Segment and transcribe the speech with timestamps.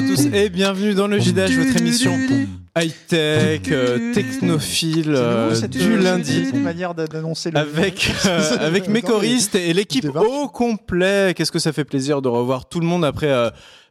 [0.00, 2.16] À tous et bienvenue dans le JDH, votre émission
[2.74, 6.50] high-tech, euh, technophile euh, du lundi.
[6.54, 11.34] manière d'a- d'annoncer le Avec, euh, avec mes choristes et l'équipe au complet.
[11.36, 13.50] Qu'est-ce que ça fait plaisir de revoir tout le monde après euh,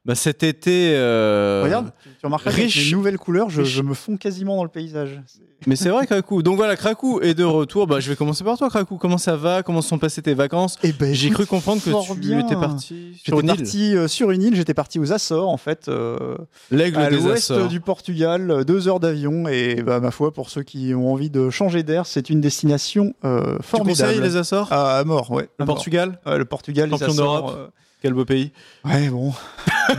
[0.09, 0.94] bah, cet été.
[0.95, 2.86] euh, Regarde, tu, riche.
[2.88, 5.22] les nouvelles couleurs, je, me fonds quasiment dans le paysage.
[5.67, 6.41] Mais c'est vrai, Krakou.
[6.41, 7.86] Donc voilà, Krakou est de retour.
[7.86, 8.98] Bah, je vais commencer par toi, Krakou.
[8.98, 9.61] Comment ça va?
[9.61, 10.78] Comment se sont passées tes vacances?
[10.81, 12.39] Eh ben, J'ai cru comprendre que tu bien.
[12.39, 13.56] étais parti sur J'étais une île.
[13.56, 16.38] parti euh, sur une île, j'étais parti aux Açores en fait, euh,
[16.72, 17.67] L'aigle à des l'ouest Açores.
[17.67, 21.30] du Portugal, euh, deux heures d'avion et bah, ma foi pour ceux qui ont envie
[21.30, 24.09] de changer d'air, c'est une destination euh, Tu formidable.
[24.14, 24.72] conseilles les Açores?
[24.73, 25.50] À mort, ouais.
[25.59, 25.66] Le.
[25.66, 26.20] Portugal?
[26.26, 27.52] Le Portugal, les Champion Açores.
[27.52, 27.72] d'Europe?
[28.02, 28.53] Quel beau pays.
[28.86, 29.33] Ouais, bon.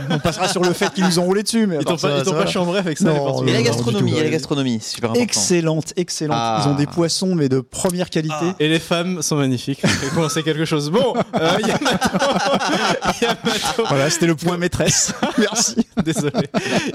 [0.09, 2.23] On passera sur le fait qu'ils nous ont roulé dessus, mais Ils t'ont ça, pas,
[2.23, 3.45] ça pas chambré avec ça, Non.
[3.45, 5.23] Et la gastronomie, et la gastronomie, c'est super important.
[5.23, 6.37] Excellente, excellente.
[6.39, 6.63] Ah.
[6.65, 8.33] Ils ont des poissons, mais de première qualité.
[8.59, 9.81] Et les femmes sont magnifiques.
[9.81, 10.89] Ça fait commencer quelque chose.
[10.91, 11.85] Bon, euh, Yamato.
[13.21, 13.83] Yamato.
[13.87, 15.13] Voilà, c'était le point maîtresse.
[15.37, 15.75] Merci.
[16.03, 16.31] Désolé.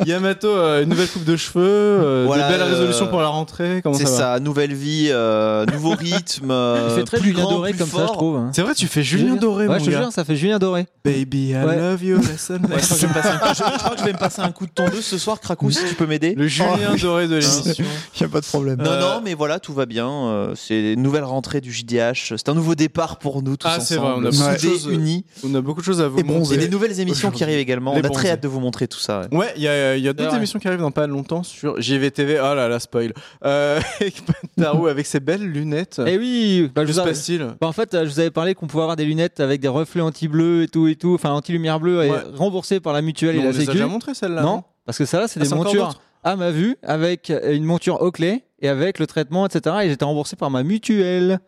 [0.07, 3.29] Yamato, euh, une nouvelle coupe de cheveux, euh, Voilà, des belles euh, résolutions pour la
[3.29, 3.81] rentrée.
[3.83, 6.53] Comment C'est ça ça, nouvelle vie, euh, nouveau rythme.
[6.89, 8.09] Il fait très plus Julien grand, Doré plus comme ça, fort.
[8.09, 8.37] je trouve.
[8.37, 8.51] hein.
[8.55, 10.87] C'est vrai, tu fais Julien Doré, Ouais, mon je te jure, ça fait Julien Doré.
[11.05, 11.77] Baby, I Ouais.
[11.77, 12.19] love you.
[12.19, 14.05] Listen, Ouais, je, crois que je vais me passer un- je- je crois que je
[14.05, 16.35] vais me passer un coup de tondeuse ce soir, Krakou, si tu peux m'aider.
[16.35, 17.85] Le Julien Doré de l'émission.
[18.15, 18.79] Il n'y a pas de problème.
[18.83, 20.09] Non, Euh, non, mais voilà, tout va bien.
[20.09, 22.35] euh, c'est une nouvelle rentrée du JDH.
[22.37, 24.27] C'est un nouveau départ pour nous tous Ah, c'est vrai, ensemble.
[24.27, 25.25] on a beaucoup de Soudés, choses- unis.
[25.45, 26.55] On a beaucoup de choses à vous Et bronzé.
[26.55, 26.57] Et montrer.
[26.59, 27.95] des nouvelles émissions qui arrivent également.
[27.95, 29.23] Les On a très hâte de vous montrer tout ça.
[29.31, 29.37] ouais.
[29.37, 30.37] Ouais, il y a, il y a d'autres Ouais.
[30.39, 32.39] émissions qui arrivent dans pas longtemps sur JVTV.
[32.41, 33.13] Oh là là, spoil.
[33.45, 34.23] Euh, avec
[34.57, 36.01] Pantarou avec ses belles lunettes.
[36.07, 37.41] Eh oui, bah, je Que vous passe-t-il?
[37.61, 39.69] Bah, en fait, euh, je vous avais parlé qu'on pouvait avoir des lunettes avec des
[39.69, 42.11] reflets anti-bleu et tout et tout, enfin anti-lumière bleue et
[42.47, 42.51] Ouais.
[42.51, 43.73] remboursées par la mutuelle On et la sécu.
[43.73, 44.43] déjà montré celle-là.
[44.43, 48.01] Non, parce que ça là, c'est Ah, des montures à ma vue avec une monture
[48.03, 49.77] Oakley et avec le traitement, etc.
[49.85, 51.39] Et j'étais remboursé par ma mutuelle.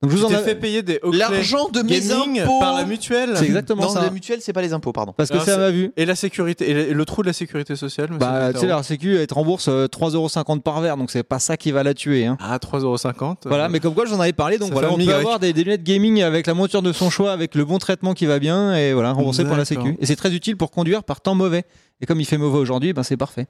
[0.00, 2.76] Donc je vous en avais- fait payer des Oakley L'argent de mes gaming impôts par
[2.76, 3.32] la mutuelle.
[3.36, 4.02] C'est exactement Non, ça.
[4.02, 5.12] la mutuelle, c'est pas les impôts, pardon.
[5.16, 5.90] Parce que Ah, c'est à c'est- ma vue.
[5.96, 9.16] Et la sécurité, et le trou de la sécurité sociale, Bah, tu sais, la sécu,
[9.16, 12.26] elle te rembourse euh, 3,50€ par verre, donc c'est pas ça qui va la tuer.
[12.26, 12.36] Hein.
[12.40, 13.48] Ah, 3,50€.
[13.48, 15.10] Voilà, mais comme quoi j'en avais parlé, donc Ça voilà, on peut Y.
[15.12, 18.14] avoir des, des lunettes gaming avec la monture de son choix, avec le bon traitement
[18.14, 19.64] qui va bien, et voilà, remboursé par la.
[19.64, 19.96] Sécu.
[19.98, 21.64] Et c'est très utile pour conduire par temps mauvais.
[22.00, 23.48] Et comme il fait mauvais aujourd'hui, ben c'est parfait.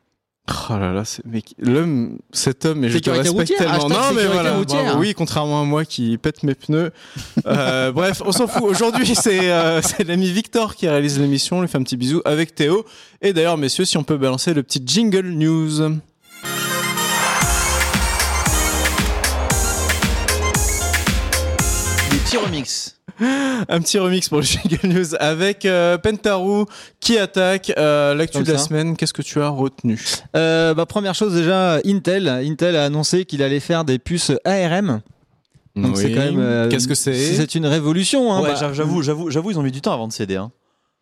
[0.51, 1.03] Oh là là,
[1.59, 3.89] l'homme, cet homme, et je te respecte routière, tellement.
[3.89, 4.85] Non, mais voilà, routière.
[4.85, 5.01] bravo.
[5.01, 6.91] oui, contrairement à moi qui pète mes pneus.
[7.47, 8.63] Euh, bref, on s'en fout.
[8.63, 11.59] Aujourd'hui, c'est euh, c'est l'ami Victor qui réalise l'émission.
[11.59, 12.87] On lui fait un petit bisou avec Théo.
[13.21, 15.81] Et d'ailleurs, messieurs, si on peut balancer le petit jingle news.
[22.11, 22.98] Des petits remix.
[23.69, 26.65] Un petit remix pour le jingle news avec euh, Pentaru
[27.01, 28.97] qui attaque euh, l'actu de la semaine.
[28.97, 30.01] Qu'est-ce que tu as retenu?
[30.37, 32.29] Euh, bah, première chose déjà, Intel.
[32.29, 35.01] Intel a annoncé qu'il allait faire des puces ARM.
[35.77, 36.39] Donc c'est quand même.
[36.39, 37.15] euh, Qu'est-ce que c'est?
[37.37, 38.33] C'est une révolution.
[38.33, 40.37] Hein, Ouais, bah, j'a- j'avoue, j'avoue, j'avoue, ils ont mis du temps avant de céder.
[40.37, 40.51] hein.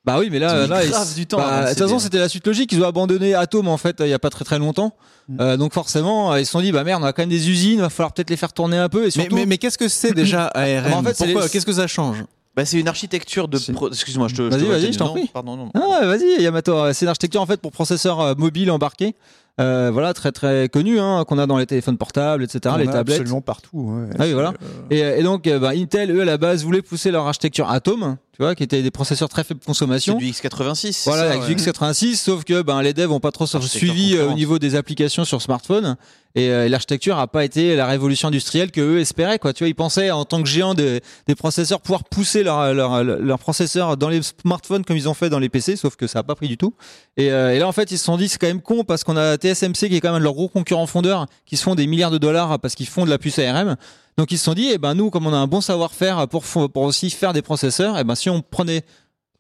[0.07, 2.29] Bah oui, mais là, là, grave du temps bah, avant de toute façon, c'était la
[2.29, 2.71] suite logique.
[2.71, 4.95] Ils ont abandonné Atom en fait il y a pas très très longtemps.
[5.29, 5.41] Mm.
[5.41, 7.51] Euh, donc forcément, euh, ils se sont dit bah merde, on a quand même des
[7.51, 9.01] usines, va falloir peut-être les faire tourner un peu.
[9.01, 11.73] Et Mais, surtout, mais, mais qu'est-ce que c'est déjà ARM En fait, Pourquoi Qu'est-ce que
[11.73, 12.25] ça change
[12.55, 13.59] Bah, c'est une architecture de.
[13.73, 14.43] Pro- Excuse-moi, je te.
[14.43, 15.29] Vas-y, vas-y, je t'en Non, prie.
[15.33, 15.71] Pardon, non.
[15.75, 16.93] Ah ouais, vas-y, Yamato.
[16.93, 19.17] C'est une architecture en fait pour processeurs euh, mobiles embarqués.
[19.59, 22.89] Euh, voilà, très très connu, hein, qu'on a dans les téléphones portables, etc., On les
[22.89, 23.21] a tablettes.
[23.21, 23.71] Absolument partout.
[23.91, 24.11] ouais.
[24.19, 24.53] Ah oui, voilà.
[24.93, 27.71] Euh, Et, et donc, euh, bah, Intel, eux, à la base, voulaient pousser leur architecture
[27.71, 30.19] Atom, tu vois, qui était des processeurs très faible consommation.
[30.19, 30.93] du X86.
[30.93, 31.55] c'est Voilà, ça, avec ouais.
[31.55, 34.75] du X86, sauf que ben, les devs ont pas trop suivi euh, au niveau des
[34.75, 35.97] applications sur smartphone.
[36.35, 39.39] Et, euh, et l'architecture a pas été la révolution industrielle que eux espéraient.
[39.39, 39.55] Quoi.
[39.55, 43.03] Tu vois, ils pensaient, en tant que géant des, des processeurs, pouvoir pousser leur, leur,
[43.03, 46.19] leur processeur dans les smartphones comme ils ont fait dans les PC, sauf que ça
[46.19, 46.75] a pas pris du tout.
[47.17, 49.03] Et, euh, et là, en fait, ils se sont dit, c'est quand même con parce
[49.03, 51.87] qu'on a TSMC qui est quand même leurs gros concurrents fondeurs, qui se font des
[51.87, 53.77] milliards de dollars parce qu'ils font de la puce ARM.
[54.17, 56.45] Donc ils se sont dit, eh ben nous, comme on a un bon savoir-faire pour,
[56.45, 58.83] pour aussi faire des processeurs, eh ben si on prenait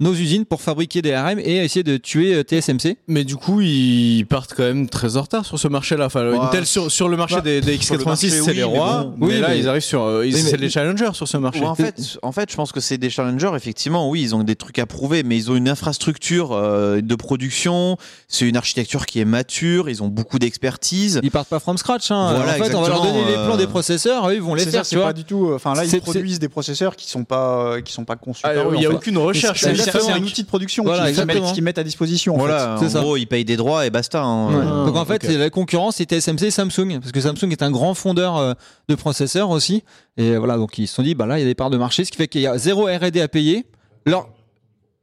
[0.00, 2.96] nos usines pour fabriquer des ARM et essayer de tuer euh, TSMC.
[3.08, 6.06] Mais du coup, ils partent quand même très en retard sur ce marché-là.
[6.06, 6.38] Enfin, Ouais.
[6.38, 8.54] Intel sur, sur le marché Bah, des, des sur le X86, marché, c'est oui, les
[8.56, 9.14] mais rois.
[9.16, 10.02] mais Oui, là, mais- ils arrivent sur.
[10.02, 11.60] euh, ils- Oui, mais- c'est les challengers sur ce marché.
[11.60, 13.52] Ouais, en fait, en fait, je pense que c'est des challengers.
[13.54, 17.14] Effectivement, oui, ils ont des trucs à prouver, mais ils ont une infrastructure euh, de
[17.14, 17.96] production.
[18.28, 19.88] C'est une architecture qui est mature.
[19.88, 21.20] Ils ont beaucoup d'expertise.
[21.22, 22.10] Ils partent pas from scratch.
[22.10, 22.34] Hein.
[22.36, 24.64] Voilà, en fait, on va leur donner les plans des processeurs, eux, ils vont les
[24.64, 25.06] c'est faire, ça, tu c'est vois.
[25.06, 25.50] pas du tout.
[25.54, 28.42] Enfin là, C'est- ils produisent des processeurs qui sont pas qui sont pas conçus.
[28.44, 29.64] Ah, il n'y a aucune recherche.
[29.92, 32.34] C'est un outil de production Voilà, qu'ils mettent, à disposition.
[32.34, 33.00] en Voilà, c'est en ça.
[33.00, 34.22] gros, ils payent des droits et basta.
[34.22, 34.48] hein.
[34.48, 34.54] Ouais.
[34.64, 37.70] Euh, Donc en fait, la concurrence c'était TSMC et Samsung parce que Samsung est un
[37.70, 38.54] grand fondeur euh,
[38.88, 39.82] de processeurs aussi
[40.16, 41.76] et voilà donc ils se sont dit bah là il y a des parts de
[41.78, 43.66] marché ce qui fait qu'il y a zéro R&D à payer.
[44.06, 44.28] Leur-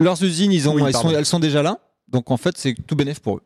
[0.00, 1.18] leurs usines ils ont Oui, elles sont, pardon.
[1.18, 1.78] elles sont déjà là
[2.08, 3.42] donc en fait c'est tout bénéf pour eux.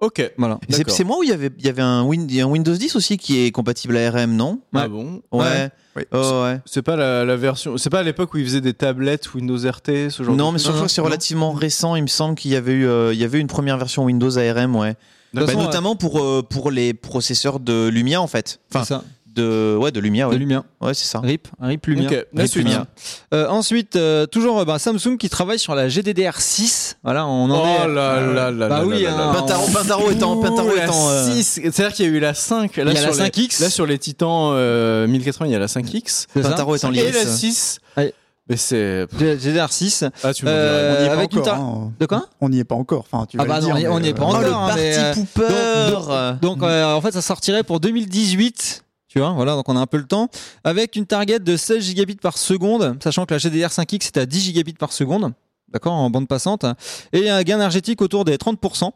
[0.00, 0.32] Ok.
[0.38, 0.58] Voilà.
[0.88, 2.48] C'est moi où il y avait, il y avait un, Win- il y a un
[2.48, 4.60] Windows 10 aussi qui est compatible ARM, non?
[4.74, 5.20] Ah bon?
[5.30, 5.40] Ouais.
[5.40, 5.70] Ouais.
[6.00, 6.06] Oui.
[6.12, 6.60] Oh, ouais.
[6.66, 7.76] C'est pas la, la version.
[7.76, 10.54] C'est pas à l'époque où ils faisaient des tablettes Windows RT, ce genre Non, de
[10.54, 11.96] mais surtout que c'est relativement récent.
[11.96, 14.36] Il me semble qu'il y avait eu, euh, il y avait une première version Windows
[14.38, 14.94] ARM, ouais.
[15.32, 18.58] Bah, façon, notamment pour euh, pour les processeurs de Lumia en fait.
[18.70, 19.04] C'est Enfin, ça.
[19.34, 20.34] De ouais de Lumia, De.
[20.36, 20.64] Lumia.
[20.80, 21.20] Ouais, c'est ça.
[21.20, 22.08] RIP, un RIP Lumia.
[22.10, 22.54] Ok, la Rip.
[22.54, 22.86] Lumia.
[23.32, 26.94] Euh, ensuite, euh, toujours euh, bah, Samsung qui travaille sur la GDDR6.
[27.04, 27.88] Voilà, on en Oh est.
[27.88, 29.32] là là là Bah là oui, hein.
[29.34, 31.08] Pintaro, Pintaro étant, Pintaro la étant.
[31.10, 31.60] euh, 6.
[31.62, 32.76] C'est-à-dire qu'il y a eu la 5.
[32.76, 33.60] Là, Il y a la sur les- 5X.
[33.62, 36.26] Là, sur les Titans euh, 1080, il y a la 5X.
[36.32, 37.36] C'est ça Pintaro étant Et la lice.
[37.36, 37.78] 6.
[37.96, 38.12] Ouais.
[38.48, 39.06] Mais c'est.
[39.16, 40.10] GDDR6.
[40.24, 41.54] Ah, tu Euh, On n'y est pas avec une encore.
[41.54, 41.92] hein.
[42.00, 42.26] De quoi?
[42.40, 43.04] On n'y est pas encore.
[43.10, 44.40] Enfin, tu Ah vas bah le non, dire, on n'y est euh, pas Oh, encore.
[44.40, 48.82] le hein, parti mais, pooper Donc euh, en fait ça sortirait pour 2018.
[49.12, 50.28] Tu vois, voilà, donc on a un peu le temps.
[50.62, 54.40] Avec une target de 16 gigabits par seconde, sachant que la GDR5X est à 10
[54.40, 55.32] gigabits par seconde,
[55.68, 56.64] d'accord, en bande passante,
[57.12, 58.92] et un gain énergétique autour des 30%.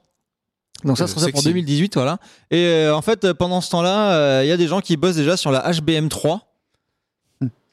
[0.84, 1.44] Donc ça Euh, sera pour sexy.
[1.44, 2.19] 2018, voilà.
[2.52, 5.16] Et euh, en fait, pendant ce temps-là, euh, il y a des gens qui bossent
[5.16, 6.40] déjà sur la HBM3.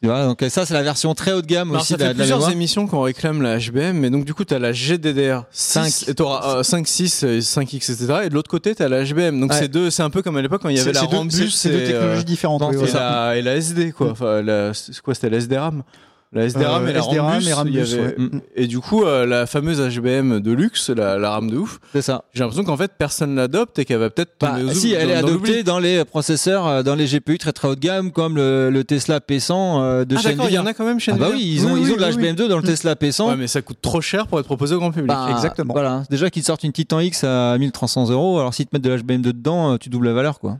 [0.01, 2.01] Tu vois, donc ça c'est la version très haut de gamme Alors, aussi ça de,
[2.03, 2.51] la- fait de la plusieurs mémoire.
[2.53, 6.09] émissions qu'on réclame la HBM, mais donc du coup, tu as la GDDR 5, Cinq.
[6.09, 8.21] et t'auras euh, 5, 6, euh, 5X, etc.
[8.23, 9.39] Et de l'autre côté, tu as la HBM.
[9.39, 9.59] Donc Ouais.
[9.59, 11.69] c'est deux, c'est un peu comme à l'époque quand il y avait la Rambus c'est-
[11.69, 12.61] deux et, technologies euh, différentes.
[12.61, 14.09] non, oui, et, la, et la SD, quoi.
[14.09, 15.83] Enfin, la, c'est quoi, c'était la SD-RAM
[16.33, 17.47] La SD-RAM Euh, et la SD-RAM Rambus.
[17.49, 18.15] et Rambus, il y avait- ouais.
[18.17, 18.41] Mm.
[18.55, 22.01] Et du coup, euh, la fameuse HBM de luxe, la, la RAM de ouf, C'est
[22.01, 22.23] ça.
[22.33, 25.09] j'ai l'impression qu'en fait, personne l'adopte et qu'elle va peut-être Bah, tomber aux si, elle
[25.09, 28.11] est dans- adoptée dans les processeurs, euh, dans les GPU très très haut de gamme,
[28.11, 31.01] comme le, le Tesla P100 euh, de Ah chez il y en a quand même
[31.01, 32.23] chez Ah bah oui, ils ont, Oui, ils oui, ont de la oui, oui.
[32.23, 33.27] HBM2 dans le Tesla P100.
[33.27, 35.07] Ouais, mais ça coûte trop cher pour être proposé au grand public.
[35.09, 35.73] Bah, Exactement.
[35.73, 38.83] Voilà, déjà qu'ils te sortent une Titan X à 1300 euros, alors si te mettent
[38.85, 40.59] de l'HBM2 dedans, euh, tu doubles la valeur quoi.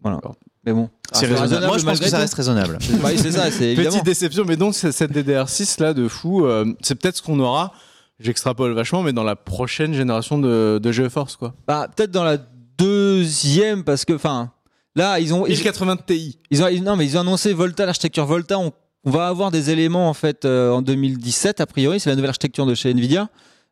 [0.00, 0.20] Voilà.
[0.66, 1.66] Mais bon, C'est raisonnable.
[1.66, 2.78] Moi, je pense que ça reste raisonnable.
[3.02, 3.90] Bah oui, c'est ça, c'est évidemment.
[3.90, 7.72] Petite déception, mais donc cette DDR6 là de fou, euh, c'est peut-être ce qu'on aura.
[8.20, 11.54] J'extrapole vachement, mais dans la prochaine génération de, de GeForce quoi.
[11.66, 12.38] Bah, peut-être dans la
[12.78, 14.52] deuxième, parce que, enfin,
[14.94, 16.38] là, ils ont, ils, 1080 Ti.
[16.50, 18.58] ils ont, ils- non, mais ils ont annoncé Volta, l'architecture Volta.
[18.58, 18.72] On,
[19.04, 22.30] on va avoir des éléments en fait euh, en 2017 a priori, c'est la nouvelle
[22.30, 23.28] architecture de chez Nvidia.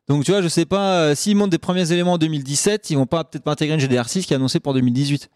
[0.09, 2.97] Donc tu vois, je sais pas euh, s'ils montent des premiers éléments en 2017, ils
[2.97, 5.29] vont pas peut-être pas intégrer une GDR6 qui est annoncée pour 2018.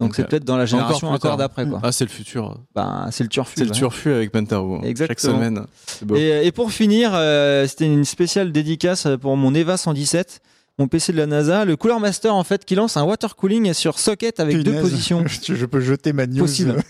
[0.00, 1.80] Donc c'est peut-être dans la génération encore, d'après quoi.
[1.82, 2.58] Ah, c'est le futur.
[2.74, 3.54] Bah, c'est le turfu.
[3.56, 4.78] C'est le turfu avec Pentaro.
[4.80, 5.34] Chaque Exactement.
[5.34, 5.66] semaine.
[5.86, 6.16] C'est beau.
[6.16, 10.40] Et, et pour finir, euh, c'était une spéciale dédicace pour mon EVA 117,
[10.78, 13.72] mon PC de la NASA, le Cooler Master en fait qui lance un water cooling
[13.72, 15.24] sur socket avec deux positions.
[15.26, 16.40] je, je peux jeter ma news.
[16.40, 16.82] Possible.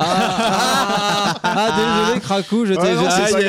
[0.00, 3.40] Ah, ah, ah, désolé Krakou, je t'ai Ouais, non, je c'est Ah,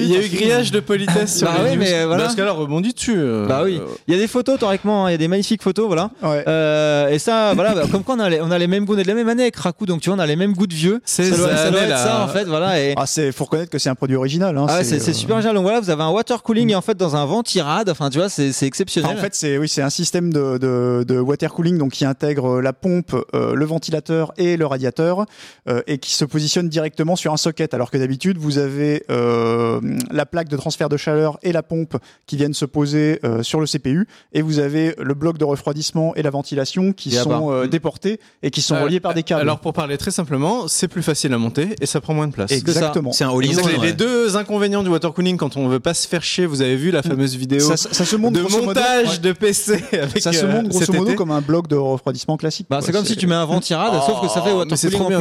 [0.00, 1.82] il y, a eu- grillage de politesse sur Bah les oui, news.
[1.82, 2.24] mais voilà.
[2.24, 3.14] Dans ce cas-là, rebondis dessus.
[3.16, 3.78] euh, Bah oui.
[3.80, 6.10] euh, Il y a des photos théoriquement, hein, il y a des magnifiques photos, voilà.
[6.22, 6.44] Ouais.
[6.46, 8.94] Euh, et ça, voilà, bah, comme quoi on a, les, on a les mêmes goûts,
[8.94, 10.52] on est de la même année avec Krakou, donc tu vois, on a les mêmes
[10.52, 11.00] goûts de vieux.
[11.04, 11.96] C'est ça doit, ça doit années, être là.
[12.04, 12.80] ça en fait, voilà.
[12.80, 14.56] Et, Ah, c'est faut reconnaître que c'est un produit original.
[14.56, 15.54] Hein, ah ouais, c'est c'est euh, super génial.
[15.56, 18.18] Donc voilà, vous avez un water cooling et en fait dans un ventirad, enfin tu
[18.18, 19.16] vois, c'est c'est Enfin, exceptionnel.
[19.16, 22.60] en fait, c'est oui, c'est un système de, de, de water cooling donc qui intègre
[22.60, 25.24] la pompe, euh, le ventilateur et le radiateur
[25.68, 27.74] euh, et qui se positionne directement sur un socket.
[27.74, 29.80] Alors que d'habitude, vous avez euh,
[30.10, 33.58] la plaque de transfert de chaleur et la pompe qui viennent se poser euh, sur
[33.60, 37.50] le CPU et vous avez le bloc de refroidissement et la ventilation qui Et sont
[37.52, 39.40] euh, déportés et qui sont euh, reliés par des câbles.
[39.42, 42.32] Alors pour parler très simplement, c'est plus facile à monter et ça prend moins de
[42.32, 42.52] place.
[42.52, 43.12] exactement.
[43.12, 43.78] C'est un les, ouais.
[43.82, 46.76] les deux inconvénients du water cooling quand on veut pas se faire chier, vous avez
[46.76, 49.18] vu la fameuse vidéo Ça, ça se monte de grosso modo- montage ouais.
[49.18, 51.14] de PC avec Ça se monte grosso modo été.
[51.14, 52.66] comme un bloc de refroidissement classique.
[52.68, 54.76] Bah, c'est comme si tu mets un ventirad, sauf que ça fait Oh, water mais
[54.76, 55.18] c'est cooling trop en bien.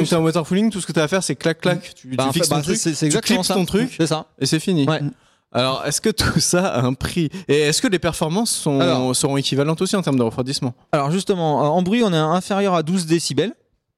[0.71, 1.93] Tout ce que tu as à faire, c'est clac clac.
[1.95, 3.53] Tu, Bah, tu fait, fixes bah, ton c'est- truc, c'est c'est tu exactement clips ça.
[3.55, 4.25] ton truc C'est ça.
[4.39, 4.87] et c'est fini.
[4.87, 5.01] Ouais.
[5.53, 9.15] Alors, est-ce que tout ça a un prix Et est-ce que les performances sont, Alors-
[9.15, 10.73] seront équivalentes aussi en termes de refroidissement?
[10.91, 13.53] Alors justement, euh, en bruit, on est inférieur à 12 décibels,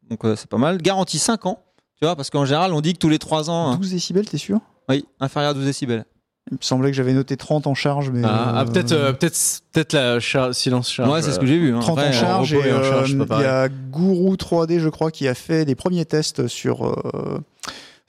[0.09, 0.77] donc euh, c'est pas mal.
[0.81, 1.63] Garantie 5 ans,
[1.99, 4.27] tu vois, parce qu'en général, on dit que tous les 3 ans, hein, 12 décibels,
[4.29, 4.59] t'es sûr?
[4.89, 6.05] Oui, inférieur à 12 décibels.
[6.51, 8.21] Il me semblait que j'avais noté 30 en charge, mais.
[8.23, 9.37] Ah, ah, euh, peut-être, euh, peut-être,
[9.71, 11.09] peut-être la char- silence charge.
[11.11, 11.75] ouais, c'est ce que j'ai vu.
[11.75, 11.79] hein.
[11.79, 14.79] 30 Après, en euh, charge et en euh, charge, pas il y a Guru 3D
[14.79, 17.39] je crois qui a fait des premiers tests sur euh,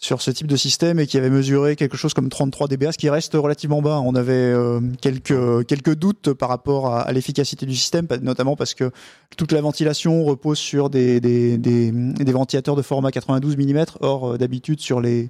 [0.02, 2.96] sur ce type de système et qui avait mesuré quelque chose comme 33 dBA ce
[2.96, 7.66] qui reste relativement bas on avait euh, quelques quelques doutes par rapport à, à l'efficacité
[7.66, 8.90] du système notamment parce que
[9.36, 14.32] toute la ventilation repose sur des des, des, des ventilateurs de format 92 mm or
[14.32, 15.28] euh, d'habitude sur les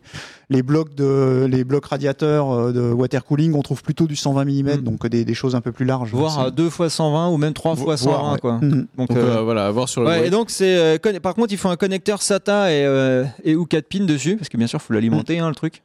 [0.51, 4.45] les blocs de les blocs radiateurs euh, de water cooling on trouve plutôt du 120
[4.45, 4.77] mm Mm.
[4.83, 7.39] donc des, des choses un peu plus larges voire C'est- à 2 fois 120 ou
[7.39, 8.39] même 3 fois 120, Voire, ouais.
[8.39, 8.53] quoi.
[8.63, 8.87] Mhm.
[8.97, 10.07] Donc, Donc, euh, euh, voilà, à voir sur le.
[10.07, 10.29] Ouais, bruit.
[10.29, 13.65] et donc c'est euh, par contre il faut un connecteur SATA et, euh, et ou
[13.67, 15.83] 4 pins dessus parce que bien sûr il faut l'alimenter hein, le truc.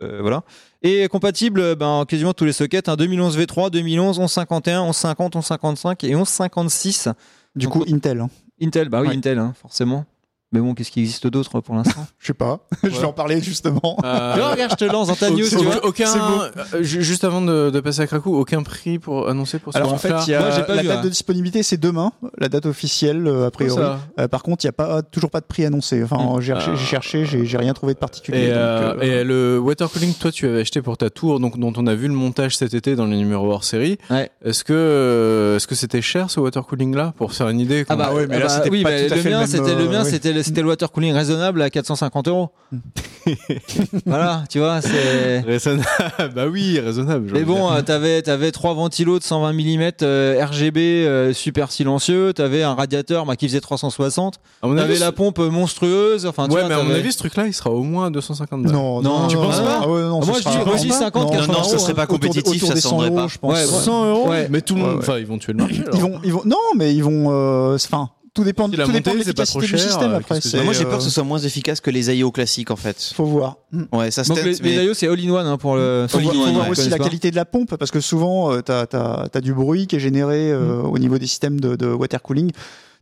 [0.00, 0.42] Euh, voilà.
[0.82, 6.04] Et compatible euh, ben, quasiment tous les sockets hein, 2011 V3, 2011 1151, 1150, 1155
[6.04, 7.08] et 1156
[7.54, 8.30] du Donc, coup Intel hein.
[8.60, 9.16] Intel bah oui Ouais.
[9.16, 10.06] Intel hein, forcément.
[10.52, 12.60] Mais bon, qu'est-ce qui existe d'autre pour l'instant Je sais pas.
[12.82, 13.96] je vais en parler justement.
[14.04, 15.84] Euh, Tu vois, regarde, je te lance dans ta news, aucun- tu vois.
[15.86, 16.42] aucun, C'est beau.
[16.74, 19.78] euh, ju- juste avant de, de passer à Krakow, aucun prix pour annoncer pour ce
[19.78, 21.02] Alors en fait, y a Moi, j'ai pas la vu, date hein.
[21.04, 23.82] de disponibilité, c'est demain, la date officielle euh, a priori.
[24.20, 26.02] Euh, par contre, il y a pas toujours pas de prix annoncé.
[26.04, 26.86] Enfin, j'ai cherché, j'ai
[27.26, 28.44] cherché, j'ai rien trouvé de particulier.
[28.44, 31.40] Et, donc, euh, euh, et le water cooling, toi, tu avais acheté pour ta tour,
[31.40, 33.96] donc dont on a vu le montage cet été dans les numéros hors série.
[34.10, 34.30] Ouais.
[34.44, 37.96] Est-ce que est-ce que c'était cher ce water cooling là pour faire une idée Ah
[37.96, 39.30] bah, qu'on- ouais, mais là, ah bah c'était oui, pas mais tout à le fait
[39.30, 40.10] le mien, c'était le mien, oui.
[40.10, 42.50] c'était c'était le water cooling raisonnable à 450 euros.
[44.06, 45.40] voilà, tu vois, c'est.
[45.40, 45.86] Raisonnable.
[46.34, 47.30] bah oui, raisonnable.
[47.32, 52.32] Mais bon, euh, t'avais avais trois ventilos de 120 mm euh, RGB euh, super silencieux,
[52.32, 56.48] t'avais un radiateur bah, qui faisait 360, à mon t'avais avis, la pompe monstrueuse, enfin
[56.48, 58.10] tu ouais, vois, mais à mon t'avais- avis, ce truc-là, il sera au moins à
[58.10, 58.72] 250 balles.
[58.72, 59.80] non, Non, tu penses pas?
[59.82, 60.94] Ah ouais, non, Ah, ce moi, je sera dis- moi, je dis pas.
[60.98, 62.96] 50, Non, 80 non, ça serait pas autour des- compétitif, autour ça des se 100
[62.96, 63.26] vendrait euros, pas.
[63.28, 63.52] je pense.
[63.54, 63.66] Ouais, ouais.
[63.84, 64.46] 100 euros Ouais.
[64.50, 65.80] Mais tout le monde, enfin, ils vont tuer le marché.
[65.82, 65.94] alors.
[65.94, 68.86] Ils vont, ils vont, non, mais ils vont, euh, enfin, tout dépend, Si tout la
[68.86, 70.40] dépend de montée, c'est pas l'efficacité trop du cher, système euh, après.
[70.40, 72.76] c'est Moi, j'ai peur euh, que ce soit moins efficace que les IO classiques, en
[72.76, 73.12] fait.
[73.14, 73.56] Faut voir.
[73.72, 73.84] Hmm.
[73.92, 76.06] Ouais, ça se Donc les, teste, mais- les IO c'est all-in-one hein, pour le.
[76.08, 76.70] Faut All in voir, faut one, voir ouais.
[76.72, 77.04] aussi la pas.
[77.04, 80.82] qualité de la pompe parce que souvent tu as, du bruit qui est généré euh,
[80.82, 80.86] Mm.
[80.86, 82.52] au niveau des systèmes de, de water cooling.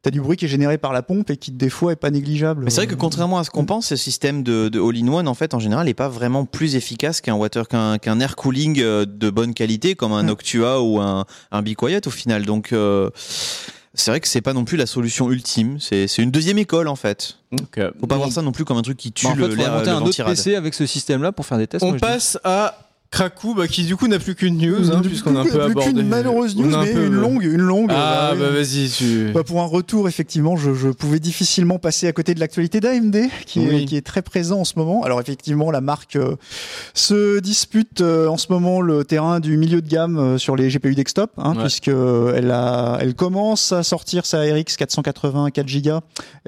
[0.03, 1.97] Tu as du bruit qui est généré par la pompe et qui des fois est
[1.97, 2.65] pas négligeable.
[2.65, 5.35] Mais c'est vrai que contrairement à ce qu'on pense, ce système de, de all-in-one, en
[5.35, 9.05] fait, en général, n'est pas vraiment plus efficace qu'un water, qu'un qu'un air cooling euh,
[9.05, 10.27] de bonne qualité, comme un Mm.
[10.27, 12.47] Noctua ou un, un Be Quiet au final.
[12.47, 13.11] Donc, euh,
[14.01, 15.79] c'est vrai que c'est pas non plus la solution ultime.
[15.81, 17.37] C'est c'est une deuxième école, en fait.
[17.53, 19.35] Donc, euh, Faut pas voir ça non plus comme un truc qui tue Bah, en
[19.37, 20.25] fait, le, le un autre.
[20.25, 21.85] PC avec ce système-là pour faire des tests.
[21.85, 25.09] on moi, passe à Krakow, bah, qui du coup n'a plus qu'une news, hein, Plus-
[25.11, 25.91] puisqu'on a un plus- peu plus abordé.
[25.95, 27.91] qu'une malheureuse news, mais peu- une longue, une longue.
[27.93, 28.57] Ah, euh, bah oui.
[28.63, 29.33] vas-y, tu.
[29.35, 33.29] Bah, pour un retour, effectivement, je, je pouvais difficilement passer à côté de l'actualité d'AMD,
[33.47, 33.85] qui, Oui.
[33.87, 35.03] qui est très présent en ce moment.
[35.03, 36.37] Alors effectivement, la marque euh,
[36.95, 40.69] se dispute euh, en ce moment le terrain du milieu de gamme euh, sur les
[40.69, 41.63] GPU desktop, hein, Ouais.
[41.65, 45.99] puisque elle, a, elle commence à sortir sa RX 480 4 Go,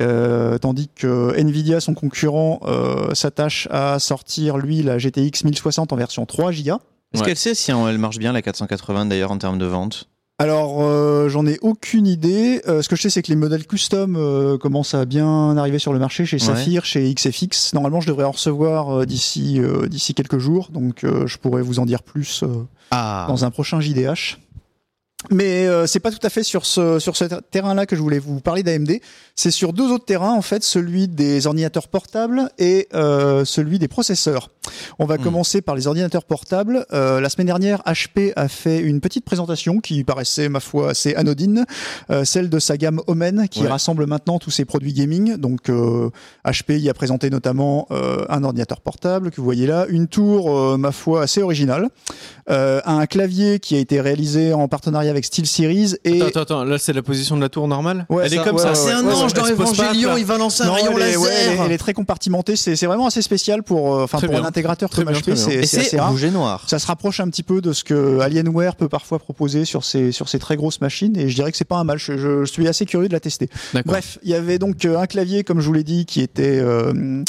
[0.01, 5.97] euh, tandis que Nvidia, son concurrent, euh, s'attache à sortir lui la GTX 1060 en
[5.97, 7.29] version 3 Est-ce Ouais.
[7.29, 10.09] qu'elle sait si elle marche bien, la 480 d'ailleurs, en termes de vente?
[10.39, 12.63] Alors, euh, j'en ai aucune idée.
[12.67, 15.79] Euh, ce que je sais, c'est que les modèles custom euh, commencent à bien arriver
[15.79, 16.43] sur le marché chez Ouais.
[16.43, 17.75] Saphir, chez XFX.
[17.75, 21.63] Normalement, je devrais en recevoir euh, d'ici euh, d'ici quelques jours, donc euh, je pourrais
[21.63, 24.39] vous en dire plus euh, Ah dans un prochain JDH.
[25.31, 28.19] Mais euh, c'est pas tout à fait sur ce sur ce terrain-là que je voulais
[28.19, 28.99] vous parler d'AMD.
[29.37, 33.89] C'est sur deux autres terrains en fait, celui des ordinateurs portables et euh, celui des
[33.89, 34.51] processeurs.
[34.99, 35.23] On va Hmm.
[35.23, 36.87] commencer par les ordinateurs portables.
[36.93, 41.15] Euh, la semaine dernière, HP a fait une petite présentation qui paraissait ma foi assez
[41.15, 41.65] anodine,
[42.11, 43.69] euh, celle de sa gamme Omen qui Ouais.
[43.69, 45.37] rassemble maintenant tous ses produits gaming.
[45.37, 46.11] Donc euh,
[46.45, 50.57] HP y a présenté notamment euh, un ordinateur portable que vous voyez là, une tour
[50.57, 51.89] euh, ma foi assez originale,
[52.51, 56.65] euh, un clavier qui a été réalisé en partenariat avec SteelSeries et Attends, attends, attends,
[56.65, 58.69] là c'est la position de la tour normale Ouais, Elle est ça, comme ouais, ça.
[58.71, 59.93] ouais, C'est un ouais, ange ouais, dans plat.
[60.19, 61.93] il va lancer un Non, rayon elle, est, ouais, elle, est, laser elle est très
[61.93, 62.57] compartimentée.
[62.57, 65.65] C'est c'est vraiment assez spécial pour, euh, enfin pour un intégrateur Très comme bien, HP.
[65.65, 66.65] C'est rouge et noir.
[66.67, 70.11] Ça se rapproche un petit peu de ce que Alienware peut parfois proposer sur ces
[70.13, 71.99] sur ces très grosses machines et je dirais que c'est pas un mal.
[71.99, 73.49] Je, je suis assez curieux de la tester.
[73.85, 76.59] Bref, il y avait donc euh, un clavier comme je vous l'ai dit qui était
[76.59, 77.23] euh,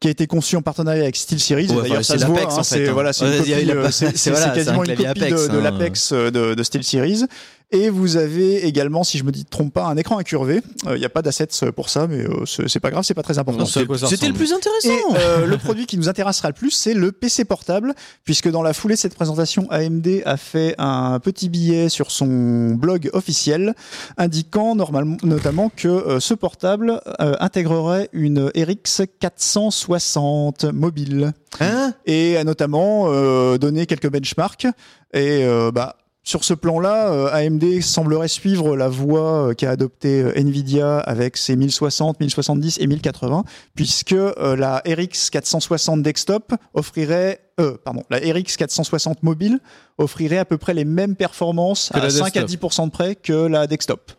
[0.00, 1.68] qui a été conçu en partenariat avec SteelSeries.
[1.70, 2.36] Ouais, D'ailleurs, ça c'est se voit.
[2.36, 5.58] l'Apex, hein, en fait, c'est voilà, c'est Ouais, quasiment un une copie Apex, de, de
[5.58, 5.60] hein.
[5.60, 7.24] l'Apex euh, de, de SteelSeries.
[7.70, 10.62] Et vous avez également, si je me dis trompe pas, un écran incurvé.
[10.86, 13.22] Euh, Il n'y a pas d'assets pour ça, mais euh, c'est pas grave, c'est pas
[13.22, 13.66] très important.
[13.66, 14.88] C'était le plus intéressant.
[14.88, 17.94] Et euh, le produit qui nous intéressera le plus, c'est le PC portable,
[18.24, 22.74] puisque dans la foulée de cette présentation, AMD a fait un petit billet sur son
[22.74, 23.74] blog officiel,
[24.16, 31.92] indiquant normalement, notamment que euh, ce portable euh, intégrerait une RX 460 mobile Hein?
[32.06, 34.66] Et a notamment euh, donné quelques benchmarks.
[35.12, 35.96] Et euh, bah,
[36.28, 41.38] sur ce plan-là, euh, AMD semblerait suivre la voie euh, qu'a adoptée euh, Nvidia avec
[41.38, 43.44] ses 1060, 1070 et 1080,
[43.74, 49.58] puisque la RX 460 desktop offrirait, euh, pardon, la RX 460 mobile
[49.96, 52.72] offrirait à peu près les mêmes performances à la 5 à desktop.
[52.72, 54.12] 10% de près que la desktop.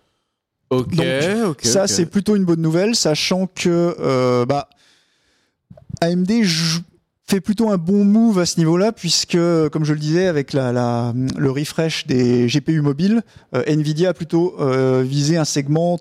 [0.71, 1.59] Ok, Donc.
[1.61, 4.67] Ça, c'est plutôt une bonne nouvelle, sachant que euh, bah,
[6.01, 6.41] AMD
[7.29, 9.38] fait plutôt un bon move à ce niveau-là, puisque,
[9.71, 13.21] comme je le disais, avec la, la- le refresh des GPU mobiles,
[13.55, 16.00] euh, Nvidia a plutôt euh, visé un segment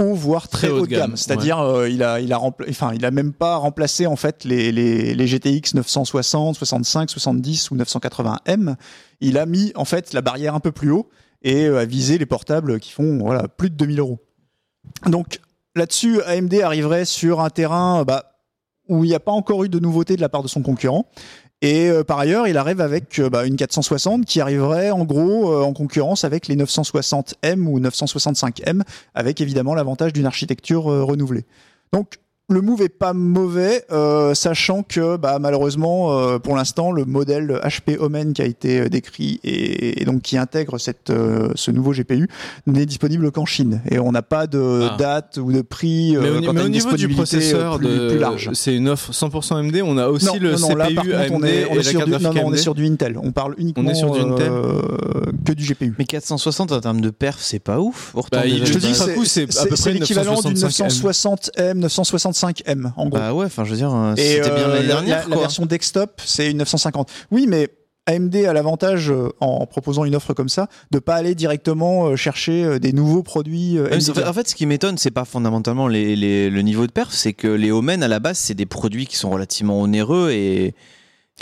[0.00, 1.16] haut, voire très, haut de gamme.
[1.16, 4.42] C'est-à-dire, euh, il a, il a, rempla- enfin, il a même pas remplacé en fait
[4.44, 8.74] les, les, les GTX 960, 65, 70 ou 980M.
[9.20, 11.08] Il a mis en fait la barrière un peu plus haut
[11.42, 14.18] et a visé les portables qui font voilà plus de 2000 euros.
[15.06, 15.38] Donc
[15.76, 18.33] là-dessus, AMD arriverait sur un terrain bah,
[18.88, 21.06] où il n'y a pas encore eu de nouveauté de la part de son concurrent.
[21.62, 25.50] Et euh, par ailleurs, il arrive avec euh, bah, une 460 qui arriverait en gros
[25.50, 28.82] euh, en concurrence avec les 960M ou 965M,
[29.14, 31.46] avec évidemment l'avantage d'une architecture euh, renouvelée.
[31.92, 32.18] Donc
[32.50, 37.58] le move est pas mauvais, euh, sachant que bah, malheureusement, euh, pour l'instant, le modèle
[37.64, 41.70] HP Omen qui a été euh, décrit et, et donc qui intègre cette, euh, ce
[41.70, 42.28] nouveau GPU
[42.66, 44.96] n'est disponible qu'en Chine et on n'a pas de Ah.
[44.98, 48.18] date ou de prix mais euh, au, mais niveau du processeur, euh, plus, de- plus
[48.18, 48.50] large.
[48.52, 49.80] c'est une offre 100% AMD.
[49.82, 51.68] On a aussi non, le non, non, CPU là, par contre, AMD on est, on
[51.68, 53.18] et est la sur carte du, non, on est sur du Intel.
[53.22, 54.82] On parle uniquement sur du Intel euh,
[55.46, 55.94] que du GPU.
[55.98, 58.10] Mais 460 en termes de perf, c'est pas ouf.
[58.12, 61.80] Pourtant, Bah, je te dis, c'est à peu près l'équivalent du 965M.
[61.80, 63.18] 960M, 965M en gros.
[63.18, 65.66] Bah ouais, enfin, je veux dire, euh, c'était bien euh, l'année la, dernière, la- version
[65.66, 67.10] desktop, c'est une 950.
[67.30, 67.68] Oui, mais
[68.06, 72.16] AMD a l'avantage, euh, en proposant une offre comme ça, de pas aller directement euh,
[72.16, 73.78] chercher euh, des nouveaux produits.
[73.80, 77.32] en fait, ce qui m'étonne, c'est pas fondamentalement les, les- le niveau de perf, c'est
[77.32, 80.74] que les Omen à la base, c'est des produits qui sont relativement onéreux et,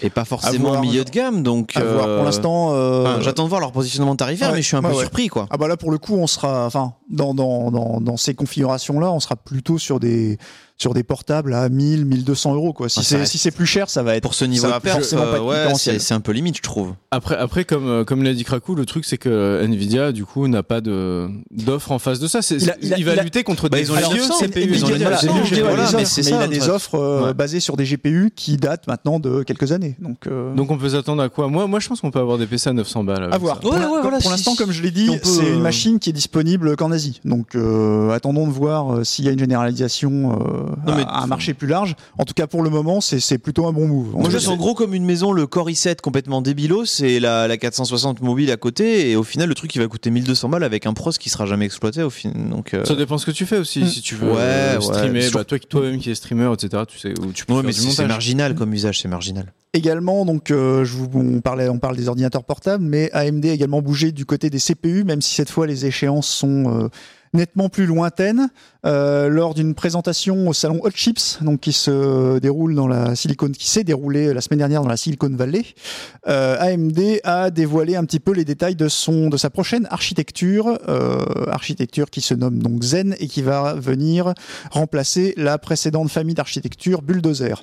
[0.02, 1.42] et pas forcément voir, milieu de gamme.
[1.42, 1.82] Donc, Pour
[2.24, 4.94] l'instant, enfin, j'attends de voir leur positionnement tarifaire, ouais, mais je suis un ouais, peu
[4.94, 5.00] ouais.
[5.02, 5.48] surpris, quoi.
[5.50, 9.10] ah bah là pour le coup, on sera, enfin, dans dans dans, dans ces configurations-là,
[9.12, 10.38] on sera plutôt sur des
[10.78, 12.88] sur des portables à 1000, 1200 euros quoi.
[12.88, 15.40] Si Ah, c'est reste- si c'est plus cher, ça va être Pour ce niveau euh,
[15.40, 16.94] ouais, c'est un peu limite, je trouve.
[17.10, 20.48] Après, après comme, euh, comme l'a dit Krakou, le truc c'est que Nvidia, du coup,
[20.48, 22.40] n'a pas de d'offre en face de ça.
[22.50, 24.20] Il a- il a- il va il a- lutter contre Bah, des ils ont vieux
[24.22, 24.60] 900, CPU.
[24.70, 26.10] ils Ils ont ont les les Nvidia, 900, voilà, vieux Nvidia, voilà, les mais offres,
[26.12, 29.20] c'est mais ça, il a des offres euh, basées sur des GPU qui datent maintenant
[29.20, 29.96] de quelques années.
[30.00, 31.48] Donc, euh, Donc on peut s'attendre à quoi?
[31.48, 33.28] Moi, moi, je pense qu'on peut avoir des PC à 900 balles.
[33.32, 33.60] À voir.
[33.60, 33.72] Pour
[34.30, 37.20] l'instant, comme je l'ai dit, c'est une machine qui est disponible qu'en Asie.
[37.24, 37.54] Donc,
[38.12, 41.54] attendons de voir s'il y a une généralisation euh, Non, mais- à, à un marché
[41.54, 41.94] plus large.
[42.18, 44.14] En tout cas, pour le moment, c'est c'est plutôt un bon move.
[44.14, 47.56] Moi, je sens gros comme une maison, le Core i7 complètement débilos et la, la
[47.56, 49.10] 460 mobile à côté.
[49.10, 51.46] Et au final, le truc, il va coûter 1200 balles avec un pros qui sera
[51.46, 52.48] jamais exploité au final.
[52.50, 53.80] Donc, euh, Ça dépend ce que tu fais aussi.
[53.82, 53.86] Mm.
[53.88, 54.82] Si tu veux Ouais, euh, ouais.
[54.82, 56.82] streamer, bah, toi, toi-même qui es streamer, etc.
[56.88, 59.52] Tu sais où tu peux ouais, faire mais c'est c'est marginal comme usage, c'est marginal.
[59.74, 63.52] Également, donc, euh, je vous, on, parlait, on parle des ordinateurs portables, mais AMD a
[63.52, 66.88] également bougé du côté des CPU, même si cette fois les échéances sont euh,
[67.34, 68.48] nettement plus lointaines.
[68.84, 73.50] Euh, lors d'une présentation au salon Hot Chips, donc qui se déroule dans la Silicon,
[73.50, 75.64] qui s'est déroulée la semaine dernière dans la Silicon Valley,
[76.28, 80.78] euh, AMD a dévoilé un petit peu les détails de son, de sa prochaine architecture,
[80.88, 84.34] euh, architecture qui se nomme donc Zen et qui va venir
[84.70, 87.62] remplacer la précédente famille d'architecture Bulldozer.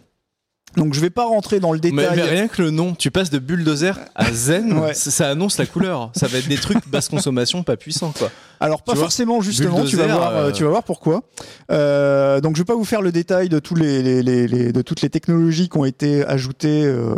[0.77, 2.15] Donc je vais pas rentrer dans le Mais, détail.
[2.15, 4.93] mais rien que le nom, tu passes de bulldozer à zen, Ouais.
[4.93, 6.11] ça, ça annonce la couleur.
[6.15, 8.29] Ça va être des trucs basse consommation, pas puissants quoi.
[8.61, 11.23] Alors pas Tu forcément justement, tu vas bulldozer, voir, euh, euh, tu vas voir pourquoi.
[11.71, 14.71] Euh, donc je vais pas vous faire le détail de tous les, les- les- les-
[14.71, 17.15] de toutes les technologies qui ont été ajoutées euh,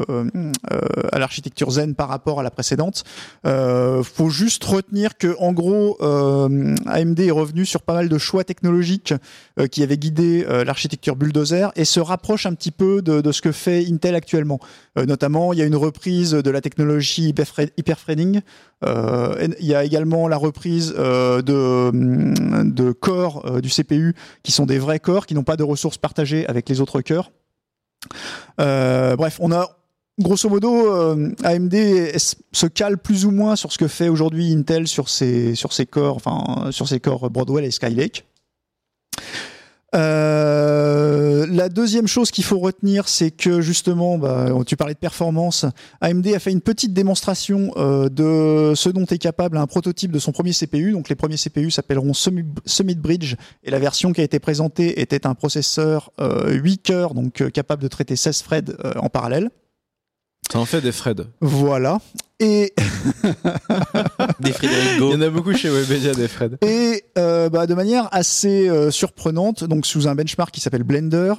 [1.11, 3.03] à l'architecture Zen par rapport à la précédente.
[3.45, 8.17] Euh, faut juste retenir que en gros, euh, AMD est revenu sur pas mal de
[8.17, 9.13] choix technologiques
[9.59, 13.31] euh, qui avaient guidé euh, l'architecture Bulldozer et se rapproche un petit peu de, de
[13.31, 14.59] ce que fait Intel actuellement.
[14.97, 18.41] Euh, notamment, il y a une reprise de la technologie hyperthre- hyperthreading.
[18.83, 21.91] Euh, il y a également la reprise euh, de,
[22.63, 25.97] de corps euh, du CPU qui sont des vrais corps qui n'ont pas de ressources
[25.97, 27.31] partagées avec les autres cœurs.
[28.57, 29.77] Bref, on a
[30.19, 30.89] grosso modo
[31.43, 31.75] AMD
[32.51, 36.15] se cale plus ou moins sur ce que fait aujourd'hui Intel sur ses sur corps,
[36.15, 38.25] enfin sur ses corps Broadwell et Skylake.
[39.93, 45.65] Euh, la deuxième chose qu'il faut retenir, c'est que justement, bah, tu parlais de performance.
[45.99, 50.19] AMD a fait une petite démonstration euh, de ce dont est capable un prototype de
[50.19, 50.91] son premier CPU.
[50.93, 55.27] Donc les premiers CPU s'appelleront Summit, Bridge et la version qui a été présentée était
[55.27, 59.49] un processeur euh, 8 cœurs, donc euh, capable de traiter 16 threads euh, en parallèle.
[60.51, 61.27] Ça en fait des Fred.
[61.39, 61.99] Voilà.
[62.41, 62.73] Et
[64.41, 66.57] Des Frédéric Il y en a beaucoup chez Webedia des Fred.
[66.61, 71.35] Et euh, bah, de manière assez euh, surprenante, donc sous un benchmark qui s'appelle Blender,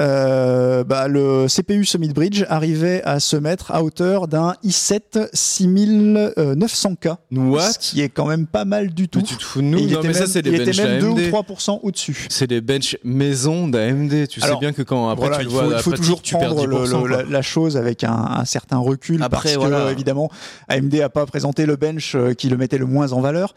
[0.00, 7.16] euh, bah, le CPU Summit Bridge arrivait à se mettre à hauteur d'un i7 6900K,
[7.36, 9.18] What ce qui est quand même pas mal du tout.
[9.18, 10.68] Mais tu te fous de nous il Non était mais ça même, c'est il les
[10.68, 11.30] était même 2 ou d'AMD.
[11.32, 12.26] 3% au-dessus.
[12.30, 14.28] C'est les benches maison d'AMD.
[14.28, 16.04] Tu sais bien que quand après Voilà, tu il le vois, il la faut pratique,
[16.06, 16.68] toujours tu perds prendre 10%.
[16.68, 17.08] le- le- quoi.
[17.08, 19.86] la, la chose avec un, un certain recul Après, parce voilà.
[19.86, 20.30] que évidemment
[20.68, 23.54] AMD a pas présenté le bench euh, qui le mettait le moins en valeur.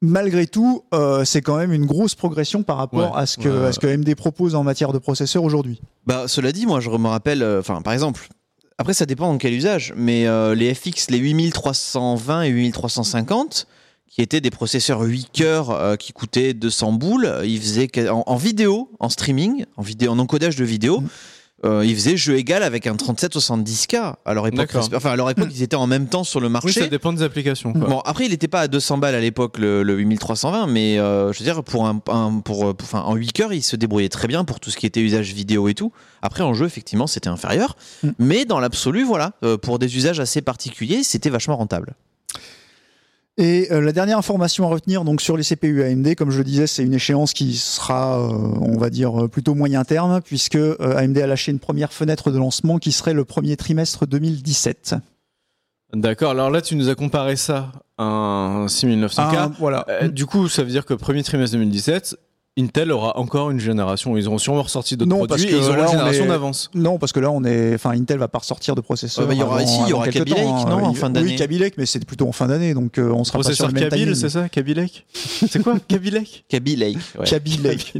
[0.00, 3.48] Malgré tout, euh, c'est quand même une grosse progression par rapport Ouais, à ce que
[3.48, 5.80] ouais, à ce que AMD propose en matière de processeur aujourd'hui.
[6.06, 8.28] Bah, cela dit, moi, je me rappelle, euh, enfin, par exemple,
[8.78, 13.66] après, ça dépend dans quel usage, mais euh, les FX, les 8320 et 8350,
[14.06, 19.08] qui étaient des processeurs 8 cœurs qui coûtaient 200 boules, ils faisaient en vidéo, en
[19.08, 21.00] streaming, en vidéo, en encodage de vidéo.
[21.00, 21.08] Mm.
[21.64, 24.14] Euh, ils faisaient jeu égal avec un 3770K.
[24.24, 26.52] À leur époque, enfin à leur époque, ils étaient en même temps sur le Oui,
[26.52, 26.80] marché.
[26.80, 27.72] ça dépend des applications.
[27.72, 27.88] Quoi.
[27.88, 31.32] Bon, après, il n'était pas à 200 balles à l'époque, le, le 8320, mais euh,
[31.32, 33.76] je veux dire, pour un, un- pour, euh, pour- enfin, en 8 heures, il se
[33.76, 35.92] débrouillait très bien pour tout ce qui était usage vidéo et tout.
[36.22, 37.76] Après, en jeu, effectivement, c'était inférieur.
[38.02, 38.08] Mm.
[38.18, 41.94] Mais dans l'absolu, voilà, euh, pour des usages assez particuliers, c'était vachement rentable.
[43.40, 46.44] Et euh, la dernière information à retenir donc sur les CPU AMD, comme je le
[46.44, 50.56] disais, c'est une échéance qui sera, euh, on va dire, euh, plutôt moyen terme, puisque
[50.56, 54.96] euh, AMD a lâché une première fenêtre de lancement qui serait le premier trimestre 2017.
[55.94, 56.32] D'accord.
[56.32, 59.14] Alors là, tu nous as comparé ça à un 6900K.
[59.16, 59.86] Ah, voilà.
[59.88, 62.16] Euh, du coup, ça veut dire que premier trimestre 2017,
[62.58, 64.16] Intel aura encore une génération.
[64.16, 65.46] Ils auront sûrement ressorti d'autres parce produits.
[65.46, 66.70] que et ils auront là, une on génération est- d'avance.
[66.74, 69.24] Non, parce que là, on est, enfin, Intel va pas ressortir de processeur.
[69.24, 70.82] Ouais, bah, il y aura ici, il y aura Kaby Lake, temps, non, hein.
[70.88, 73.22] en fin Oui, d'année Kaby Lake, mais c'est plutôt en fin d'année, donc euh, on
[73.24, 74.14] sera pas sur Processeur le même Kabil, timing.
[74.20, 76.98] c'est ça Kaby Lake C'est quoi Kaby Lake Kaby Lake.
[77.18, 77.24] ouais.
[77.26, 77.94] Kaby Lake.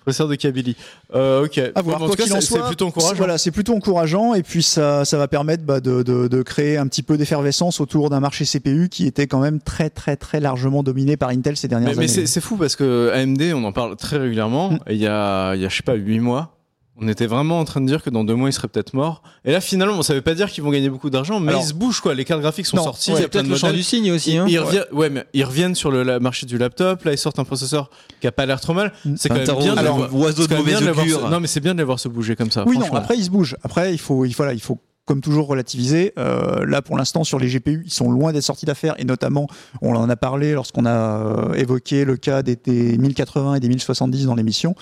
[0.00, 0.76] Processeur de Kabylie.
[1.14, 1.58] Euh, ok.
[1.74, 1.98] À voir.
[1.98, 3.14] Bon, en Quoi tout cas, qu'il en c'est soit, c'est plutôt encourageant.
[3.16, 6.76] Voilà, c'est plutôt encourageant et puis ça, ça va permettre bah, de, de, de créer
[6.78, 10.40] un petit peu d'effervescence autour d'un marché CPU qui était quand même très très très
[10.40, 12.08] largement dominé par Intel ces dernières Mais, mais années.
[12.12, 14.70] c'est c'est fou parce que AMD, on en parle très régulièrement.
[14.72, 14.78] Mm.
[14.88, 16.54] Et Il y a, il y a, je sais pas, 8 mois,
[17.00, 19.22] on était vraiment en train de dire que dans deux mois, ils seraient peut-être morts.
[19.44, 21.66] Et là, finalement, ça veut pas dire qu'ils vont gagner beaucoup d'argent, mais Alors- ils
[21.68, 22.12] se bougent, quoi.
[22.12, 23.66] Les cartes graphiques sont Non, sorties, ouais, il y a plein Peut-être de le champ
[23.68, 23.78] modèles.
[23.78, 24.36] du signe aussi.
[24.36, 24.46] Hein.
[24.48, 27.04] Ils, ils reviennent, ouais, mais ils reviennent sur le marché du laptop.
[27.04, 27.88] Là, ils sortent un processeur
[28.20, 28.92] qui a pas l'air trop mal.
[29.04, 29.14] Mm.
[29.16, 31.30] C'est quand même bien alors, voir- oiseau de quand même bien mauvais les voir augure.
[31.30, 32.64] Non, mais c'est bien de les voir se bouger comme ça.
[32.66, 33.56] Oui, non, après ils se bougent.
[33.62, 34.78] Après, il faut, il, voilà, il faut
[35.08, 36.12] comme toujours relativiser.
[36.18, 39.46] Euh, là, pour l'instant, sur les GPU, ils sont loin d'être sortis d'affaires et notamment,
[39.82, 43.68] on en a parlé lorsqu'on a euh, évoqué le cas des, des 1080 et des
[43.68, 44.74] 1070 dans l'émission.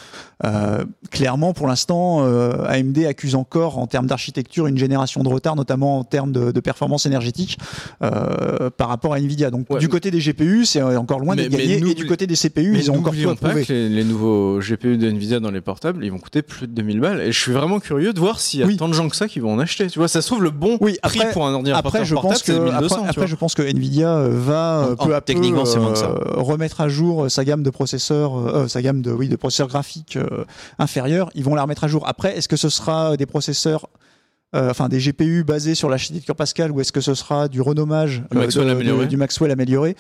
[0.45, 5.55] Euh, clairement, pour l'instant, euh, AMD accuse encore en termes d'architecture une génération de retard,
[5.57, 7.59] notamment en termes de, de performance énergétique
[8.01, 9.51] par rapport à Nvidia.
[9.51, 12.07] Donc, Ouais, du côté des GPU, c'est encore loin Mais- d'être mais gagné, et du
[12.07, 13.65] côté des CPU, Mais ils ont encore tout à prouver.
[13.69, 17.01] les, les nouveaux GPU de Nvidia dans les portables, ils vont coûter plus de 2000
[17.01, 17.21] balles.
[17.21, 18.77] Et je suis vraiment curieux de voir s'il y a Oui.
[18.77, 19.87] tant de gens que ça qui vont en acheter.
[19.89, 22.15] Tu vois, ça se trouve le bon Oui, prix après- pour un ordinateur Après, je
[22.15, 23.05] pense que 1200.
[23.09, 25.79] après, je pense que Nvidia euh, va euh, En- peu en- à peu techniquement, c'est
[25.79, 26.07] moins que ça.
[26.11, 29.69] euh, remettre à jour sa gamme de processeurs, euh, sa gamme de oui de processeurs
[29.69, 30.45] graphiques euh,
[30.79, 31.31] inférieurs.
[31.35, 32.07] Ils vont la remettre à jour.
[32.09, 33.87] Après, est-ce que ce sera des processeurs
[34.55, 38.23] euh, enfin des GPU basés sur l'architecture Pascal ou est-ce que ce sera du renommage
[38.31, 39.05] Du Maxwell de- amélioré.
[39.05, 39.97] de- du Maxwell amélioré?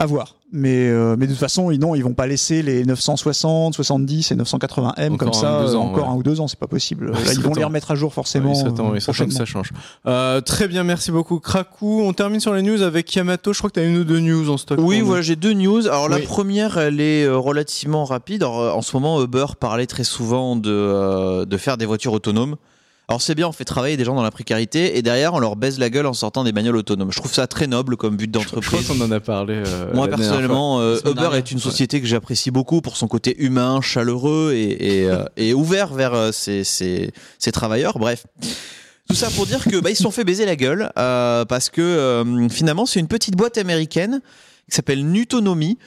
[0.00, 0.36] À voir.
[0.50, 4.32] Mais, euh, mais de toute façon, ils, non, ils vont pas laisser les 960, 70
[4.32, 6.14] et 980M Encore comme ça euh, ans, encore ouais.
[6.14, 7.12] un ou deux ans, c'est pas possible.
[7.12, 9.36] Là, ils vont les remettre à jour forcément il serait temps, euh, prochainement.
[9.36, 9.72] ça change.
[10.06, 11.38] Euh, très bien, merci beaucoup.
[11.38, 13.52] Krakou, on termine sur les news avec Yamato.
[13.52, 14.78] Je crois que tu as une ou deux news en stock.
[14.82, 15.86] Oui, voilà, j'ai deux news.
[15.86, 18.42] Alors la première, elle est relativement rapide.
[18.42, 22.56] Alors, en ce moment, Uber parlait très souvent de, euh, de faire des voitures autonomes.
[23.10, 25.56] Alors c'est bien, on fait travailler des gens dans la précarité et derrière on leur
[25.56, 27.10] baise la gueule en sortant des bagnoles autonomes.
[27.10, 28.86] Je trouve ça très noble comme but Je crois d'entreprise.
[28.86, 29.54] qu'on en a parlé.
[29.66, 31.34] euh, Moi personnellement, euh, Uber dernière.
[31.34, 35.52] est une société que j'apprécie beaucoup pour son côté humain, chaleureux et, et, euh, et
[35.54, 37.98] ouvert vers euh, ses, ses- ses travailleurs.
[37.98, 38.26] Bref.
[39.08, 41.68] Tout ça pour dire que bah, ils se sont fait baiser la gueule euh, parce
[41.68, 44.20] que euh, finalement c'est une petite boîte américaine
[44.70, 45.78] qui s'appelle Nutonomy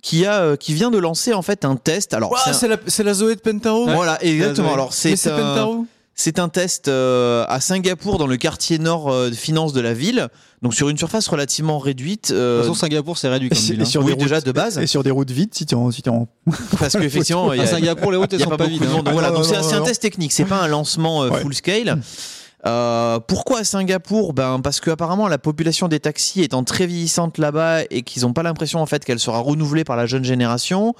[0.00, 2.14] qui a euh, qui vient de lancer en fait un test.
[2.14, 4.74] Alors c'est Ah, un- la, Zoé de Pentaro voilà exactement.
[4.74, 5.86] Alors c'est Pentaro
[6.20, 9.94] c'est un test euh, à Singapour dans le quartier nord euh, de finance de la
[9.94, 10.26] ville,
[10.62, 12.32] donc sur une surface relativement réduite.
[12.32, 13.82] De euh, toute façon, Singapour, c'est réduit comme sur- ville.
[13.82, 13.84] hein.
[13.84, 14.78] sur oui, des routes, déjà de base.
[14.78, 16.26] et sur des routes vides si tu en, si en
[16.80, 18.82] parce qu'effectivement, il y À a, Singapour, les routes, elles sont pas vides.
[18.82, 19.02] de hein.
[19.12, 21.40] Voilà, Ah, donc c'est un, test technique, c'est pas un lancement euh, Ouais.
[21.40, 22.00] full scale.
[22.66, 24.32] Euh, pourquoi à Singapour?
[24.32, 28.32] Ben parce que apparemment la population des taxis étant très vieillissante là-bas et qu'ils n'ont
[28.32, 30.94] pas l'impression en fait qu'elle sera renouvelée par la jeune génération,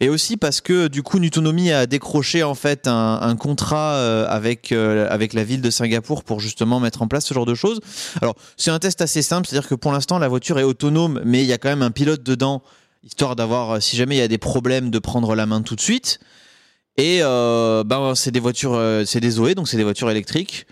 [0.00, 4.72] et aussi parce que du coup Nutonomy a décroché en fait un, contrat euh, avec
[4.72, 7.80] euh, avec la ville de Singapour pour justement mettre en place ce genre de choses.
[8.20, 11.42] Alors c'est un test assez simple, c'est-à-dire que pour l'instant la voiture est autonome, mais
[11.42, 12.62] il y a quand même un pilote dedans,
[13.04, 15.80] histoire d'avoir si jamais il y a des problèmes de prendre la main tout de
[15.80, 16.18] suite.
[16.96, 20.66] Et ben c'est des voitures, c'est des Zoé, donc c'est des voitures électriques.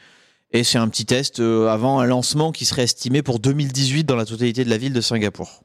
[0.53, 4.17] Et c'est un petit test euh, avant un lancement qui serait estimé pour 2018 dans
[4.17, 5.63] la totalité de la ville de Singapour.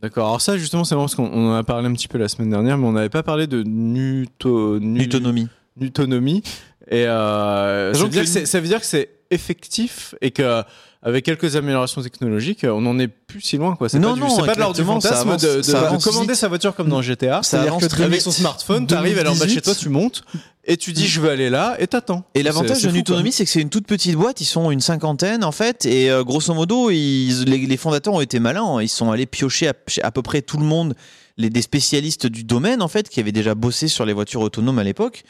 [0.00, 0.26] D'accord.
[0.26, 2.28] Alors ça, justement, c'est marrant parce qu'on on en a parlé un petit peu la
[2.28, 5.48] semaine dernière, mais on n'avait pas parlé de nuto, nu- Nutonomie.
[5.76, 6.42] Nutonomie.
[6.90, 10.14] Et euh, ça, Sachant veut dire que que c'est- ça veut dire que c'est effectif
[10.20, 10.62] et que
[11.04, 13.74] avec quelques améliorations technologiques, on n'en est plus si loin.
[13.74, 13.88] Quoi.
[13.88, 16.46] C'est Non, pas, du- non, c'est pas de l'ordre du fantasme avance- de, commander sa
[16.48, 17.42] voiture comme dans GTA.
[17.42, 19.88] Ça avance que avec son smartphone, t'arrives, elle est en bas de chez toi, tu
[19.88, 20.22] montes
[20.64, 22.24] et tu dis je veux aller là et t'attends.
[22.36, 24.40] Et l'avantage fou, Nutonomy, c'est que c'est une toute petite boîte.
[24.40, 28.20] Ils sont une cinquantaine en fait, et euh, grosso modo, ils, les, les fondateurs ont
[28.20, 28.80] été malins.
[28.80, 30.94] Ils sont allés piocher à, à peu près tout le monde,
[31.36, 34.78] les des spécialistes du domaine en fait, qui avaient déjà bossé sur les voitures autonomes
[34.78, 35.24] à l'époque.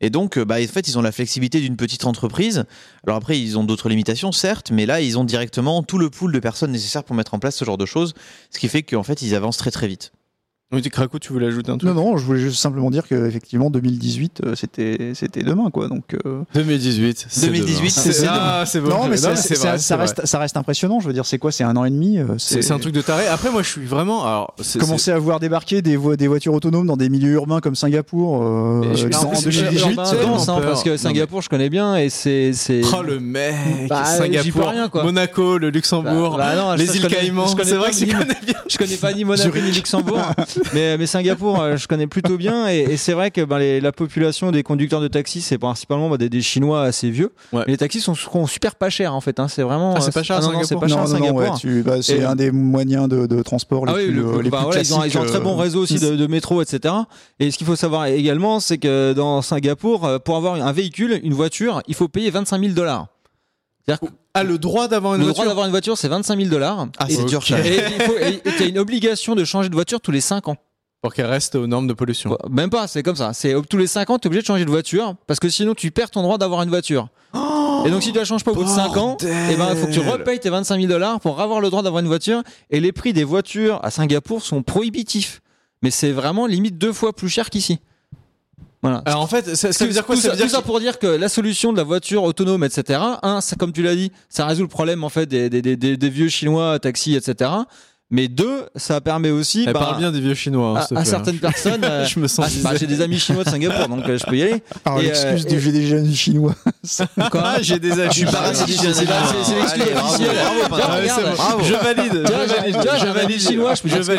[0.00, 2.64] Et donc, euh, bah, en fait, ils ont la flexibilité d'une petite entreprise.
[3.06, 6.32] Alors après, ils ont d'autres limitations, certes, mais là, ils ont directement tout le pool
[6.32, 8.14] de personnes nécessaires pour mettre en place ce genre de choses,
[8.50, 10.12] ce qui fait qu'en fait, ils avancent très très vite.
[10.72, 13.06] Oui, tu Krakou, tu voulais ajouter un truc Non, non, je voulais juste simplement dire
[13.06, 15.86] que effectivement 2018, euh, c'était c'était demain, quoi.
[15.86, 17.26] Donc euh, 2018.
[17.28, 17.88] c'est 2018, demain.
[18.12, 18.88] c'est- ah, c'est bon.
[18.88, 19.36] non, mais c'est vrai,
[19.78, 20.02] ça, vrai.
[20.06, 20.98] reste ça reste impressionnant.
[20.98, 22.18] Je veux dire, c'est quoi C'est un an et demi.
[22.18, 23.28] euh, C'est un truc de taré.
[23.28, 24.24] Après, moi, je suis vraiment.
[24.24, 27.76] Alors, Commencer à voir débarquer des, vo- des voitures autonomes dans des milieux urbains comme
[27.76, 29.90] Singapour euh, je- en en plus, 2018.
[29.90, 32.52] Urbain c'est dense, hein, parce que Singapour, je connais bien et c'est.
[32.52, 33.54] c'est- Oh le mec
[33.88, 35.04] Bah, Singapour, rien, quoi.
[35.04, 37.46] Monaco, le Luxembourg, Bah, bah les je îles connais- Caïmans.
[37.46, 38.54] je connais C'est pas vrai que ni- connais bien.
[38.68, 40.18] Je connais pas ni Monaco ni Luxembourg,
[40.74, 42.68] mais, mais Singapour, euh, je connais plutôt bien.
[42.68, 46.08] Et, et c'est vrai que ben, les- la population des conducteurs de taxis, c'est principalement
[46.08, 47.32] bah, des, des Chinois assez vieux.
[47.52, 47.62] Ouais.
[47.66, 49.38] Mais les taxis sont, sont super pas chers en fait.
[49.40, 49.48] hein.
[49.48, 49.94] C'est vraiment.
[49.96, 51.38] Ah, c'est euh, pas cher à non, c'est pas cher non, à non, non, Singapour.
[51.40, 54.14] ouais, tu- bah, c'est Et- un des moyens de, de transport les Ah oui, plus,
[54.14, 55.98] le- euh, les bah plus voilà, ils, ont, ils ont un très bon réseau aussi
[55.98, 56.94] de, de métro, etc.
[57.40, 61.20] Et ce qu'il faut savoir également, c'est que dans Singapour, euh, pour avoir un véhicule,
[61.22, 63.06] une voiture, il faut payer 25 000 dollars.
[63.88, 65.42] C'est-à-dire Ah, le droit d'avoir une le voiture.
[65.42, 66.88] droit d'avoir une voiture, c'est 25 000 dollars.
[66.98, 67.58] Ah, et, c'est dur, ça.
[67.64, 67.76] et
[68.44, 70.56] et tu as une obligation de changer de voiture tous les 5 ans.
[71.02, 72.36] Pour qu'elle reste aux normes de pollution.
[72.50, 73.32] Même pas, c'est comme ça.
[73.32, 75.74] C'est tous les 5 ans, tu es obligé de changer de voiture parce que sinon
[75.74, 77.08] tu perds ton droit d'avoir une voiture.
[77.84, 79.32] et donc si tu la changes pas au bout de 5 ans, bordel.
[79.52, 82.00] eh ben, faut que tu repayes tes 25 000 dollars pour avoir le droit d'avoir
[82.00, 82.42] une voiture.
[82.70, 85.42] Et les prix des voitures à Singapour sont prohibitifs.
[85.82, 87.78] Mais c'est vraiment limite deux fois plus cher qu'ici.
[88.86, 89.02] Voilà.
[89.04, 90.78] Alors en fait, ça, ça veut dire quoi tout Ça veut dire tout ça pour
[90.80, 93.00] dire que la solution de la voiture autonome, etc.
[93.22, 95.76] Un, ça, comme tu l'as dit, ça résout le problème en fait des, des, des,
[95.76, 97.50] des- des vieux chinois taxis, etc.
[98.08, 100.78] Mais deux, ça permet aussi Elle bah, parle bien des vieux chinois.
[100.80, 101.82] hein, à, certaines personnes.
[101.84, 102.46] euh, Je me sens.
[102.48, 104.62] ah, bah, j'ai des amis chinois de Singapour, donc euh, je peux y aller.
[104.84, 106.54] Par Et, l'excuse euh, du j'ai des jeunes chinois.
[107.32, 108.02] Quoi Ah, j'ai des amis.
[108.10, 109.08] Je suis pas c'est- raciste, l'excuse
[109.96, 110.34] officielle.
[110.68, 110.92] bravo.
[111.38, 111.56] Ah.
[111.62, 112.22] Je valide.
[112.26, 114.12] Je j'ai- valide, chinois, je peux dire Je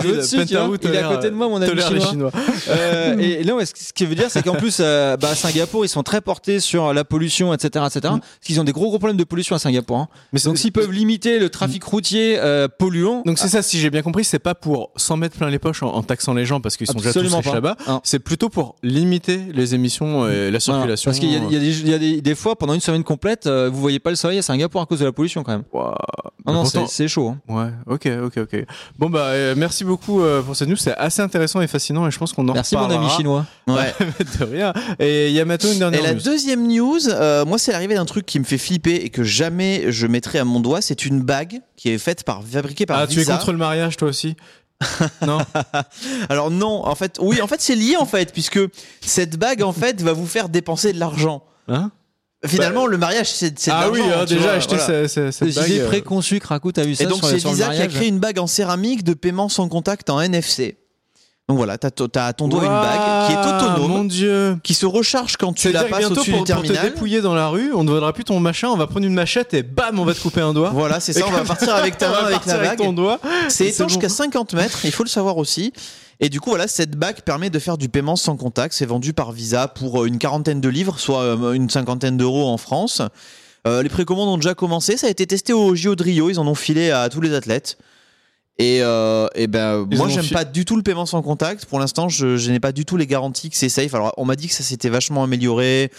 [0.88, 2.32] Il est à côté de moi, mon ami chinois.
[2.69, 6.04] Euh, et non, ce qui veut dire, c'est qu'en plus, bah, à Singapour, ils sont
[6.04, 8.00] très portés sur la pollution, etc., etc.
[8.02, 9.97] Parce qu'ils ont des gros gros problèmes de pollution à Singapour.
[9.97, 10.08] hein.
[10.34, 13.89] Mais Donc, s'ils peuvent limiter le trafic routier euh, polluant, Donc c'est ça, si j'ai
[13.89, 16.59] bien compris, c'est pas pour s'en mettre plein les poches en, en taxant les gens
[16.61, 17.75] parce qu'ils sont déjà tous là-bas.
[18.03, 21.09] C'est plutôt pour limiter les émissions et la circulation.
[21.09, 22.73] Parce qu'il y a, il y a des, il y a des, des fois, pendant
[22.73, 25.11] une semaine complète, euh, vous voyez pas le soleil à Singapour à cause de la
[25.11, 25.63] pollution quand même.
[25.73, 25.95] Ouah.
[26.45, 27.29] Non, non, pourtant- c'est c'est chaud.
[27.29, 27.39] hein.
[27.53, 28.65] Ouais, ok, ok, ok.
[28.97, 32.11] Bon bah euh, merci beaucoup euh, pour cette news, c'est assez intéressant et fascinant et
[32.11, 33.45] je pense qu'on en Merci mon ami chinois.
[33.67, 33.93] Ouais.
[34.39, 34.71] de rien.
[34.97, 36.21] Et Yamato une dernière Et la news.
[36.23, 39.91] deuxième news, euh, moi, c'est l'arrivée d'un truc qui me fait flipper et que jamais
[39.91, 40.79] je mettrai à mon doigt.
[40.81, 43.97] C'est une bague qui est faite par, fabriquée par Ah, tu es contre le mariage
[43.97, 44.36] toi aussi
[45.25, 45.39] Non.
[46.30, 48.60] Alors non, en fait, oui, en fait, c'est lié en fait, puisque
[49.01, 51.43] cette bague en fait va vous faire dépenser de l'argent.
[51.67, 51.91] Hein
[52.45, 55.08] Finalement, le mariage, c'est c'est ah oui, hein, déjà vois, acheter voilà.
[55.08, 55.69] ce- ce- cette bague.
[55.69, 58.19] idées euh, préconçues, Krakou, t'as vu ça Et donc c'est Visa qui a créé une
[58.19, 60.77] bague en céramique de paiement sans contact en NFC.
[61.49, 64.57] Donc voilà, t'as as à ton doigt une bague qui est autonome, Mon dieu.
[64.63, 66.83] qui se recharge quand tu la passes au-dessus du pour te terminal.
[66.89, 69.53] dépouiller dans la rue, on ne vaudra plus ton machin, on va prendre une machette
[69.53, 70.71] et bam, on va te couper un doigt.
[70.71, 72.77] Voilà, c'est ça, on va partir avec ta main avec la bague.
[72.79, 73.21] ton doigt.
[73.47, 74.01] C'est étanche bon.
[74.01, 75.71] jusqu'à 50 mètres, il faut le savoir aussi.
[76.19, 78.73] Et du coup, voilà, cette bague permet de faire du paiement sans contact.
[78.73, 82.47] C'est vendu par Visa pour euh, une quarantaine de livres, soit euh, une cinquantaine d'euros
[82.49, 83.01] en France.
[83.67, 84.97] Euh, les précommandes ont déjà commencé.
[84.97, 86.29] Ça a été testé au JO de Rio.
[86.29, 87.77] Ils en ont filé à tous les athlètes.
[88.59, 91.65] Et, euh, et ben, Ils moi, j'aime fi- pas du tout le paiement sans contact.
[91.65, 93.93] Pour l'instant, je, je n'ai pas du tout les garanties que c'est safe.
[93.93, 95.91] Alors, on m'a dit que ça s'était vachement amélioré,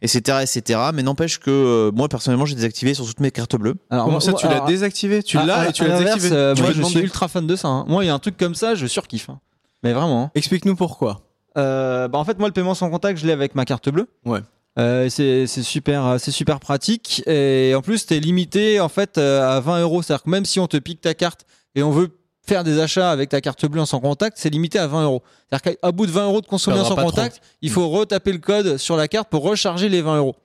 [0.00, 0.80] etc., etc.
[0.94, 3.74] Mais n'empêche que euh, moi, personnellement, j'ai désactivé sur toutes mes cartes bleues.
[3.90, 6.36] Alors, Comment ça, tu l'as désactivé Tu à- l'as à- et tu à l'as désactivé
[6.36, 7.66] euh, Tu moi, je suis ultra fan de ça.
[7.66, 7.84] hein.
[7.88, 9.28] Moi, il y a un truc comme ça, je surkiffe.
[9.30, 9.40] hein.
[9.82, 10.22] Mais vraiment.
[10.24, 10.30] hein.
[10.36, 11.20] Explique-nous pourquoi.
[11.58, 14.08] Euh, bah en fait, moi, le paiement sans contact, je l'ai avec ma carte bleue.
[14.24, 14.40] Ouais.
[14.78, 17.22] Euh, c'est c'est super, euh, c'est super pratique.
[17.28, 20.02] Et en plus, t'es limité en fait euh, à 20 euros.
[20.02, 21.44] C'est-à-dire que même si on te pique ta carte
[21.74, 22.08] et on veut
[22.46, 25.22] faire des achats avec ta carte bleue en sans contact, c'est limité à 20 euros.
[25.48, 28.76] C'est-à-dire qu'à bout de 20 euros de Perdra sans contact, il faut retaper le code
[28.76, 30.36] sur la carte pour recharger les 20 euros.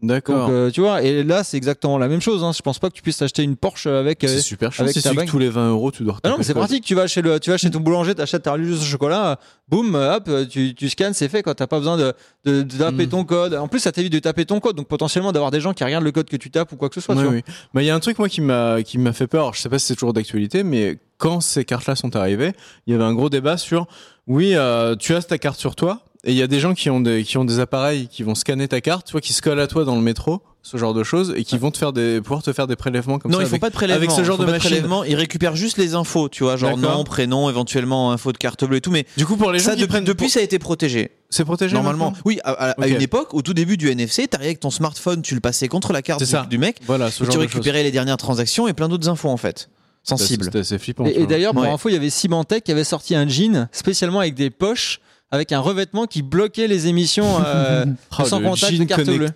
[0.00, 0.48] Donc, D'accord.
[0.48, 2.44] euh, tu vois, et là, c'est exactement la même chose.
[2.44, 2.52] Hein.
[2.56, 4.22] Je pense pas que tu puisses acheter une Porsche avec.
[4.22, 5.26] euh, C'est super ta tu dis bague.
[5.26, 6.84] que tous les 20 euros, tu dois Ah non, c'est pratique.
[6.84, 9.36] Tu vas chez le, tu vas chez ton boulanger, t'achètes ta religieuse au chocolat, euh,
[9.68, 11.42] boum, euh, hop, euh, tu, tu scannes, c'est fait.
[11.42, 12.12] Quand t'as pas besoin de,
[12.44, 13.10] de, de taper Mm.
[13.10, 13.54] ton code.
[13.54, 16.04] En plus, ça t'évite de taper ton code, donc potentiellement d'avoir des gens qui regardent
[16.04, 17.16] le code que tu tapes ou quoi que ce soit.
[17.16, 17.34] Oui, tu vois.
[17.34, 17.42] oui.
[17.74, 19.40] Mais il y a un truc moi qui m'a qui m'a fait peur.
[19.42, 22.52] Alors, je sais pas si c'est toujours d'actualité, mais quand ces cartes-là sont arrivées,
[22.86, 23.88] il y avait un gros débat sur
[24.28, 26.90] oui, euh, tu as ta carte sur toi, et il y a des gens qui
[26.90, 29.42] ont des qui ont des appareils qui vont scanner ta carte, tu vois, qui se
[29.42, 31.92] collent à toi dans le métro, ce genre de choses, et qui vont te faire
[31.92, 33.44] des pouvoir te faire des prélèvements comme non, ça.
[33.44, 33.98] il faut avec- pas de prélèvement.
[33.98, 35.08] avec ce genre de.
[35.08, 38.76] Ils récupèrent juste les infos, tu vois, genre nom, prénom, éventuellement info de carte bleue
[38.76, 38.90] et tout.
[38.90, 40.58] Mais Du coup, pour les gens ça, qui depuis, prennent depuis, pour- ça a été
[40.58, 41.10] protégé.
[41.30, 42.90] c'est protégé Normalement, oui, à, à- à Ok.
[42.92, 45.92] une époque, au tout début du NFC, t'arrivais avec ton smartphone, tu le passais contre
[45.92, 48.72] la carte du, mec, Voilà, ce et genre tu de récupérais les dernières transactions et
[48.74, 49.70] plein d'autres infos en fait,
[50.02, 50.44] sensibles.
[50.44, 51.06] C'était assez flippant.
[51.06, 51.68] Et, et d'ailleurs, pour Ouais.
[51.70, 55.52] info, il y avait Symantec qui avait sorti un jean spécialement avec des poches avec
[55.52, 57.84] un revêtement qui bloquait les émissions euh,
[58.18, 59.26] Oh, sans le contact de jean carte bleue.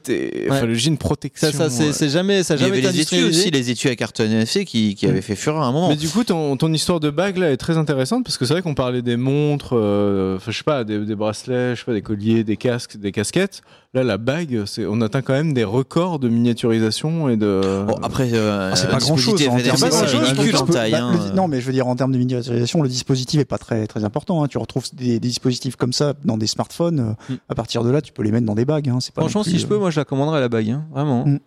[0.50, 0.66] enfin Ouais.
[0.66, 1.52] le jean protection.
[1.52, 3.70] Ça, ça, c'est jamais, ça a Il y jamais avait été les étuis aussi, les
[3.70, 5.88] étuis à carton NFC qui, qui avaient fait fureur à un moment.
[5.88, 8.54] Mais du coup, ton, ton histoire de bague là est très intéressante parce que c'est
[8.54, 11.92] vrai qu'on parlait des montres, euh, je sais pas, des, des bracelets, je sais pas,
[11.92, 13.62] des colliers, des casques, des casquettes.
[13.94, 17.84] Là, la bague, c'est, on atteint quand même des records de miniaturisation et de.
[17.86, 19.34] Bon, après, euh, Ah, c'est pas grand chose.
[19.36, 19.90] dispositif En termes
[20.34, 20.92] de- le en taille.
[20.92, 21.12] bah, hein.
[21.28, 23.86] le- non, mais je veux dire, en termes de miniaturisation, le dispositif est pas très,
[23.86, 24.42] très important.
[24.42, 24.48] hein.
[24.48, 27.00] Tu retrouves des, des dispositifs comme ça dans des smartphones.
[27.00, 27.36] euh, Mm.
[27.50, 28.88] À partir de là, tu peux les mettre dans des bagues.
[28.88, 28.96] hein.
[29.00, 30.84] C'est pas Franchement, plus, si je peux, euh, moi, je la commanderais la bague, hein,
[30.90, 31.26] vraiment.
[31.26, 31.38] Mm.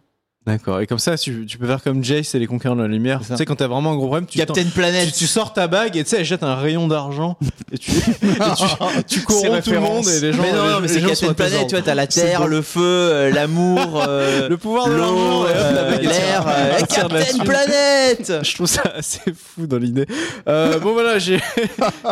[0.48, 0.80] D'accord.
[0.80, 3.20] Et comme ça, tu, tu peux faire comme Jace et les conquérants de la lumière.
[3.28, 5.12] Tu sais, quand t'as vraiment un gros problème, tu, t'en- Captain tu, Planet.
[5.12, 7.36] tu sors ta bague et tu sais, elle jette un rayon d'argent
[7.72, 8.24] et tu, et tu,
[9.08, 10.44] tu corromps tout le monde et les gens.
[10.44, 12.82] mais non, les- non, mais c'est Captain Planet, tu vois, t'as la terre, le feu,
[12.84, 17.44] euh, l'amour, euh, le pouvoir de l'eau, l'argent, et hop, la euh, l'air, euh, Captain.
[17.44, 20.06] Planet Je trouve ça assez fou dans l'idée.
[20.48, 21.40] Euh, bon voilà, j'ai,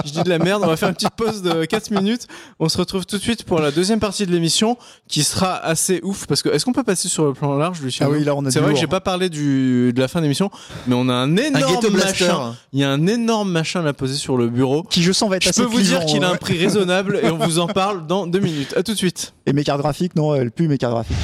[0.06, 0.63] je dis de la merde.
[0.63, 2.28] On va faire une petite pause de 4 minutes.
[2.60, 4.76] On se retrouve tout de suite pour la deuxième partie de l'émission,
[5.08, 8.08] qui sera assez ouf parce que est-ce qu'on peut passer sur le plan large, Lucien?
[8.08, 8.82] Ah oui, là, on a C'est vrai que lourd.
[8.82, 10.50] j'ai pas parlé du de la fin de l'émission,
[10.88, 12.56] mais on a un énorme machin.
[12.74, 14.84] Il y a un énorme machin à poser sur le bureau.
[14.84, 17.20] Qui, je sens, va être Je assez peux vous dire qu'il a un prix raisonnable
[17.24, 18.74] et on vous en parle dans deux minutes.
[18.78, 19.34] À tout de suite.
[19.46, 21.18] Et mes cartes graphiques, non, elles puent mes cartes graphiques.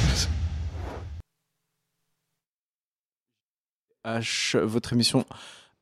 [4.06, 5.26] H, votre émission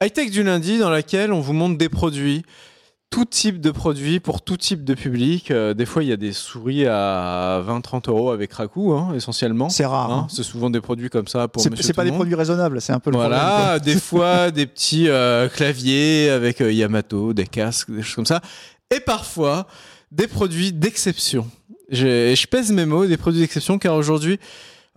[0.02, 2.42] high-tech du lundi dans laquelle on vous montre des produits,
[3.10, 5.50] tout type de produits pour tout type de public.
[5.50, 9.68] Euh, des fois, il y a des souris à 20-30 euros avec Raku, hein, essentiellement.
[9.68, 10.12] C'est rare.
[10.12, 10.26] Hein, hein.
[10.30, 13.10] c'est souvent des produits comme ça pour C'est pas des produits raisonnables, c'est un peu
[13.10, 13.38] le problème.
[13.38, 13.48] quoi.
[13.48, 18.26] Voilà, des fois des petits euh, claviers avec euh, Yamato, des casques, des choses comme
[18.26, 18.40] ça.
[18.94, 19.66] Et parfois
[20.12, 21.46] des produits d'exception.
[21.90, 24.38] Je, je pèse mes mots, des produits d'exception, car aujourd'hui,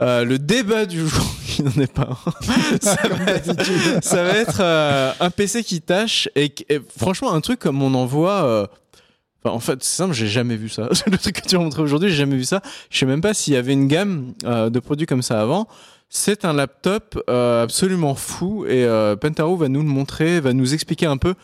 [0.01, 2.17] euh, le débat du jour, qui n'en est pas
[2.81, 6.53] ça va être, ça va être, euh, un PC qui tâche et,
[6.97, 8.43] franchement un truc comme on en voit.
[8.45, 8.67] euh,
[9.43, 10.89] enfin, en fait, c'est simple, j'ai jamais vu ça.
[11.07, 12.61] le truc que tu m'as montré aujourd'hui, j'ai jamais vu ça.
[12.89, 15.67] Je sais même pas s'il y avait une gamme euh, de produits comme ça avant.
[16.09, 18.85] C'est un laptop euh, absolument fou et
[19.21, 21.35] Pentaro va nous le montrer, va nous expliquer un peu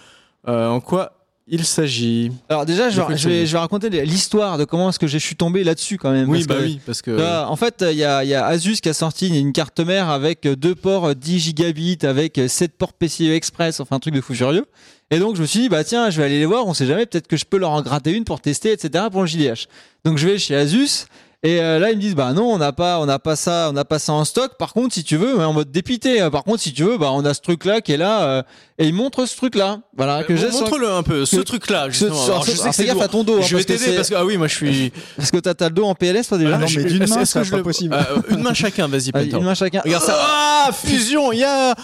[0.46, 1.17] en quoi
[1.48, 2.32] il s'agit.
[2.50, 5.00] Alors déjà, je vais, quoi je vais, c'est je vais raconter l'histoire de comment est-ce
[5.00, 6.30] que je suis tombé là-dessus quand même.
[6.30, 7.12] Oui, parce bah que- oui, parce que.
[7.12, 10.10] Là, en fait, il y a, y a Asus qui a sorti une carte mère
[10.10, 14.34] avec deux ports 10 gigabits, avec 7 ports PCIe Express, enfin un truc de fou
[14.34, 14.66] furieux.
[15.10, 16.86] Et donc je me suis dit, bah tiens, je vais aller les voir, on sait
[16.86, 19.06] jamais, peut-être que je peux leur en gratter une pour tester, etc.
[19.10, 19.68] pour le JDH.
[20.04, 21.06] Donc je vais chez Asus.
[21.48, 23.68] Et euh, là ils me disent bah non on n'a pas on n'a pas ça
[23.70, 26.22] on n'a pas ça en stock par contre si tu veux mais en mode dépité
[26.22, 28.24] euh, par contre si tu veux bah on a ce truc là qui est là
[28.24, 28.44] euh,
[28.80, 32.24] et ils montrent ce truc là voilà que j'ai Montre-le un peu, ce truc-là, justement.
[32.24, 34.10] Alors, je sais fais c'est gaffe à ton dos hein, Je vais t'aider c'est- parce
[34.10, 34.92] que, ah oui, moi je suis.
[35.18, 37.24] parce que t'as t'as le dos en PLS toi déjà Ah non, mais d'une main,
[37.26, 37.96] je pas le- possible.
[37.96, 40.16] Euh, une main chacun, vas-y, une main chacun Regarde ça.
[40.20, 41.76] Ah, fusion, il y a.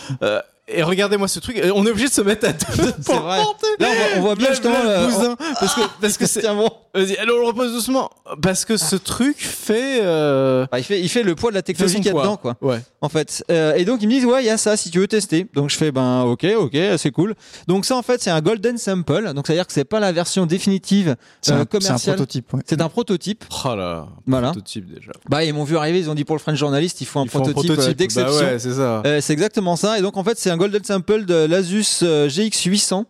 [0.70, 1.62] euh, et regardez-moi ce truc.
[1.76, 3.38] On est obligé de se mettre à deux pour vrai.
[3.38, 3.46] Là,
[3.80, 6.42] on voit, on voit bien justement le euh, bousin, parce que parce que c'est.
[6.42, 6.70] Tiens bon.
[6.96, 8.10] Vas-y, allez, on le repose doucement.
[8.42, 10.00] Parce que ce truc fait.
[10.04, 12.38] euh, Bah, il fait il fait le poids de la technologie qu'il y a dedans
[12.38, 12.56] quoi.
[12.62, 12.80] Ouais.
[13.02, 13.44] En fait.
[13.50, 15.48] Euh, et donc ils me disent ouais il y a ça si tu veux tester.
[15.56, 17.34] Donc je fais ben ok ok c'est cool.
[17.68, 19.34] Donc ça en fait c'est un golden sample.
[19.34, 22.16] Donc c'est à dire que c'est pas la version définitive euh, un, c'est un commerciale.
[22.16, 22.54] prototype.
[22.54, 22.62] ouais.
[22.68, 23.44] C'est un prototype.
[23.66, 24.08] Oh là.
[24.28, 24.52] Voilà.
[24.52, 25.12] Prototype déjà.
[25.28, 27.24] Bah ils m'ont vu arriver ils ont dit pour le French journaliste il faut un
[27.24, 28.40] Il faut un prototype, euh, d'exception.
[28.40, 29.02] Bah ouais, c'est ça.
[29.06, 29.98] Euh, c'est exactement ça.
[29.98, 33.06] Et donc, en fait, c'est un golden sample de l'Asus euh, GX800.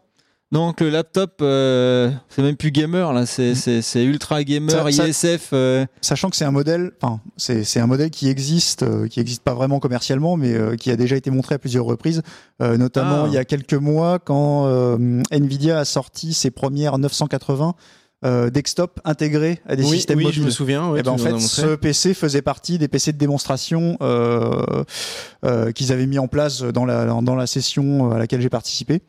[0.52, 3.26] Donc, le laptop, euh, c'est même plus gamer, là.
[3.26, 5.50] C'est, c'est ultra gamer, Ça- ISF.
[5.52, 9.42] euh, Sachant que c'est un modèle, enfin, c'est un modèle qui existe, euh, qui existe
[9.42, 12.22] pas vraiment commercialement, mais qui a déjà été montré à plusieurs reprises,
[12.60, 13.28] notamment Ah.
[13.30, 14.68] il y a quelques mois quand
[15.32, 17.74] Nvidia a sorti ses premières 980
[18.24, 20.40] euh, desktop intégrés à des oui, systèmes oui, mobiles.
[20.42, 20.90] je me souviens.
[20.92, 24.84] ouais, Eh ben, en fait, ce PC faisait partie des PC de démonstration euh,
[25.46, 29.02] euh, qu'ils avaient mis en place dans la, dans la session à laquelle j'ai participé.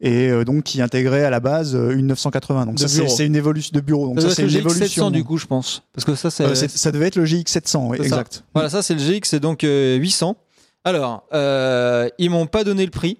[0.00, 2.66] Et euh, donc, qui intégrait à la base une 980.
[2.66, 4.08] Donc, De ça, c'est une évolution de bureau.
[4.08, 5.10] Donc, ça c'est une le GX700 évolution.
[5.10, 5.82] du coup, je pense.
[5.92, 6.44] Parce que ça, c'est.
[6.44, 8.16] Euh, ça devait être le GX700, oui, C'est ça.
[8.16, 8.44] exact.
[8.54, 10.36] Voilà, ça, c'est le GX, c'est donc euh, 800.
[10.84, 13.18] Alors, euh, ils m'ont pas donné le prix.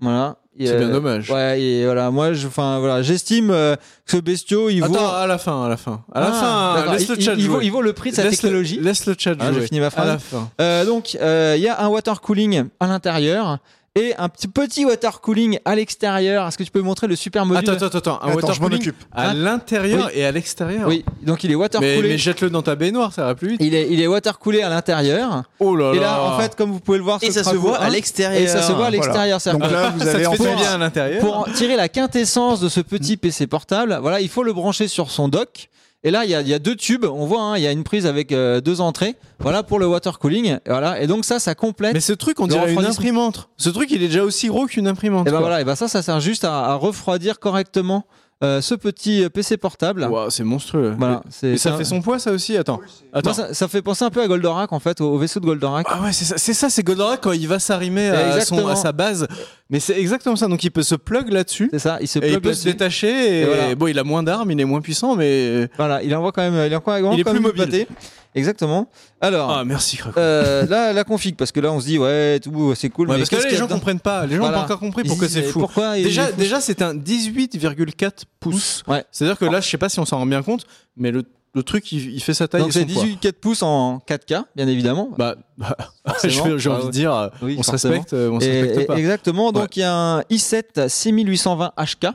[0.00, 0.38] Voilà.
[0.66, 1.30] C'est bien euh, dommage.
[1.30, 4.94] Ouais, et voilà, moi, je, enfin, voilà, j'estime euh, que ce bestiau, il vaut.
[4.94, 6.02] Attends, à la fin, à la fin.
[6.12, 6.92] À la Ah, fin, d'accord.
[6.94, 7.64] laisse le Il- chat il, il vaut, jouer.
[7.66, 8.78] il vaut le prix de sa Laisse le- technologie.
[8.80, 9.66] Laisse le chat Ah, j'ai jouer.
[9.66, 10.06] fini ma À phrase.
[10.08, 10.50] la fin.
[10.60, 13.58] Euh, donc, euh, il y a un water cooling à l'intérieur
[13.96, 16.46] et un petit, petit water cooling à l'extérieur.
[16.46, 17.68] Est-ce que tu peux me montrer le super module?
[17.70, 18.22] Attends, attends, attends.
[18.22, 18.96] Un Attends, water je m'en cooling occupe.
[19.12, 19.34] à Hein?
[19.34, 20.86] l'intérieur et à l'extérieur.
[20.86, 22.02] Oui, donc il est water coolé.
[22.08, 23.60] mais jette-le dans ta baignoire, ça va plus vite.
[23.62, 25.42] Il est, il est water coolé à l'intérieur.
[25.58, 25.96] Oh là là.
[25.96, 27.90] Et là, en fait, comme vous pouvez le voir, Et ça se voit à 1,
[27.90, 28.40] l'extérieur.
[28.40, 28.90] Et ça se voit à Voilà.
[28.90, 29.40] l'extérieur.
[29.40, 31.20] c'est-à-dire Donc là, vous te en fait bien à l'intérieur.
[31.20, 34.86] Pour en tirer la quintessence de ce petit PC portable, voilà, il faut le brancher
[34.86, 35.68] sur son dock.
[36.02, 37.04] Et là, il y a, y a deux tubes.
[37.04, 39.16] On voit, hein, il y a une prise avec euh, deux entrées.
[39.38, 40.46] Voilà pour le water cooling.
[40.46, 41.00] Et voilà.
[41.02, 41.92] Et donc ça, ça complète.
[41.92, 43.50] Mais ce truc, on dirait une imprimante.
[43.58, 45.26] Ce truc, il est déjà aussi gros qu'une imprimante.
[45.26, 45.40] Et ben quoi.
[45.40, 45.60] voilà.
[45.60, 48.06] Et ben ça, ça sert juste à, à refroidir correctement
[48.42, 50.06] euh, ce petit PC portable.
[50.10, 50.94] Ouah, c'est monstrueux.
[50.98, 52.80] Voilà, c'est ça fait son poids, ça aussi Attends.
[53.12, 53.30] Attends.
[53.30, 55.44] Moi, ça, ça fait penser un peu à Goldorak en fait, au, au vaisseau de
[55.46, 55.86] Goldorak.
[55.90, 58.76] Ah ouais, c'est ça, c'est ça, c'est Goldorak quand il va s'arrimer à, son- à
[58.76, 59.26] sa base.
[59.68, 60.48] Mais c'est exactement ça.
[60.48, 61.68] Donc il peut se plug là-dessus.
[61.72, 63.08] C'est ça, il se Et il plug peut se détacher.
[63.08, 63.74] Et, Et voilà.
[63.74, 65.68] bon, il a moins d'armes, il est moins puissant, mais.
[65.76, 67.86] Voilà, il envoie quand même, il envoie vraiment Il est quand plus même mobile.
[68.34, 68.88] Exactement.
[69.20, 72.74] Alors, Ah, merci, euh, là, la config, parce que là, on se dit, ouais, tout,
[72.76, 73.08] c'est cool.
[73.08, 74.24] Ouais, mais parce que là, les gens comprennent pas.
[74.26, 74.58] Les gens n'ont Voilà.
[74.58, 75.58] pas encore compris pourquoi c'est fou.
[75.60, 78.82] Pourquoi Déjà, déjà c'est un 18,4 pouces.
[78.86, 79.04] Ouais.
[79.10, 80.64] C'est-à-dire que là, je sais pas si on s'en rend bien compte,
[80.96, 81.24] mais le,
[81.54, 83.02] le truc, il, fait sa taille Donc c'est son poids.
[83.02, 85.10] 18 4 pouces en 4K, bien évidemment.
[85.18, 85.76] Bah, bah,
[86.22, 88.96] j'ai Ah envie de dire, Oui, on se respecte, euh, on se respecte et- pas.
[88.96, 89.50] exactement.
[89.50, 92.06] Donc il y a un i7 6820 HK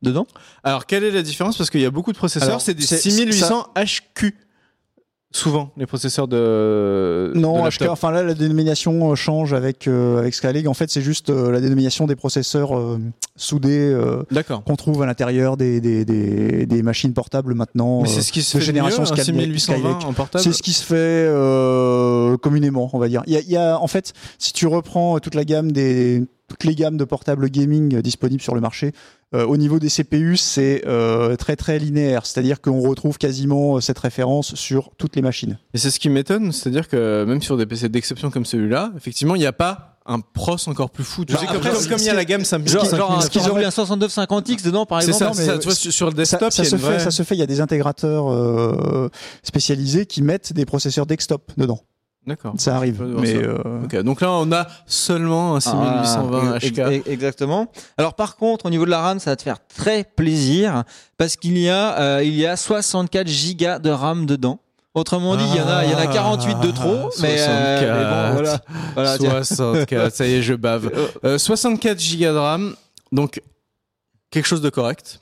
[0.00, 0.26] dedans.
[0.64, 1.58] Alors, quelle est la différence?
[1.58, 4.34] Parce qu'il y a beaucoup de processeurs, c'est des c'est- 6800 HQ.
[5.30, 7.32] Souvent, les processeurs de.
[7.34, 10.66] Non, de HK, enfin là, la dénomination euh, change avec, euh, avec.
[10.66, 12.98] En fait, c'est juste euh, la dénomination des processeurs euh,
[13.36, 14.22] soudés euh,
[14.64, 18.00] qu'on trouve à l'intérieur des, des, des, des machines portables maintenant.
[18.02, 19.52] Mais euh, c'est ce qui se de fait génération mieux, un Skylake.
[19.60, 20.42] 6820 en portable.
[20.42, 23.22] C'est ce qui se fait euh, communément, on va dire.
[23.26, 26.22] Il y a, il y a- en fait, si tu reprends toute la gamme des
[26.48, 28.92] toutes les gammes de portables gaming euh, disponibles sur le marché,
[29.34, 32.24] euh, au niveau des CPU, c'est euh, très très linéaire.
[32.26, 35.58] C'est-à-dire qu'on retrouve quasiment cette référence sur toutes les machines.
[35.74, 39.34] Et c'est ce qui m'étonne, c'est-à-dire que même sur des PC d'exception comme celui-là, effectivement,
[39.34, 41.26] il n'y a pas un pros encore plus fou.
[41.26, 42.72] Tu Genre, sais, comme, genre, comme- comme il y a la gamme 5000.
[42.72, 45.18] Genre, 5000, genre ce qu'ils genre auraient- un 6950X dedans, par C'est exemple.
[45.18, 45.58] ça, non, c'est mais ça.
[45.58, 47.34] Tu vois, sur le Ça, desktop, ça se fait, vraie- ça se fait.
[47.34, 49.10] Il y a des intégrateurs euh,
[49.42, 51.80] spécialisés qui mettent des processeurs desktop dedans.
[52.26, 52.52] D'accord.
[52.58, 53.02] Ça arrive.
[53.02, 53.38] Mais ça.
[53.40, 56.64] euh, Ok, donc là, on a seulement un 6820 Ah, HK.
[56.66, 57.68] ex- ex- Exactement.
[57.96, 60.84] Alors par contre, au niveau de la RAM, ça va te faire très plaisir
[61.16, 64.58] parce qu'il y a, euh, il y a 64 gigas de RAM dedans.
[64.94, 67.80] Autrement dit, il y en a, il y en a 48 de trop, mais, euh,
[67.80, 68.60] mais bon, voilà.
[68.94, 69.42] voilà tiens.
[69.44, 70.90] 64, ça y est, je bave.
[71.24, 72.74] Euh, 64 Go de RAM,
[73.12, 73.40] donc
[74.30, 75.20] quelque chose de correct.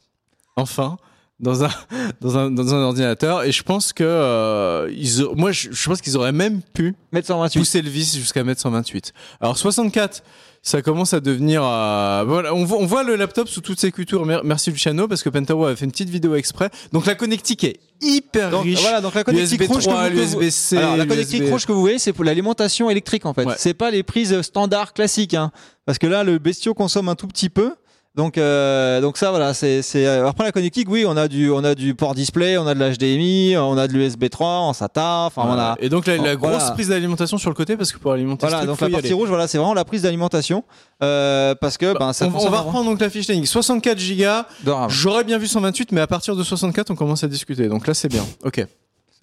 [0.57, 0.97] Enfin,
[1.41, 1.71] dans un
[2.21, 3.45] dans un dans un ordinateur.
[3.45, 6.95] Et je pense que euh, ils, a- moi, je, je pense qu'ils auraient même pu
[7.13, 7.59] Mettre 128.
[7.59, 9.13] pousser le vis jusqu'à mettre 128.
[9.41, 10.23] Alors 64,
[10.63, 11.63] ça commence à devenir.
[11.65, 14.25] euh, voilà, on voit, on voit le laptop sous toutes ses coutures.
[14.27, 16.71] Mer- Merci Luciano parce que Pentaro avait fait une petite vidéo exprès.
[16.93, 18.81] Donc la connectique est hyper Donc, riche.
[18.81, 21.45] voilà, donc la connectique USB rouge que 3, vous- que vous- l'USB-C, Alors, la connectique
[21.49, 23.45] rouge que vous voyez, c'est pour l'alimentation électrique en fait.
[23.45, 23.55] Ouais.
[23.59, 25.51] C'est pas les prises standards classiques, hein.
[25.85, 27.73] parce que là, le bestiau consomme un tout petit peu.
[28.17, 30.07] Donc, euh, donc ça, voilà, c'est, c'est.
[30.07, 32.75] euh, Après la connectique, oui, on a du, on a du port display, on a
[32.75, 35.25] de l'HDMI, on a de l'USB 3 en SATA.
[35.27, 35.73] Enfin, on Voilà.
[35.73, 35.77] a.
[35.81, 36.71] Et donc la, la grosse voilà.
[36.71, 38.91] prise d'alimentation sur le côté parce que pour alimenter Voilà, ce truc, donc faut la
[38.93, 39.15] partie aller.
[39.15, 40.65] rouge, voilà, c'est vraiment la prise d'alimentation,
[41.03, 43.47] euh, parce que ben ça on, on va reprendre donc la fiche technique.
[43.49, 44.47] 64 gigas.
[44.65, 44.89] de RAM.
[44.89, 47.69] J'aurais bien vu 128, mais à partir de 64, on commence à discuter.
[47.69, 48.25] Donc là, c'est bien.
[48.45, 48.65] Ok.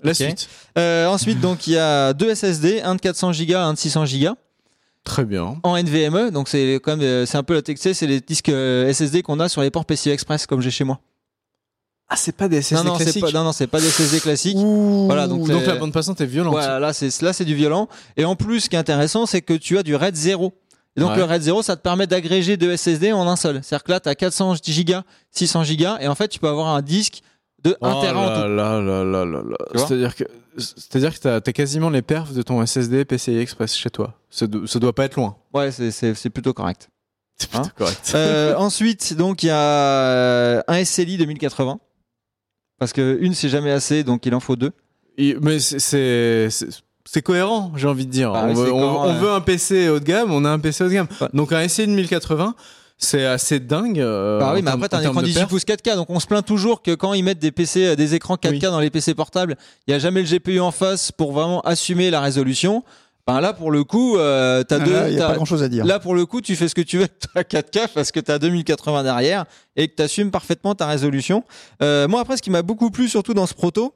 [0.04, 0.48] La suite.
[0.78, 4.04] Euh, ensuite, donc il y a deux SSD, un de 400 Go, un de 600
[4.22, 4.30] Go.
[5.04, 5.58] Très bien.
[5.64, 8.48] en NVMe, donc c'est quand même euh, c'est un peu la TXT, c'est les disques
[8.50, 11.00] euh, SSD qu'on a sur les ports PCI Express comme j'ai chez moi.
[12.08, 13.22] Ah, c'est pas des SSD non non c'est classiques.
[13.26, 14.58] pas non non c'est pas des SSD classiques.
[14.58, 15.06] Ouh.
[15.08, 16.54] Voilà, donc la bande passante est violente.
[16.54, 19.42] Voilà, là c'est là c'est du violent et en plus ce qui est intéressant c'est
[19.42, 20.54] que tu as du RAID 0.
[20.96, 21.18] Et donc Ouais.
[21.18, 23.62] le RAID 0 ça te permet d'agréger deux SSD en un seul.
[23.64, 24.54] C'est-à-dire que là tu as 400
[24.86, 24.94] Go,
[25.32, 27.24] 600 Go et en fait tu peux avoir un disque
[27.64, 28.48] de 1 Oh Tera en là tout.
[28.50, 29.58] là là là là là.
[29.72, 30.24] Tu vois C'est-à-dire que
[30.58, 34.14] c'est-à-dire que t'as as quasiment les perfs de ton SSD PCI Express chez toi.
[34.30, 35.36] Ça, do- ça doit pas être loin.
[35.54, 36.90] Ouais, c'est plutôt correct.
[37.38, 38.12] C'est plutôt Hein correct.
[38.14, 41.80] Euh, ensuite, donc il y a euh, un SLI 2080
[42.80, 44.72] parce que une c'est jamais assez donc il en faut deux.
[45.18, 46.50] Et- mais c'est-
[47.24, 48.32] cohérent, j'ai envie de dire.
[48.34, 49.20] Bah on, veut, c'est on- cohérent, on ouais.
[49.20, 51.08] veut un PC haut de gamme, on a un PC haut de gamme.
[51.22, 51.28] Ouais.
[51.34, 52.56] Donc un SI de 1080,
[53.04, 54.00] c'est assez dingue.
[54.00, 55.50] euh, Bah oui, mais après, t'as un écran de 18 perf.
[55.50, 58.16] pouces 4K, donc on se plaint toujours que quand ils mettent des PC, euh, des
[58.16, 58.60] écrans 4K Oui.
[58.60, 59.56] dans les PC portables,
[59.88, 62.84] il n'y a jamais le GPU en face pour vraiment assumer la résolution.
[63.26, 64.92] Ben là, pour le coup, euh, t'as ah, deux.
[64.94, 65.86] là, il n'y a pas grand-chose à dire.
[65.86, 68.20] Là, pour le coup, tu fais ce que tu veux avec ta 4K parce que
[68.20, 69.46] t'as 2080 derrière
[69.78, 71.44] et que t'assumes parfaitement ta résolution.
[71.82, 73.94] Euh, moi, après, ce qui m'a beaucoup plu, surtout dans ce proto,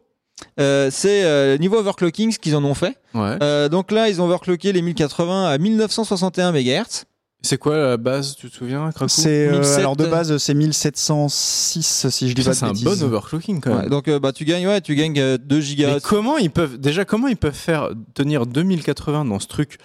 [0.59, 2.95] euh, c'est euh, niveau overclocking, ce qu'ils en ont fait.
[3.13, 3.37] Ouais.
[3.41, 7.03] Euh, donc là, ils ont overclocké les 1080 à 1961 MHz.
[7.43, 10.53] C'est quoi la base, tu te souviens, Krakou C'est euh, 1007, alors de base c'est
[10.53, 13.83] 1706 si je dis Ça, pas c'est un bon overclocking quand même.
[13.83, 15.99] Ouais, donc euh, bah tu gagnes ouais, tu gagnes euh, 2 Mais gigas.
[16.01, 19.77] comment ils peuvent déjà comment ils peuvent faire tenir 2080 dans ce truc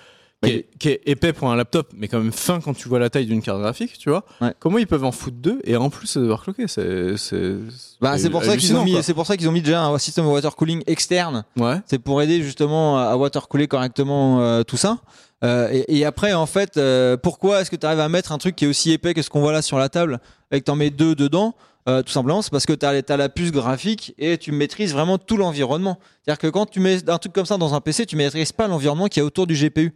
[0.43, 2.99] qui, est, qui est épais pour un laptop mais quand même fin quand tu vois
[2.99, 4.53] la taille d'une carte graphique tu vois Ouais.
[4.59, 7.55] comment ils peuvent en foutre deux et en plus overclocker c'est c'est
[8.01, 9.99] Bah, c'est pour ça qu'ils ont mis, c'est pour ça qu'ils ont mis déjà un
[9.99, 11.45] système de water cooling externe.
[11.57, 14.99] ouais C'est pour aider justement à water cooler correctement euh, tout ça.
[15.45, 18.39] Euh, et, et après, en fait, euh, pourquoi est-ce que tu arrives à mettre un
[18.39, 20.21] truc qui est aussi épais que ce qu'on voit là sur la table
[20.53, 21.55] et que t'en mets deux dedans?
[21.89, 25.19] Euh, Tout simplement, c'est parce que tu as, la puce graphique et tu maîtrises vraiment
[25.19, 25.99] tout l'environnement.
[26.25, 28.69] C'est-à-dire que quand tu mets un truc comme ça dans un PC, tu maîtrises pas
[28.69, 29.93] l'environnement qui est autour du GPU.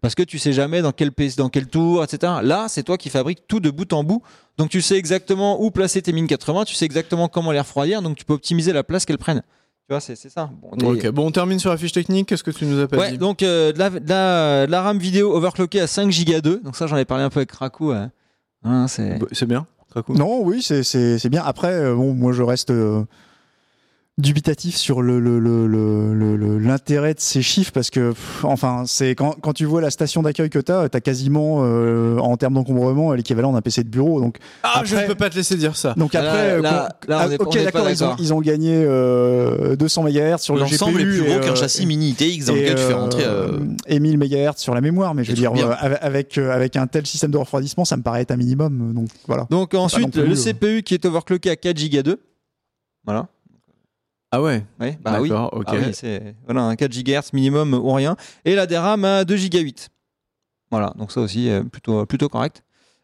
[0.00, 2.34] Parce que tu sais jamais dans quel PC, dans quel tour, etc.
[2.42, 4.22] Là, c'est toi qui fabriques tout de bout en bout.
[4.56, 8.16] Donc tu sais exactement où placer tes 1080, tu sais exactement comment les refroidir, donc
[8.16, 9.42] tu peux optimiser la place qu'elles prennent.
[9.88, 10.50] Tu vois, c'est ça.
[11.12, 12.28] Bon, on termine sur la fiche technique.
[12.28, 14.70] Qu'est-ce que tu nous as pas Ouais, dit donc euh, de, la, de la- de
[14.70, 16.60] la RAM vidéo overclockée à 5 Go 2.
[16.62, 18.06] Donc ça, j'en ai parlé un peu avec ouais.
[18.64, 19.66] Hein, c'est Bah, C'est bien.
[20.06, 20.16] Cool.
[20.18, 21.42] Non, oui, c'est bien.
[21.42, 23.02] Après, euh, bon, moi, je reste euh,
[24.18, 28.44] dubitatif sur le le- le- le- le- le- l'intérêt de ces chiffres parce que, pff,
[28.44, 31.60] enfin, c'est quand, quand tu vois la station d'accueil que tu as, tu as quasiment,
[31.62, 34.20] euh, en termes d'encombrement, l'équivalent d'un PC de bureau.
[34.20, 35.94] Donc, Ah, je ne peux pas te laisser dire ça.
[35.96, 38.16] donc après, euh, là, quand- là, on est- on ok, est d'accord, ils ont, d'accord.
[38.20, 41.52] ils ont gagné euh, 200 MHz sur le L'ensemble est GPU plus et, gros qu'un
[41.52, 43.22] euh, châssis mini ITX dans et, lequel tu fais euh, rentrer.
[43.24, 46.50] euh, et 1000 MHz sur la mémoire, mais je veux dire, euh, avec, avec, euh,
[46.52, 48.92] avec un tel système de refroidissement, ça me paraît être un minimum.
[48.94, 49.46] Donc voilà.
[49.50, 50.34] Donc ensuite, plus, le euh.
[50.34, 52.20] CPU qui est overclocké à 4 Go 2.
[53.04, 53.28] Voilà.
[54.30, 54.64] Ah ouais.
[54.80, 55.28] Oui, bah oui.
[55.28, 55.64] D'accord, ok.
[55.68, 58.16] Ah oui, c'est voilà, un 4 GHz minimum ou rien.
[58.44, 59.88] Et la DRAM à 2 Go 8.
[60.70, 62.62] Voilà, donc ça aussi, euh, plutôt, plutôt correct.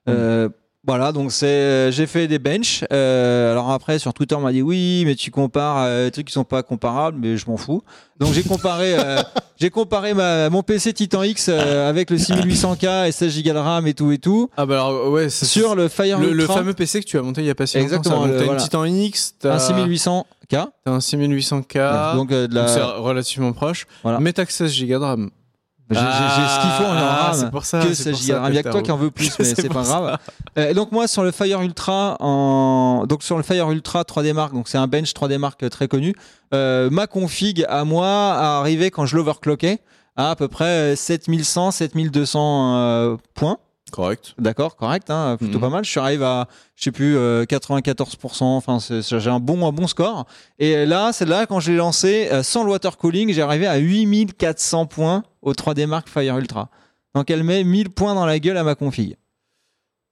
[0.08, 0.50] Euh,
[0.86, 2.84] voilà, donc c'est, j'ai fait des benches.
[2.92, 6.26] Euh, alors après, sur Twitter, on m'a dit oui, mais tu compares euh, des trucs
[6.26, 7.82] qui sont pas comparables, mais je m'en fous.
[8.20, 9.22] Donc j'ai comparé, euh,
[9.60, 13.58] j'ai comparé ma, mon PC Titan X euh, avec le 6800K et 16 Go de
[13.58, 16.46] RAM et tout et tout Ah bah alors ouais, c'est sur le Fire le, le
[16.46, 18.28] fameux PC que tu as monté il y a pas si Exactement, longtemps.
[18.28, 18.60] le- T'as voilà.
[18.60, 20.22] une Titan X, t'as un 6800K.
[20.48, 22.14] t'as un 6800K.
[22.16, 23.86] donc euh, de donc c'est la, relativement proche.
[24.02, 24.20] Voilà.
[24.20, 25.30] Mais t'as que 16 Go de RAM.
[25.90, 27.50] J'ai, ce qu'il faut en Ah, RAM.
[27.50, 27.80] Pour ça.
[27.80, 28.52] que c'est 16 pour gigas de ça, RAM.
[28.52, 30.18] Il y a que toi qui en veux plus, mais C'est pas grave.
[30.58, 34.52] Euh, donc moi sur le Fire Ultra en donc sur le Fire Ultra 3D Mark,
[34.54, 36.14] donc c'est un bench 3D Mark euh, très connu.
[36.54, 39.80] euh, ma config à moi a arrivé quand je l'overclockais
[40.16, 43.58] à à peu près euh, 7100 7200 euh, points.
[43.92, 44.34] Correct.
[44.38, 45.60] D'accord, correct, hein, plutôt Mhm.
[45.60, 45.84] pas mal.
[45.84, 48.56] Je suis arrivé à, je sais plus, euh, 94%.
[48.56, 50.26] Enfin, j'ai un bon, un bon score.
[50.58, 53.66] Et là, c'est là quand je l'ai lancé euh, sans le water cooling, j'ai arrivé
[53.66, 56.70] à 8400 points au 3D Mark Fire Ultra.
[57.14, 59.16] Donc elle met 1000 points dans la gueule à ma config.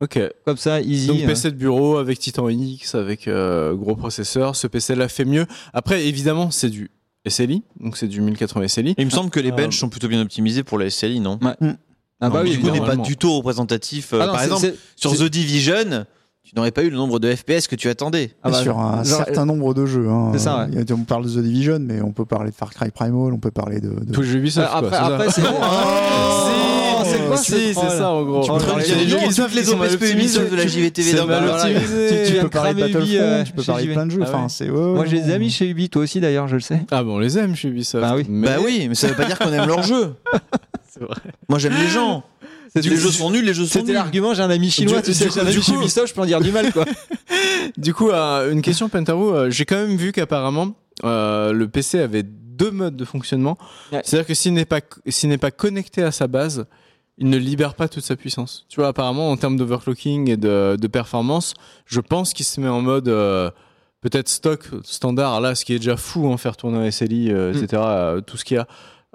[0.00, 0.18] Ok.
[0.44, 1.06] Comme ça, easy.
[1.08, 1.26] Donc hein.
[1.26, 4.54] PC de bureau avec Titan X, avec euh, gros processeur.
[4.54, 5.46] Ce PC-là fait mieux.
[5.72, 6.90] Après, évidemment, c'est du
[7.26, 8.94] SLI, donc c'est du 1080 SLI.
[8.98, 11.38] Il me semble que les Euh, benches sont plutôt bien optimisés pour la SLI, non?
[12.24, 14.12] Ah bah Non, oui, du coup, n'est pas du tout représentatif.
[14.14, 16.06] euh, Ah non, par exemple, sur The Division,
[16.44, 18.34] tu n'aurais pas eu le nombre de FPS que tu attendais.
[18.42, 20.08] Ah bah, sur un genre- certain nombre de jeux.
[20.08, 20.32] hein.
[20.38, 20.84] Ça, ouais.
[20.92, 23.50] On parle de The Division, mais on peut parler de Far Cry Primal, on peut
[23.50, 23.88] parler de.
[23.90, 26.48] de- Tous les jeux Ubisoft, après, après, c'est Oh,
[27.12, 28.42] c'est quoi si, ce c'est ça en gros.
[28.44, 30.56] Tu peux parler Il y a des de- jeux non, Ubisoft toutes les OPSP de
[30.56, 31.10] la JVTV.
[31.10, 34.20] Tu- peux parler de Battlefront, euh, tu peux parler de plein de jeux.
[34.22, 34.48] Ah Enfin, ouais.
[34.48, 34.70] c'est.
[34.70, 36.80] ouais, Moi, j'ai des amis chez Ubi, toi aussi d'ailleurs, je le sais.
[36.90, 38.02] Ah bon, on les aime chez Ubisoft.
[38.04, 38.24] Bah oui.
[38.28, 40.14] Mais- Bah oui, mais ça veut pas dire qu'on aime leur jeu.
[40.90, 41.14] C'est vrai.
[41.48, 42.22] Moi, j'aime les gens.
[42.74, 43.94] C'était- Les jeux sont nuls, les jeux sont C'était nuls.
[43.94, 45.72] l'argument, j'ai un ami chinois, Du- tu sais, du j'ai un coup- ami du chez
[45.72, 46.84] coup- Ubisoft, je peux en dire du mal, quoi.
[47.76, 49.30] Du coup, euh, une question, Pentarou.
[49.30, 50.72] euh, J'ai quand même vu qu'apparemment,
[51.04, 53.56] euh, le PC avait deux modes de fonctionnement.
[53.92, 54.00] Ouais.
[54.04, 56.64] C'est-à-dire que s'il n'est pas, s'il n'est pas connecté à sa base,
[57.18, 58.64] il ne libère pas toute sa puissance.
[58.68, 61.54] Tu vois, apparemment, en termes d'overclocking et de, de performance,
[61.86, 63.50] je pense qu'il se met en mode euh,
[64.00, 67.52] peut-être stock standard, là, ce qui est déjà fou, en faire tourner un SLI, euh,
[67.52, 67.56] Mm.
[67.64, 68.66] etc., euh, tout ce qu'il y a.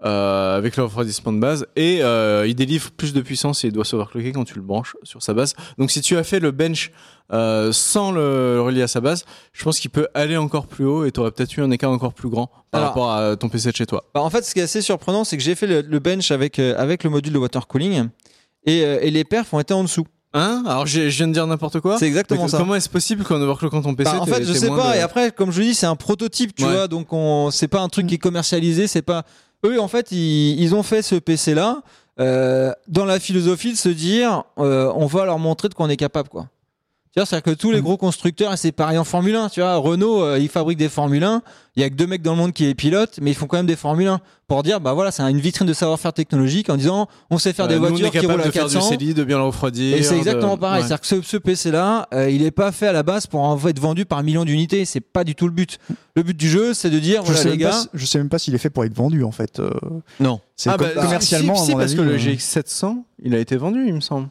[0.05, 3.73] euh, avec le refroidissement de base et euh, il délivre plus de puissance et il
[3.73, 5.55] doit s'overclocker quand tu le branches sur sa base.
[5.79, 6.91] Donc si tu as fait le bench
[7.33, 11.03] euh, sans le relier à sa base, je pense qu'il peut aller encore plus haut
[11.05, 13.49] et tu aurais peut-être eu un écart encore plus grand par Alors- rapport à ton
[13.49, 14.03] PC de chez toi.
[14.13, 16.29] Bah, en fait, ce qui est assez surprenant, c'est que j'ai fait le, le bench
[16.31, 18.07] avec, avec le module de water cooling
[18.65, 20.05] et, et les perfs ont été en dessous.
[20.33, 20.61] Hein?
[20.67, 21.97] Alors je viens de dire n'importe quoi.
[21.97, 22.57] C'est exactement Mais ça.
[22.57, 24.91] Comment est-ce possible qu'en overclockant ton PC Bah, en fait, je sais pas.
[24.91, 26.71] de- Et après, comme je dis, c'est un prototype, tu Ouais.
[26.71, 26.87] vois.
[26.87, 28.87] Donc, on, c'est pas un truc qui est commercialisé.
[28.87, 29.23] C'est pas.
[29.65, 31.81] Eux, en fait, ils, ont fait ce PC là
[32.19, 35.89] euh, dans la philosophie de se dire, euh, on va leur montrer de quoi on
[35.89, 36.47] est capable, quoi.
[37.25, 40.21] C'est-à-dire que tous les gros constructeurs, et c'est pareil en Formule 1, tu vois, Renault,
[40.23, 41.41] euh, ils fabriquent des Formule 1,
[41.75, 43.45] il y a que deux mecs dans le monde qui les pilotent, mais ils font
[43.47, 46.69] quand même des Formule 1 pour dire, bah voilà, c'est une vitrine de savoir-faire technologique
[46.69, 48.51] en disant, on sait faire Euh, des nous, on est voitures qui roulent à de
[48.51, 48.89] faire 400.
[48.91, 49.97] du CLI, de bien le refroidir.
[49.97, 50.81] Et c'est exactement de- pareil.
[50.81, 50.87] Ouais.
[50.87, 53.57] C'est-à-dire que ce, ce PC-là, euh, il n'est pas fait à la base pour en
[53.67, 54.85] être vendu par millions d'unités.
[54.85, 55.79] C'est pas du tout le but.
[56.15, 57.89] Le but du jeu, c'est de dire, Je voilà sais, les même pas gars, si-
[57.93, 59.59] je sais même pas s'il est fait pour être vendu en fait.
[59.59, 59.69] euh,
[60.19, 60.39] Non.
[60.55, 63.39] C'est Ah bah, commercialement, si, si, à mon parce que le euh, GX700, il a
[63.39, 64.29] été vendu, il me semble.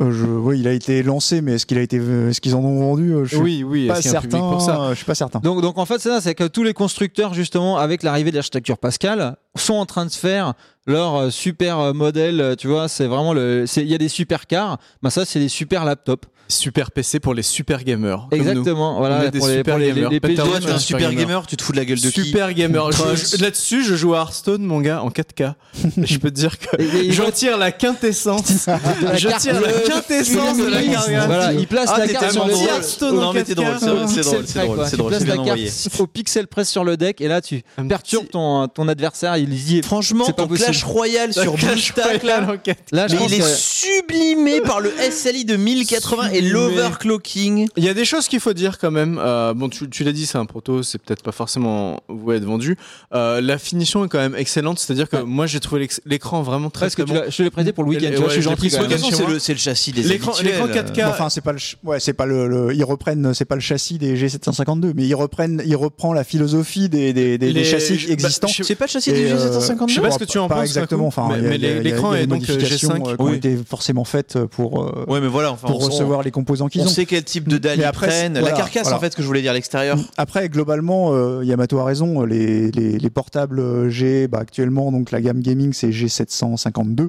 [0.00, 2.60] Euh, je, oui, il a été lancé, mais est-ce qu'il a été, est-ce qu'ils en
[2.60, 4.38] ont vendu euh, Je suis Oui, oui, pas certain.
[4.38, 5.40] pour ça euh, Je suis pas certain.
[5.40, 8.36] Donc, donc en fait, c'est ça, c'est que tous les constructeurs, justement, avec l'arrivée de
[8.36, 10.54] l'architecture Pascal, sont en train de faire
[10.86, 12.54] leur super modèle.
[12.58, 14.78] Tu vois, c'est vraiment le, il y a des super cars.
[15.02, 16.28] Bah ça, c'est des super laptops.
[16.48, 18.26] Super PC pour les super gamers.
[18.30, 18.96] Exactement.
[18.96, 20.10] On Voilà, est des pour les, super pour les, gamers.
[20.10, 21.62] les Peter PG, Toi, Toi, tu tu es es un super super gamer, tu te
[21.62, 22.88] fous de la gueule de qui Super gamer.
[22.90, 23.16] Trolls.
[23.16, 25.54] je- Là-dessus, je joue à Hearthstone, mon gars, en 4K.
[26.02, 26.66] Et je peux te dire que
[27.10, 28.66] j'en tire la quintessence.
[28.66, 28.70] de
[29.04, 31.10] la Je tire la quintessence de la carte.
[31.26, 32.64] Voilà, il place Ah, la t'es carte sur le drôle.
[32.66, 32.74] deck.
[32.74, 33.56] Hearthstone Non, en mais t'es 4K.
[33.56, 36.84] drôle, c'est drôle, c'est drôle, c'est Tu drôle, places la carte au pixel près sur
[36.84, 39.82] le deck et là tu perturbes petit- ton, ton adversaire, il y est.
[39.84, 40.46] Franchement, ton.
[40.48, 42.76] Clash Royale sur BlueStack, là, Royale en 4K.
[42.92, 47.68] Là, je mais pense il est sublimé par le SLI de 1080 et l'overclocking.
[47.76, 49.18] Il y a des choses qu'il faut dire quand même.
[49.22, 52.38] Euh, bon, tu, tu l'as dit, c'est un proto, c'est peut-être pas forcément voué à
[52.38, 52.76] être vendu.
[53.14, 55.22] Euh, la finition est quand même excellente, c'est-à-dire que Ouais.
[55.24, 57.22] moi j'ai trouvé l'écran vraiment très Parce bon.
[57.28, 58.06] je te l'ai prêté pour le week-end.
[58.10, 60.52] Ouais, je suis gentil c'est le, châssis des L'écran- habituels.
[60.52, 60.82] l'écran euh.
[60.82, 61.04] 4K.
[61.04, 63.60] Bon, Enfin, c'est pas le, ouais, c'est pas le, le- ils reprennent, c'est pas le
[63.60, 68.06] châssis des G752, mais ils reprennent, ils reprend la philosophie des, des, des, des châssis
[68.06, 68.48] bah, existants.
[68.48, 70.56] C'est pas le châssis du euh, G752 je sais pas ce que tu en pas
[70.56, 71.06] penses, exactement.
[71.06, 73.30] Enfin, mais- l'écran des est donc, modifications, G5, euh, qui oui.
[73.30, 76.82] ont été forcément faites pour euh, Ouais, mais voilà, enfin, pour recevoir les composants qu'ils
[76.82, 76.88] on ont.
[76.88, 78.32] sait quel type de dalle ils prennent.
[78.38, 78.96] voilà, la carcasse, voilà.
[78.98, 79.98] en fait, que je voulais dire à l'extérieur.
[80.16, 82.22] Après, globalement, euh, Yamato a raison.
[82.24, 87.08] Les, les, les portables G, bah, actuellement, donc la gamme gaming, c'est G752.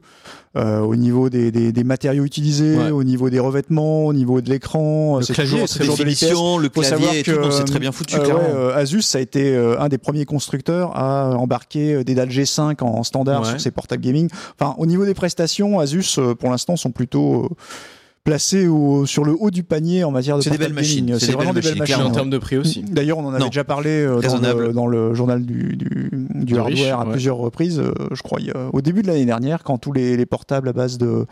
[0.57, 2.89] Euh, au niveau des, des, des matériaux utilisés, Ouais.
[2.89, 5.85] au niveau des revêtements, au niveau de l'écran, Le c'est clavier toujours, est c'est très
[6.31, 9.03] toujours de le clavier et tout, c'est euh, très bien foutu, Euh, ouais, euh, Asus,
[9.03, 13.03] ça a été euh, un des premiers constructeurs à embarquer euh, des dalles G5 en
[13.03, 13.49] standard Ouais.
[13.49, 14.27] sur ses portables gaming.
[14.59, 17.49] Enfin, au niveau des prestations, Asus, euh, pour l'instant, sont plutôt
[18.67, 21.27] au, sur le haut du panier en matière de C'est des belles machines, c'est C'est
[21.27, 22.83] des vraiment belles des belles machines, en termes de prix aussi.
[22.83, 23.47] D'ailleurs, on en avait Non.
[23.47, 26.99] déjà parlé euh, dans le, dans le journal du, du, du De hardware riche, à
[27.05, 27.11] ouais.
[27.11, 28.39] plusieurs reprises, euh, je crois,
[28.73, 31.25] au début de l'année dernière, quand tous les, les portables à base de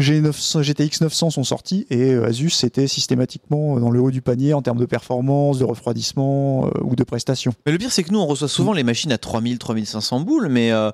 [0.00, 4.54] G900, GTX 900 sont sortis et euh, Asus était systématiquement dans le haut du panier
[4.54, 7.52] en termes de performance, de refroidissement euh, ou de prestations.
[7.66, 10.48] Mais le pire, c'est que nous, on reçoit souvent les machines à 3000, 3500 boules,
[10.48, 10.90] mais euh,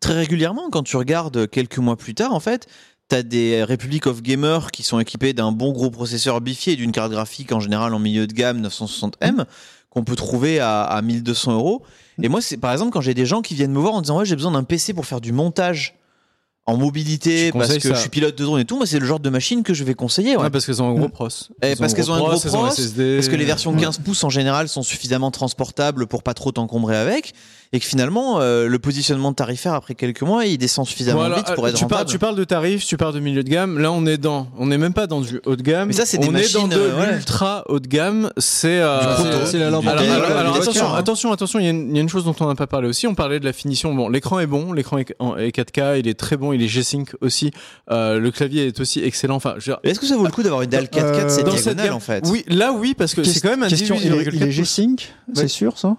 [0.00, 2.66] très régulièrement, quand tu regardes quelques mois plus tard, en fait,
[3.12, 6.92] t'as des Republic of Gamers qui sont équipés d'un bon gros processeur bifié et d'une
[6.92, 9.44] carte graphique en général en milieu de gamme 960M
[9.90, 11.82] qu'on peut trouver à, à 1200 euros.
[12.22, 14.16] Et moi, c'est par exemple quand j'ai des gens qui viennent me voir en disant
[14.16, 15.94] ouais, j'ai besoin d'un PC pour faire du montage
[16.64, 17.94] en mobilité parce que ça.
[17.94, 18.76] je suis pilote de drone et tout.
[18.76, 20.36] Moi, c'est le genre de machine que je vais conseiller.
[20.36, 20.44] ouais.
[20.44, 21.26] Ouais, parce qu'elles ont un gros pros.
[21.62, 23.16] Eh, parce qu'elles ont un gros pros, SSD.
[23.16, 26.96] Parce que les versions 15 pouces en général sont suffisamment transportables pour pas trop t'encombrer
[26.96, 27.32] avec,
[27.72, 31.54] et que finalement euh, le positionnement tarifaire après quelques mois il descend suffisamment Voilà, vite
[31.54, 32.10] pour euh, être tu, parles, rentable.
[32.10, 33.78] tu parles de tarifs, tu parles de milieu de gamme.
[33.78, 35.88] Là, on est dans, on n'est même pas dans du haut de gamme.
[35.88, 37.12] Mais ça, c'est des on est dans machines, de euh, ouais.
[37.16, 38.30] l'ultra haut de gamme.
[38.36, 39.00] C'est euh,
[39.54, 40.96] la lampe Dell, attention, hein.
[40.96, 42.66] attention, attention, il y, a une- il y a une chose dont on n'a pas
[42.68, 43.06] parlé aussi.
[43.08, 43.92] On parlait de la finition.
[43.94, 46.68] Bon, l'écran est bon, l'écran est, en- est 4K, il est très bon, il est
[46.68, 47.50] G-Sync aussi.
[47.90, 49.36] Euh, le clavier est aussi excellent.
[49.36, 51.44] Enfin, je Est-ce que ça vaut le coup d'avoir une dalle 4K de Euh, cette
[51.46, 53.96] dans cette diagonale en fait oui, là oui, parce que c'est quand même un question,
[54.02, 54.50] il est, 18,4 il est.
[54.50, 55.96] G-Sync, c'est sûr ça?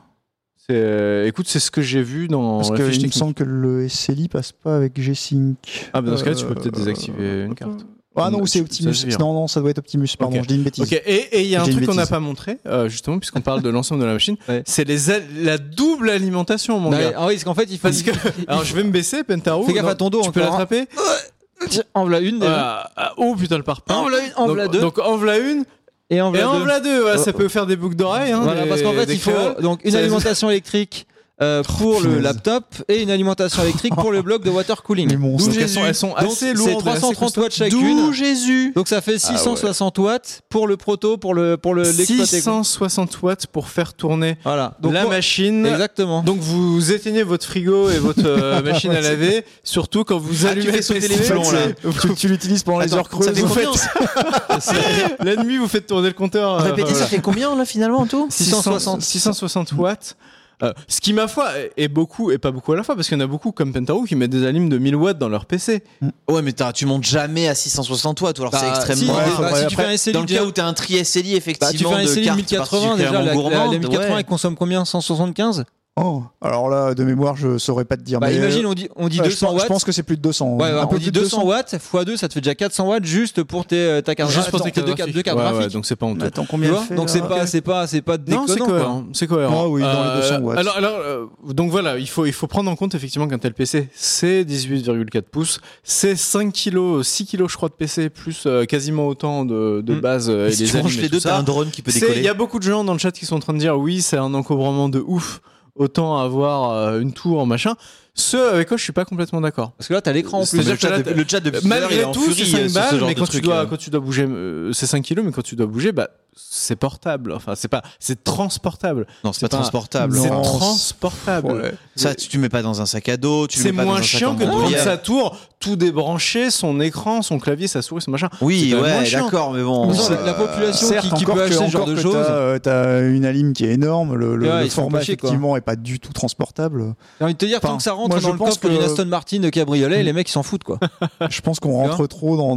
[0.58, 3.44] C'est, euh, écoute, c'est ce que j'ai vu dans Parce la fiche me semble que
[3.44, 5.58] le SLI passe pas avec G-Sync.
[5.92, 7.86] Ah, bah dans ce cas-là, tu peux Euh, peut-être désactiver une carte.
[8.16, 8.94] Ah non, c'est Optimus.
[9.20, 10.92] Non, non, ça doit être Optimus, pardon, je dis une bêtise.
[11.06, 13.70] Et il y a un truc qu'on n'a pas montré, euh, justement, puisqu'on parle de
[13.70, 14.62] l'ensemble de la machine, Ouais.
[14.66, 14.98] c'est les
[15.42, 17.14] la double alimentation, mon Bah, gars.
[17.18, 17.88] ah oui, parce qu'en fait, il faut.
[17.88, 18.12] Parce que,
[18.48, 19.66] alors je vais me baisser, Pentaro.
[19.66, 20.46] Fais gaffe non, à ton dos Tu peux hein.
[20.46, 20.86] l'attraper
[21.94, 22.56] En voilà une déjà.
[22.86, 23.96] Ah, ah, Oh putain, le parpaing.
[23.96, 24.80] En voilà une, en deux.
[24.80, 25.64] donc en voilà une
[26.10, 27.00] Et en en deux.
[27.02, 27.38] voilà ça Oh.
[27.38, 28.32] peut faire des boucles d'oreilles.
[28.34, 29.62] Hein, Voilà, des- parce qu'en fait, il faut créoles.
[29.62, 31.08] donc une alimentation électrique
[31.42, 32.22] euh, pour le punaise.
[32.24, 35.18] laptop et une alimentation électrique pour le bloc de water Les cooling.
[35.18, 35.48] monstres.
[35.50, 35.74] Donc elles Jésus.
[35.74, 36.88] sont, elles sont assez c'est lourdes.
[36.88, 37.42] assez 330 costauds.
[37.42, 37.80] watts chacune.
[37.98, 42.26] D'où Jésus Donc ça fait 660 watts pour le proto, pour le pour le l'exploiter.
[42.38, 44.78] 660 watts pour faire tourner Voilà.
[44.80, 45.66] Donc la machine.
[45.66, 46.22] Exactement.
[46.22, 50.50] Donc vous éteignez votre frigo et votre euh, machine à laver, surtout quand vous Ah,
[50.52, 51.20] allumez tu le sauter PC.
[51.24, 51.60] les plombs, là.
[52.02, 53.26] tu, tu l'utilises pendant les Attends, heures creuses.
[53.26, 53.72] ça fait vous combien
[55.20, 56.54] La nuit, vous faites tourner le compteur.
[56.54, 56.98] euh, Répétez, voilà.
[57.00, 60.16] ça fait combien là finalement en tout 660, 660 watts.
[60.64, 63.18] Euh, ce qui, ma foi, est- beaucoup et pas beaucoup à la fois, parce qu'il
[63.18, 65.46] y en a beaucoup comme Pentaro qui mettent des alimes de 1000 watts dans leur
[65.46, 65.84] PC.
[66.30, 69.14] Ouais, mais t'as- tu montes jamais à 660 watts, ou alors Bah, c'est si, extrêmement
[69.20, 71.34] faudrait- bah, si tu fais un SLI Dans le cas où t'as un tri SLI,
[71.34, 74.14] bah, tu fais effectivement, un de SLI cartes 1080 déjà, la, la- la gourmandes, 1080
[74.14, 74.20] ouais.
[74.20, 74.86] elle consomme combien?
[74.86, 78.20] 175 Oh, alors là, de mémoire, je saurais pas te dire.
[78.20, 79.64] Bah mais, imagine euh, on dit on dit ouais, je 200 pense- watts.
[79.64, 80.56] Je pense que c'est plus de 200.
[80.56, 82.42] Ouais, ouais, un peu on plus dit de 200 watts x 2 ça te fait
[82.42, 85.72] déjà 400 watts juste pour tes, euh, ta carte Juste pour tes deux cartes graphiques.
[85.72, 86.26] donc c'est pas honteux.
[86.26, 88.58] Attends, Tu combien vois fait, Donc c'est pas c'est pas c'est pas Non, déconnant c'est
[88.58, 88.68] quoi.
[88.70, 89.04] cohérent.
[89.14, 89.62] C'est cohérent.
[89.66, 90.58] Ah oui, dans les 200 watts.
[90.58, 93.54] Alors, alors euh, donc voilà, il faut, il faut prendre en compte effectivement qu'un tel
[93.54, 98.66] PC, c'est 18,4 pouces, c'est 5 kilos, 6 kilos, je crois, de PC, plus euh,
[98.66, 100.00] quasiment autant de, de Mm.
[100.00, 102.14] base euh, et Si des les deux, t'as un drone qui peut décoller.
[102.18, 103.78] Il y a beaucoup de gens dans le chat qui sont en train de dire
[103.78, 105.40] oui, c'est un encombrement de ouf,
[105.76, 107.76] autant avoir euh, une tour, machin.
[108.16, 109.72] Ce avec quoi je suis pas complètement d'accord.
[109.72, 110.68] Parce que là t'as l'écran en plus.
[110.68, 113.42] Le, chat, de- le chat Malgré tout, c'est furie 5 euh, balles, mais quand tu,
[113.42, 113.66] dois, là.
[113.68, 116.76] quand tu dois bouger, euh, c'est 5 kilos, mais quand tu dois bouger, bah, c'est
[116.76, 117.32] portable.
[117.32, 119.08] Enfin, c'est pas, c'est transportable.
[119.24, 120.18] Non, c'est pas pas- transportable.
[120.18, 121.52] C'est transportable.
[121.52, 121.74] Ouais.
[121.96, 123.48] Ça, tu, tu mets pas dans un sac à dos.
[123.48, 125.76] tu C'est mets pas dans moins un sac chiant que de prendre sa tour, tout
[125.76, 128.30] débrancher, son écran, son clavier, sa souris, son machin.
[128.42, 129.92] Oui, ouais, d'accord, mais bon.
[129.92, 132.14] Mais euh, la population Certes, qui, qui peut acheter ce genre de choses.
[132.14, 135.02] T'as, euh, t'as une alim qui est énorme, le, le- Ouais, format quoi.
[135.04, 136.94] effectivement est pas du tout transportable.
[137.20, 138.84] J'ai envie de te dire, tant que ça rentre dans le pense coffre d'une que-
[138.86, 140.80] Aston Martin de cabriolet, les mecs ils s'en foutent quoi.
[141.30, 142.56] Je pense qu'on rentre trop dans,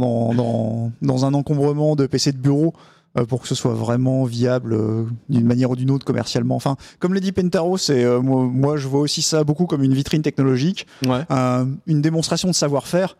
[1.01, 2.79] dans, un encombrement de PC de bureau euh,
[3.25, 6.55] pour que ce soit vraiment viable euh, d'une manière ou d'une autre commercialement.
[6.55, 9.83] Enfin, comme l'a dit Pentaro, c'est euh, moi, moi, je vois aussi ça beaucoup comme
[9.83, 11.23] une vitrine technologique, Ouais.
[11.31, 13.17] euh, une démonstration de savoir-faire.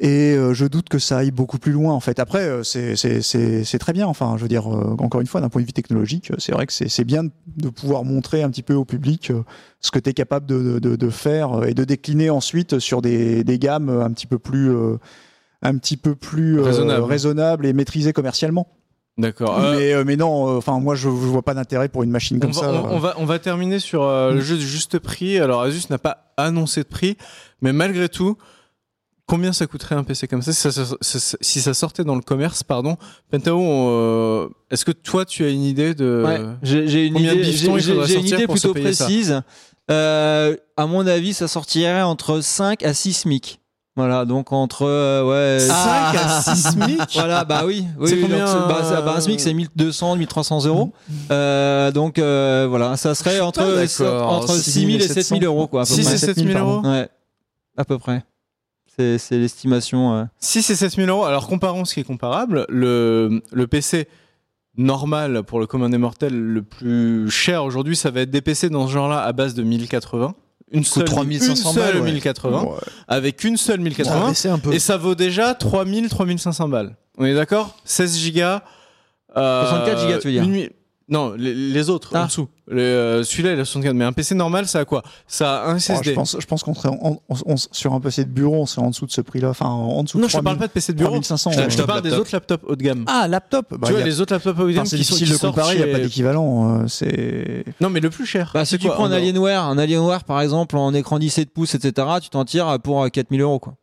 [0.00, 2.18] Et euh, je doute que ça aille beaucoup plus loin en fait.
[2.18, 4.08] Après, euh, c'est- très bien.
[4.08, 6.50] Enfin, je veux dire, euh, encore une fois, d'un point de vue technologique, euh, c'est
[6.50, 9.42] vrai que c'est bien de pouvoir montrer un petit peu au public euh,
[9.80, 13.02] ce que tu es capable de, de, de faire euh, et de décliner ensuite sur
[13.02, 14.96] des, des gammes un petit peu plus, euh,
[15.62, 17.04] un petit peu plus euh, Raisonnable.
[17.04, 18.66] raisonnables et maîtrisées commercialement.
[19.16, 19.58] D'accord.
[19.58, 22.10] Euh, mais, euh, mais non, euh, enfin moi je, je vois pas d'intérêt pour une
[22.10, 22.72] machine on, comme va, ça.
[22.72, 25.38] on- on va, on va terminer sur euh, le jeu du juste prix.
[25.38, 27.16] Alors, Asus n'a pas annoncé de prix,
[27.62, 28.36] mais malgré tout,
[29.26, 32.16] combien ça coûterait un PC comme ça si ça, ça- ça- si ça sortait dans
[32.16, 32.96] le commerce Pardon?
[33.30, 36.22] Pentao, euh, est-ce que toi, tu as une idée de.
[36.26, 38.74] Ouais, j'ai une idée, une plutôt
[39.06, 39.42] précise.
[39.90, 43.60] Euh, à mon avis, ça sortirait entre 5 à 6 SMIC.
[43.96, 45.60] Voilà, donc entre euh, ouais.
[45.60, 45.74] 5
[46.16, 47.84] à 6 SMIC Voilà, bah oui.
[47.98, 50.64] oui C'est oui, combien, donc c'est- bah, ça- bah, un SMIC, euh, c'est 1200, 1300
[50.66, 50.92] euros.
[51.30, 55.82] Euh, donc euh, voilà, ça serait entre, entre 6 6000 000 et 7000 euros, quoi.
[55.82, 56.14] à peu 6 près.
[56.14, 57.08] et 7 000 euros Ouais,
[57.76, 58.24] à peu près.
[58.96, 60.14] C'est c'est l'estimation.
[60.14, 60.24] euh.
[60.40, 61.24] 6 et 7 000 euros.
[61.24, 62.66] Alors, comparons ce qui est comparable.
[62.68, 64.08] Le, le PC
[64.76, 68.70] normal pour le commun des mortels, le plus cher aujourd'hui, ça va être des PC
[68.70, 70.34] dans ce genre-là à base de 1080.
[70.72, 72.12] Une seule, 3500 une seule balles, ouais.
[72.12, 72.62] 1080.
[72.62, 72.70] Ouais.
[73.06, 74.34] Avec une seule 1080.
[74.34, 74.72] c'est un peu.
[74.72, 76.96] Et ça vaut déjà 3000, 3500 balles.
[77.18, 77.76] On est d'accord?
[77.84, 78.62] 16 gigas.
[79.36, 80.42] euh, 64 gigas, tu veux dire?
[80.42, 80.68] une
[81.08, 82.26] Non, les, les autres, en Ah.
[82.26, 82.48] dessous.
[82.70, 83.94] Les, euh, Celui-là, il a 64.
[83.94, 85.02] Mais un PC normal, ça a quoi?
[85.26, 86.10] Ça a un Oh, SSD.
[86.10, 88.66] je pense, je pense qu'on serait en- en- on- sur un PC de bureau, on
[88.66, 89.50] serait en dessous de ce prix-là.
[89.50, 91.10] Enfin, en dessous de non, je te 3000, parle pas de PC de bureau.
[91.10, 91.50] 3500.
[91.50, 91.70] Je te, ouais.
[91.70, 93.04] je te parle des autres laptops haut de gamme.
[93.06, 95.26] Ah, laptop bah, tu vois, a- les autres laptops haut de gamme enfin, C'est difficile
[95.26, 96.80] qui de comparer, il n'y a pas d'équivalent.
[96.80, 97.64] euh, C'est.
[97.82, 98.50] Non, mais le plus cher.
[98.54, 101.52] Bah, si C'est tu prends un en- Alienware, un Alienware par exemple en écran 17
[101.52, 103.74] pouces, etc., tu t'en tires pour euh, 4000 euros quoi.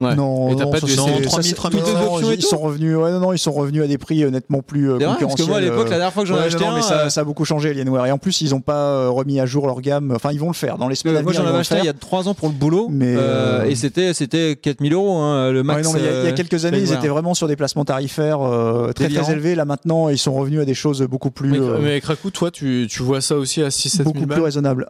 [0.00, 0.14] Ouais.
[0.16, 1.94] Non, Et t'as non, pas ça, de- c'est- non, ça, 3000, c'est- 3000, non, toutes
[1.94, 2.96] les non, options et ils tout sont revenus.
[2.96, 5.06] Ouais, non, non, ils sont revenus à des prix euh, nettement plus euh, C'est vrai
[5.06, 5.48] parce que concurrentiels.
[5.48, 6.76] moi à l'époque, euh, la dernière fois que j'en ai ouais, acheté non, non, un,
[6.76, 8.06] mais ça, euh, ça a beaucoup changé Alienware.
[8.06, 10.10] Et en plus, ils n'ont pas euh, remis à jour leur gamme.
[10.16, 11.42] Enfin, ils vont le faire dans les semaines à moi venir.
[11.42, 13.14] j'en ils vont avais le acheté il y a 3 ans pour le boulot Mais,
[13.14, 15.78] euh, euh, et c'était c'était 4000 euros hein, le max.
[15.78, 16.98] Ouais, non, mais il y a- il y, a euh, quelques années, ils Alienware.
[17.00, 19.24] étaient vraiment sur des placements tarifaires euh, très Délirant.
[19.24, 19.54] très élevés.
[19.54, 22.50] Là maintenant, ils sont revenus à des choses beaucoup plus, Mais, euh, mais Krakou, toi,
[22.50, 24.88] tu, tu vois ça aussi à 6-7 beaucoup 000 plus balles raisonnables.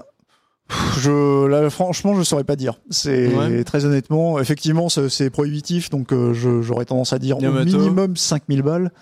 [0.99, 2.75] Je, là, franchement, je saurais pas dire.
[2.91, 3.64] C'est Ouais.
[3.64, 8.93] très honnêtement, effectivement, c'est prohibitif, donc euh, j'aurais tendance à dire au minimum 5000 balles.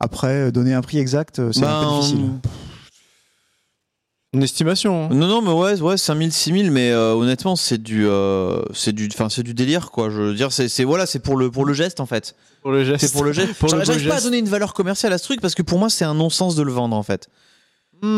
[0.00, 2.20] Après, euh, donner un prix exact, euh, c'est un peu Ben, difficile.
[4.34, 5.04] Une estimation.
[5.06, 5.08] hein.
[5.14, 9.08] Non, non, mais ouais, ouais 5000, 6000, mais euh, honnêtement, c'est du, euh, c'est du,
[9.12, 10.10] enfin, c'est du délire, quoi.
[10.10, 12.36] Je veux dire, c'est, c'est voilà, c'est pour le, pour le geste, en fait.
[12.62, 13.06] Pour le geste.
[13.06, 13.54] C'est pour le geste.
[13.66, 16.04] J'arrive pas à donner une valeur commerciale à ce truc parce que pour moi, c'est
[16.04, 17.28] un non-sens de le vendre, en fait.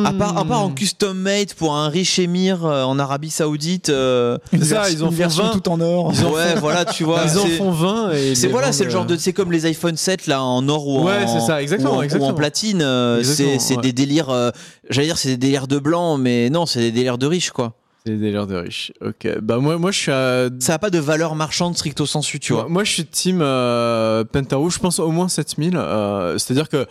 [0.04, 3.88] À part, à part en custom made pour un riche émir euh, en Arabie Saoudite.
[3.88, 5.50] euh, Une, ça, version- ils en version 20.
[5.52, 6.12] tout en or.
[6.14, 7.22] Ils en ouais, voilà, tu vois.
[7.24, 9.50] Ils en font 20 et ils C'est voilà, c'est le genre euh, de, c'est comme
[9.52, 12.00] les iPhone 7 là en or ou en, Ouais, c'est ça, exactement, ou en, ou
[12.00, 12.34] en exactement.
[12.34, 12.82] platine.
[12.82, 13.82] euh, Exactement, c'est c'est ouais.
[13.82, 14.28] des délires.
[14.30, 14.50] euh,
[14.90, 17.72] J'allais dire c'est des délires de blanc, mais non, c'est des délires de riches quoi.
[18.04, 18.92] C'est des délires de riches.
[19.04, 19.28] Ok.
[19.42, 20.48] Bah, moi, moi, je suis à.
[20.58, 22.62] Ça a pas de valeur marchande stricto sensu, tu vois.
[22.62, 24.70] Moi, moi, je suis team euh, Pentarou.
[24.70, 25.74] Je pense au moins 7000.
[25.76, 26.86] euh, C'est-à-dire que.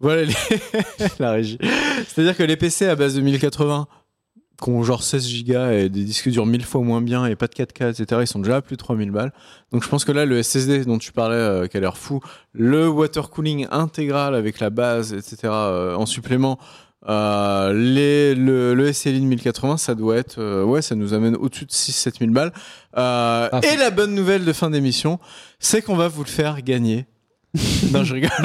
[0.00, 0.34] Voilà les...
[1.18, 1.58] la régie.
[2.08, 3.86] C'est-à-dire que les PC à base de 1080
[4.62, 7.46] qui ont genre 16 Go et des disques durs 1000 fois moins bien et pas
[7.46, 9.32] de 4K, etc., ils sont déjà à plus de 3000 balles.
[9.72, 12.20] Donc je pense que là, le SSD dont tu parlais, euh, qui a l'air fou,
[12.52, 16.58] le water cooling intégral avec la base, etc., euh, en supplément,
[17.08, 21.36] euh, les, le, le SLI de 1080, ça doit être, euh, ouais, ça nous amène
[21.36, 22.52] au-dessus de 6-7 000 balles.
[22.98, 25.18] Euh, Ah, et la bonne nouvelle de fin d'émission,
[25.58, 27.06] c'est qu'on va vous le faire gagner.
[27.90, 28.30] non, je rigole.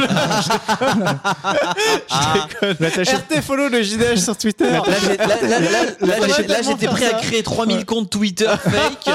[2.09, 3.03] je déconne.
[3.03, 4.65] RT follow le JDH sur Twitter.
[4.69, 7.17] Là, j'ai- là, là, là, là, Là, j'ai- là, tellement j'étais faire prêt ça.
[7.17, 9.09] à créer 3000 comptes Twitter fake.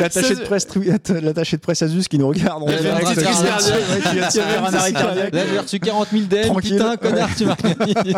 [0.00, 0.66] L'attaché de presse,
[1.22, 2.62] l'attaché de presse Asus qui nous regarde.
[2.62, 4.02] on Il y avait verra une petite que- crise Ouais, cardiaque.
[4.02, 5.34] qui vient de se faire un arrêt cardiaque.
[5.34, 6.72] Là j'ai reçu 40 000 DM, Tranquille.
[6.72, 8.14] putain connard tu m'as gagné.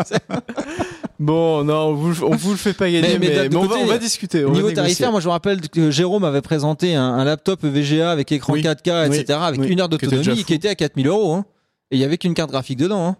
[1.23, 3.85] Bon, non, on vous, on vous le fait pas gagner, Mais- mais, on, va, on
[3.85, 4.43] va discuter.
[4.45, 8.11] on Niveau tarifaire, moi je me rappelle que Jérôme avait présenté un, un laptop VGA
[8.11, 8.61] avec écran Oui.
[8.61, 9.17] 4K, Oui.
[9.17, 9.67] etc., avec Oui.
[9.67, 11.33] une heure d'autonomie qui était à 4000 euros.
[11.33, 11.45] hein.
[11.91, 13.07] Et il y avait qu'une carte graphique dedans.
[13.07, 13.15] hein.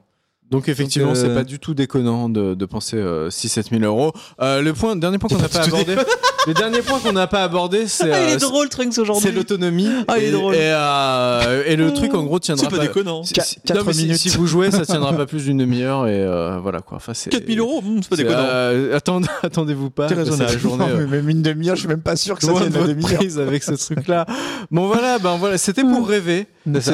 [0.54, 4.14] Donc effectivement, Donc, euh, c'est pas du tout déconnant de, de penser 6-7 000 euros.
[4.42, 5.96] Euh, le point, dernier point qu'on n'a pas abordé.
[6.48, 9.24] le dernier point qu'on n'a pas abordé, c'est Ah, il euh, est drôle, Trunks, aujourd'hui.
[9.24, 9.90] c'est l'autonomie.
[10.08, 10.56] Ah, il est et, drôle.
[10.56, 13.24] Et, euh, et le truc en gros tiendra C'est pas déconnant.
[13.24, 14.18] Si, si- quatre non, mais si- minutes.
[14.18, 16.98] Si, vous jouez, ça tiendra pas plus d'une demi-heure et euh, voilà quoi.
[16.98, 18.38] Enfin, c'est 4000 euros, hum, c'est pas déconnant.
[18.40, 20.08] euh, attendez, attendez-vous pas.
[20.08, 20.52] C'est raisonnable.
[20.52, 20.86] la journée.
[20.86, 22.88] Non, euh, mais même une demi-heure, je suis même pas sûr que ça tienne votre
[22.88, 23.22] demi-heure.
[23.48, 24.26] avec ce truc-là.
[24.70, 26.48] Bon voilà, ben voilà, c'était pour rêver.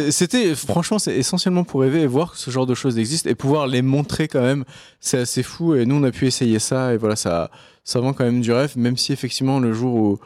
[0.09, 3.36] C'était franchement, c'est essentiellement pour rêver et voir que ce genre de choses existe et
[3.36, 4.65] pouvoir les montrer quand même.
[4.99, 7.51] C'est assez fou et nous on a pu essayer ça et voilà, ça,
[7.84, 8.74] ça vend quand même du rêve.
[8.78, 10.20] Même si effectivement le jour où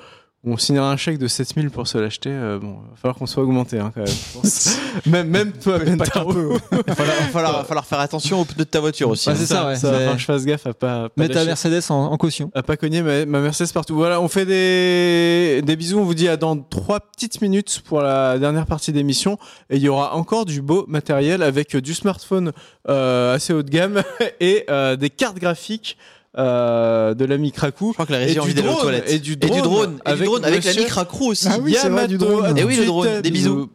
[0.46, 3.44] on signera un chèque de 7000 pour se l'acheter, euh, bon, va falloir qu'on soit
[3.44, 4.10] augmenté hein, quand même.
[4.10, 4.78] je pense.
[5.06, 6.34] même, même toi, Pas qu'un Bentaro.
[6.34, 6.50] peu.
[6.72, 9.30] Il va falloir, falloir- va falloir faire attention aux pneus de ta voiture aussi.
[9.30, 9.38] Ouais, hein.
[9.40, 9.76] c'est ça, ouais.
[9.78, 11.46] Ça va falloir que je fasse gaffe à pas, pas Mets ta.
[11.46, 12.52] Mercedes en, en caution.
[12.54, 13.96] à pas cogner ma, ma Mercedes partout.
[13.96, 16.00] Voilà, on fait des, des bisous.
[16.00, 19.38] On vous dit à dans trois petites minutes pour la dernière partie d'émission.
[19.70, 22.52] Et il y aura encore du beau matériel avec du smartphone
[22.90, 24.04] euh, assez haut de gamme
[24.42, 25.98] et euh, des cartes graphiques
[26.38, 27.90] euh, de l'ami Krakou.
[27.90, 29.12] Je crois que la Et régie a du envie d'aller aux drone, toilettes.
[29.12, 29.94] et du Et du drone.
[29.94, 31.48] Et du avec drone avec la monsieur Micracrou aussi.
[31.50, 32.46] Ah oui, c'est vrai, du drone.
[32.46, 33.22] À Eh oui, le drone.
[33.22, 33.70] Des bisous.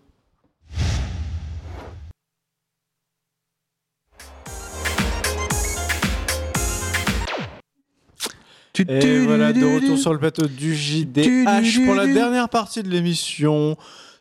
[8.89, 13.77] Et voilà, de retour sur le plateau du JDH pour la dernière partie de l'émission.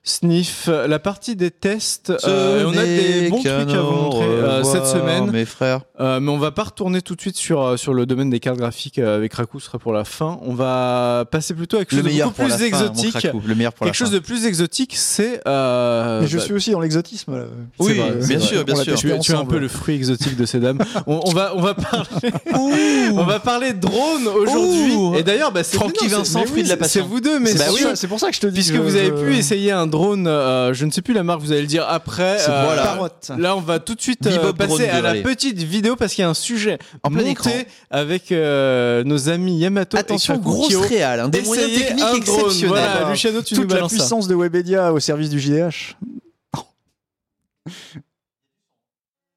[0.08, 2.14] Sniff, la partie des tests.
[2.26, 5.30] euh, on a des bons trucs à vous montrer euh, cette semaine.
[5.32, 5.82] Mes frères.
[6.00, 8.58] Euh, mais on va pas retourner tout de suite sur, sur le domaine des cartes
[8.58, 10.40] graphiques avec Raku, ce sera pour la fin.
[10.44, 13.14] On va passer plutôt à quelque Le chose de meilleur beaucoup plus fin, exotique.
[13.20, 13.42] Krakou.
[13.46, 14.14] Le meilleur pour la quelque chose fin.
[14.14, 15.42] de plus exotique, c'est.
[15.48, 17.36] euh, Mais je bah, suis aussi dans l'exotisme.
[17.36, 17.44] là.
[17.80, 18.96] Oui, vrai, bien sûr, bien sûr.
[18.96, 20.80] tu, es- tu es un peu le fruit exotique de ces dames.
[21.08, 25.20] on, on va, on va parler, on va parler drone aujourd'hui.
[25.20, 27.04] Et d'ailleurs, bah, c'est Francky Vincent, fruit de la passion.
[27.04, 28.54] C'est vous deux, mais C'est c'est pour ça- que je te dis.
[28.54, 31.42] Puisque que vous avez pu essayer un drone, euh, je ne sais plus la marque,
[31.42, 32.38] vous allez le dire après.
[32.48, 32.84] Euh, voilà.
[32.84, 33.32] Parotte.
[33.38, 36.22] Là, on va tout de suite euh, passer drone à la petite vidéo parce qu'il
[36.22, 37.52] y a un sujet En plein monté écran.
[37.90, 42.40] avec euh, nos amis Yamato Attention, grosse réal, hein, des moyens techniques un drone.
[42.46, 42.68] exceptionnels.
[42.68, 43.88] Voilà, Luciano, tu nous Toute la ça.
[43.88, 45.96] puissance de Webedia au service du JDH.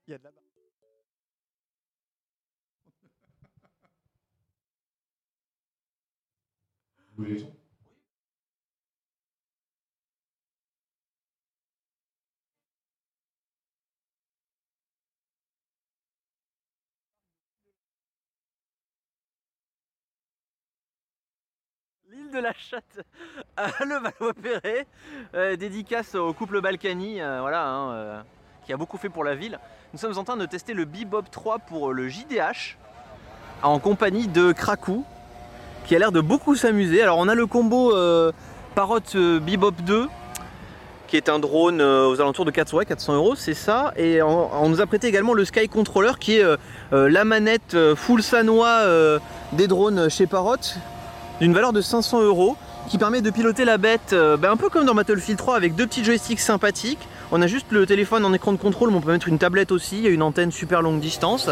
[0.08, 0.30] Il y a de la-
[7.18, 7.46] L'île
[22.30, 23.00] de la Chatte
[23.56, 24.86] à Levallois-Perret,
[25.34, 28.20] euh, dédicace au couple Balkany, euh, voilà, hein, euh,
[28.64, 29.58] qui a beaucoup fait pour la ville.
[29.92, 32.76] Nous sommes en train de tester le Bebop 3 pour le JDH,
[33.62, 35.04] en compagnie de Krakou,
[35.84, 37.02] qui a l'air de beaucoup s'amuser.
[37.02, 37.92] Alors on a le combo
[38.74, 40.08] Parrot Bebop 2,
[41.08, 43.92] qui est un drone aux alentours de 400, ouais, 400 euros, c'est ça.
[43.96, 46.44] Et on, nous a prêté également le Sky Controller, qui est
[46.92, 48.84] la manette full sanois
[49.52, 50.56] des drones chez Parrot,
[51.40, 52.56] d'une valeur de 500 euros
[52.88, 55.74] qui permet de piloter la bête euh, ben, un peu comme dans Battlefield 3 avec
[55.74, 57.06] deux petits joysticks sympathiques.
[57.32, 59.70] On a juste le téléphone en écran de contrôle, mais on peut mettre une tablette
[59.72, 61.48] aussi, il y a une antenne super longue distance.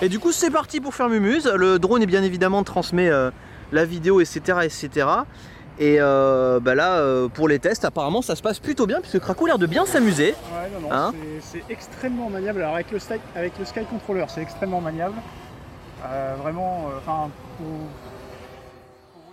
[0.00, 1.46] Et du coup c'est parti pour faire Mumuse.
[1.54, 3.30] Le drone est bien évidemment transmet euh,
[3.72, 4.58] la vidéo, etc.
[4.64, 5.06] etc.
[5.78, 9.18] Et euh, bah là euh, pour les tests apparemment ça se passe plutôt bien puisque
[9.20, 10.34] Krakou a l'air de bien s'amuser.
[10.52, 12.60] Ouais, non, non, Hein c'est- extrêmement maniable.
[12.62, 15.14] Alors avec le, Sky, avec le Sky Controller, c'est extrêmement maniable.
[16.04, 17.66] Euh, vraiment, enfin, pour,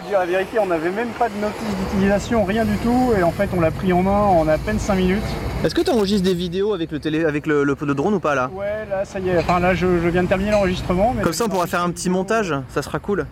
[0.08, 3.14] dire la vérité, on n'avait même pas de notice d'utilisation, rien du tout.
[3.18, 5.24] Et en fait, on l'a pris en main en à peine 5 minutes.
[5.64, 8.20] Est-ce que tu enregistres des vidéos avec le, télé, avec le, le- le drone ou
[8.20, 8.50] pas là?
[8.54, 9.38] Ouais, là, ça y est.
[9.40, 11.14] Enfin, là, je, je viens de terminer l'enregistrement.
[11.22, 13.26] Comme ça on pourra faire un petit montage, ça sera cool.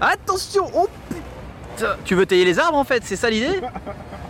[0.00, 0.86] Attention Oh
[1.76, 3.60] putain Tu veux tailler les arbres en fait, c'est ça l'idée?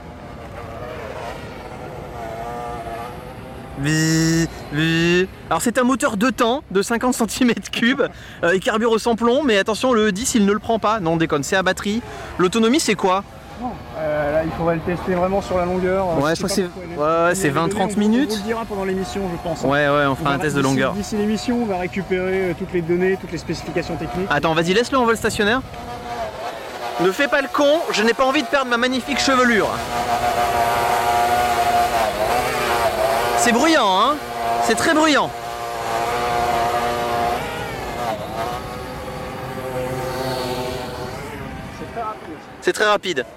[5.50, 8.08] Alors c'est un moteur de temps de 50 cm3,
[8.44, 11.00] euh, il carbure au sans plomb, mais attention le 10 il ne le prend pas,
[11.00, 12.02] non déconne, c'est à batterie.
[12.38, 13.24] L'autonomie c'est quoi?
[13.60, 16.06] Non, euh, là, il faudrait le tester vraiment sur la longueur.
[16.20, 17.74] Ouais, je crois pas que c'est- pourquoi elle est- ouais, ouais, Mais c'est les données,
[17.74, 18.28] 20-30 on- minutes.
[18.30, 19.62] On vous le dira pendant l'émission, je pense.
[19.62, 20.92] Ouais ouais on On fera un test de longueur.
[20.92, 24.28] D'ici l'émission, on va récupérer euh, toutes les données, toutes les spécifications techniques.
[24.30, 25.60] Attends, vas-y, laisse-le en vol stationnaire.
[27.00, 29.68] Ne fais pas le con, je n'ai pas envie de perdre ma magnifique chevelure.
[33.48, 34.16] C'est bruyant, hein
[34.64, 35.30] C'est très bruyant.
[42.60, 43.24] C'est très rapide.
[43.24, 43.32] C'est.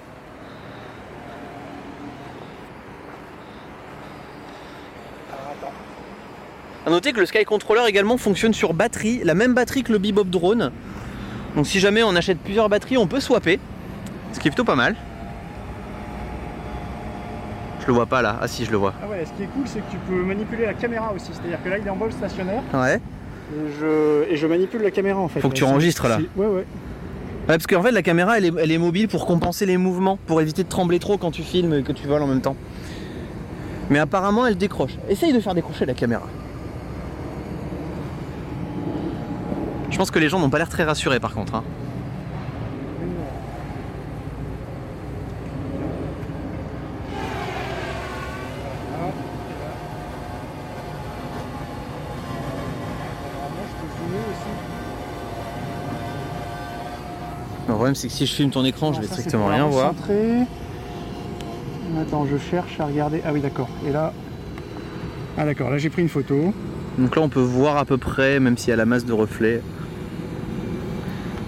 [6.84, 9.98] A noter que le Sky Controller également fonctionne sur batterie, la même batterie que le
[9.98, 10.72] Bebop Drone.
[11.56, 13.58] Donc si jamais on achète plusieurs batteries, on peut swapper,
[14.34, 14.94] ce qui est plutôt pas mal.
[17.82, 18.38] Je le vois pas là.
[18.40, 18.94] Ah si, je le vois.
[19.02, 21.30] Ah ouais, ce qui est cool, c'est que tu peux manipuler la caméra aussi.
[21.32, 22.96] C'est-à-dire que là, il est en vol stationnaire Ouais.
[22.96, 23.00] et
[23.80, 25.40] je, et je manipule la caméra en fait.
[25.40, 26.18] Faut que tu enregistres, là.
[26.36, 26.52] Ouais, ouais.
[26.54, 26.64] Ouais,
[27.48, 30.40] parce qu'en fait, la caméra, elle est, elle est mobile pour compenser les mouvements, pour
[30.40, 32.54] éviter de trembler trop quand tu filmes et que tu voles en même temps.
[33.90, 34.92] Mais apparemment, elle décroche.
[35.08, 36.22] Essaye de faire décrocher la caméra.
[39.90, 41.56] Je pense que les gens n'ont pas l'air très rassurés par contre.
[41.56, 41.64] hein.
[52.32, 54.52] Normalement, je peux zoomer aussi.
[57.68, 59.92] Le problème, c'est que si je filme ton écran, je vais c'est strictement rien voir.
[62.00, 63.20] Attends, je cherche à regarder.
[63.26, 63.68] Ah oui, d'accord.
[63.88, 64.12] Et là.
[65.36, 66.54] Ah d'accord, là j'ai pris une photo.
[66.96, 69.12] Donc là, on peut voir à peu près, même s'il y a la masse de
[69.12, 69.62] reflets.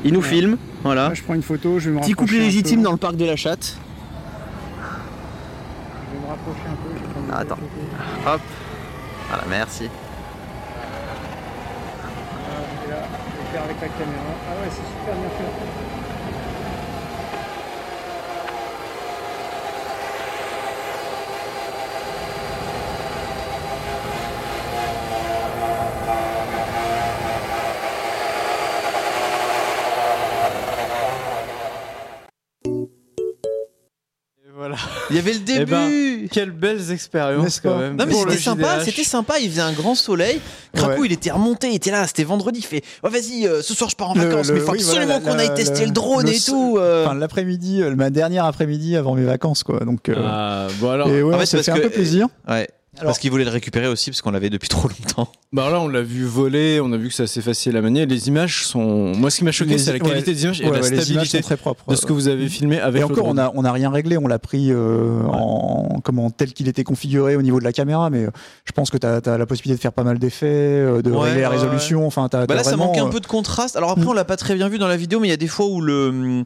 [0.05, 0.28] Il nous Ouais.
[0.28, 1.11] filme, voilà.
[1.11, 3.24] Là, je prends une photo, je vais me Petit couplet légitime dans le parc de
[3.24, 3.76] la Chatte.
[4.76, 6.91] Je vais me rapprocher un peu.
[6.97, 7.59] je vais Ah, attends.
[8.26, 8.41] Hop.
[9.28, 9.89] Voilà, merci.
[12.43, 14.32] Voilà, et là, je vais faire avec la caméra.
[14.51, 15.93] Ah ouais, c'est super bien fait.
[35.15, 35.61] Il y avait le début.
[35.62, 37.97] Eh ben, Quelles belles expériences quand même.
[37.97, 40.41] Non mais c'était sympa, c'était sympa, il faisait un grand soleil.
[40.75, 41.07] Crapaud Ouais.
[41.07, 43.89] il était remonté, il était là, c'était vendredi, il fait oh, vas-y, euh, ce soir
[43.91, 45.93] je pars en vacances, le- mais il faut oui, absolument qu'on aille tester le- le
[45.93, 46.77] drone le et tout.
[46.79, 47.05] euh.
[47.07, 49.81] Enfin, l'après-midi, euh, ma dernière après-midi avant mes vacances, quoi.
[49.81, 52.27] Donc, euh, Ah, bon alors, et ouais, en fait, un peu plaisir.
[52.49, 52.69] Ouais.
[52.97, 55.28] Alors- Parce qu'il voulait le récupérer aussi parce qu'on l'avait depuis trop longtemps.
[55.53, 58.07] bah là on l'a vu voler, on a vu que c'est assez facile à manier.
[58.07, 59.12] Les images sont.
[59.16, 60.82] Moi ce qui m'a choqué c'est la qualité ouais, des images et Ouais, la ouais,
[60.82, 61.84] les images stabilité sont très propres.
[61.90, 63.38] de ce que vous avez filmé avec Et le encore, on drone.
[63.40, 67.34] a, on a rien réglé, on l'a pris euh, en comment tel qu'il était configuré
[67.36, 68.30] au niveau de la caméra, mais euh,
[68.64, 71.28] je pense que tu as, la possibilité de faire pas mal d'effets, euh, de Ouais,
[71.30, 72.07] régler la résolution.
[72.07, 73.76] Enfin, t'as, Bah là ça manquait un euh, peu de contraste.
[73.76, 74.09] Alors après Mm.
[74.09, 75.66] on l'a pas très bien vu dans la vidéo, mais il y a des fois
[75.66, 76.45] où le hum,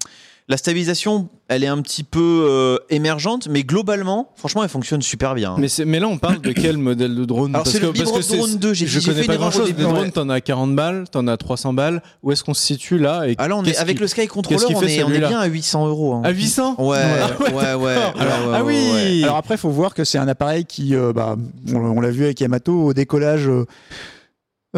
[0.49, 5.35] la stabilisation elle est un petit peu euh, émergente, mais globalement, franchement elle fonctionne super
[5.35, 5.55] bien.
[5.59, 7.53] Mais, c'est- mais là, on parle de quel modèle de drone?
[7.55, 9.51] Alors, Parce c'est le que, parce que Drone 2, j'ai- je connais fait pas grand
[9.51, 9.73] chose.
[9.73, 12.03] Des drones, t'en as 40 balles, t'en as 300 balles.
[12.23, 13.27] Où est-ce qu'on se situe là?
[13.29, 15.13] Et Ah là on est avec qui- le Sky Controller, on fait, est, on est
[15.13, 15.29] celui-là?
[15.29, 16.13] bien à 800 euros.
[16.15, 16.23] hein.
[16.25, 19.25] À 800 Ouais, ouais, ouais, ouais, Alors- Ah oui ouais.
[19.25, 21.37] Alors après, il faut voir que c'est un appareil qui, euh, bah,
[21.73, 23.65] on, on l'a vu avec Yamato, au décollage euh,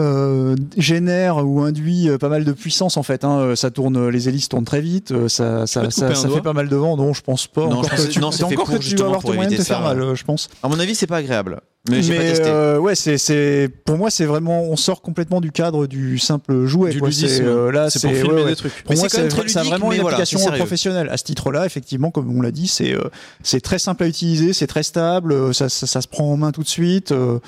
[0.00, 3.24] euh, génère ou induit euh, pas mal de puissance en fait.
[3.24, 3.38] hein.
[3.40, 6.68] Euh, Ça tourne, les hélices tournent très vite, ça, ça, ça, ça fait pas mal
[6.68, 6.96] de vent.
[6.96, 7.62] Non, je pense pas.
[7.68, 9.50] Non, encore je que pense- tu, non, encore pour, que tu vas avoir ton moyen
[9.50, 10.48] de te faire mal, je pense.
[10.62, 11.60] À mon avis, c'est pas agréable.
[11.88, 12.44] Mais pas testé.
[12.46, 16.66] euh, ouais, c'est, c'est, pour moi, c'est vraiment, on sort complètement du cadre du simple
[16.66, 16.90] jouet.
[16.90, 17.42] Du ludisme.
[17.46, 18.50] Euh, là, C'est pour filmer ouais.
[18.50, 18.82] des trucs.
[18.84, 21.08] Pour Mais moi, c'est quand même c'est, très ça a ludique, vraiment une application professionnelle.
[21.10, 23.00] À ce titre-là, effectivement, comme on l'a dit, c'est, euh,
[23.42, 26.52] c'est très simple à utiliser, c'est très stable, ça, ça, ça se prend en main
[26.52, 27.12] tout de suite.
[27.12, 27.38] euh,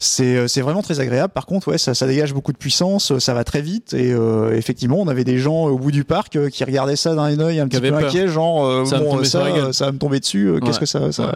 [0.00, 1.32] c'est, euh, c'est vraiment très agréable.
[1.32, 3.94] Par contre, ouais, ça, ça dégage beaucoup de puissance, euh, ça va très vite.
[3.94, 7.14] Et euh, effectivement, on avait des gens au bout du parc euh, qui regardaient ça
[7.16, 8.08] d'un œil un petit peu peur.
[8.08, 10.46] inquiet, genre, euh, Ça bon, ça, ça va me tomber dessus.
[10.48, 11.32] euh, Qu'est-ce que ça, ça, Ouais.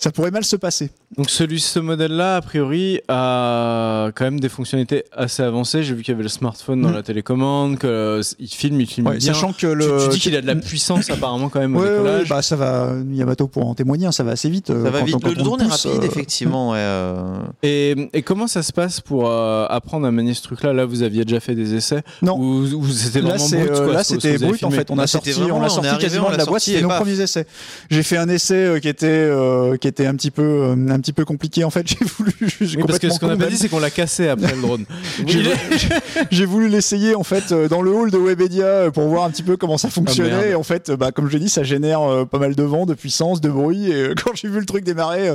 [0.00, 0.90] Ça pourrait mal se passer.
[1.16, 5.82] Donc celui, ce modèle-là, a priori, a quand même des fonctionnalités assez avancées.
[5.82, 6.94] J'ai vu qu'il y avait le smartphone dans Mm.
[6.94, 9.32] la télécommande, qu'il filme, il filme Ouais, bien.
[9.34, 11.80] sachant que Tu- le, tu, dis qu'il a de la puissance apparemment quand même au
[11.80, 12.28] Ouais, ouais, décollage.
[12.28, 12.92] bah ça va.
[13.12, 14.70] Yamato pour en témoigner, ça va assez vite.
[14.70, 15.16] euh, Ça va quand vite.
[15.16, 16.70] on- Le quand on drone est pousse, rapide, euh, effectivement.
[16.70, 17.38] ouais, euh.
[17.62, 20.72] Et, et comment ça se passe pour euh, apprendre à manier ce truc-là?
[20.72, 22.38] Là, vous aviez déjà fait des essais Non.
[22.38, 24.90] Ou, ou c'était vraiment brut euh, quoi, là, c'était brut en fait.
[24.90, 26.62] On a c'était sorti, on a sorti quasiment de l'a boîte.
[26.62, 27.46] C'était et nos premiers essais.
[27.90, 31.12] J'ai fait un essai euh, qui était euh, était un petit peu euh, un petit
[31.12, 31.86] peu compliqué en fait.
[31.90, 32.32] J'ai voulu.
[32.60, 34.84] Oui, parce que ce qu'on n'a pas dit, c'est qu'on l'a cassé après le drone.
[36.30, 39.30] J'ai voulu l'essayer en fait euh, dans le hall de Webedia euh, pour voir un
[39.30, 39.94] petit peu comment ça merde.
[39.94, 40.50] fonctionnait.
[40.50, 42.94] et en fait, bah, comme je l'ai dit, ça génère pas mal de vent, de
[42.94, 43.90] puissance, de bruit.
[43.90, 45.34] Et quand j'ai vu le truc démarrer,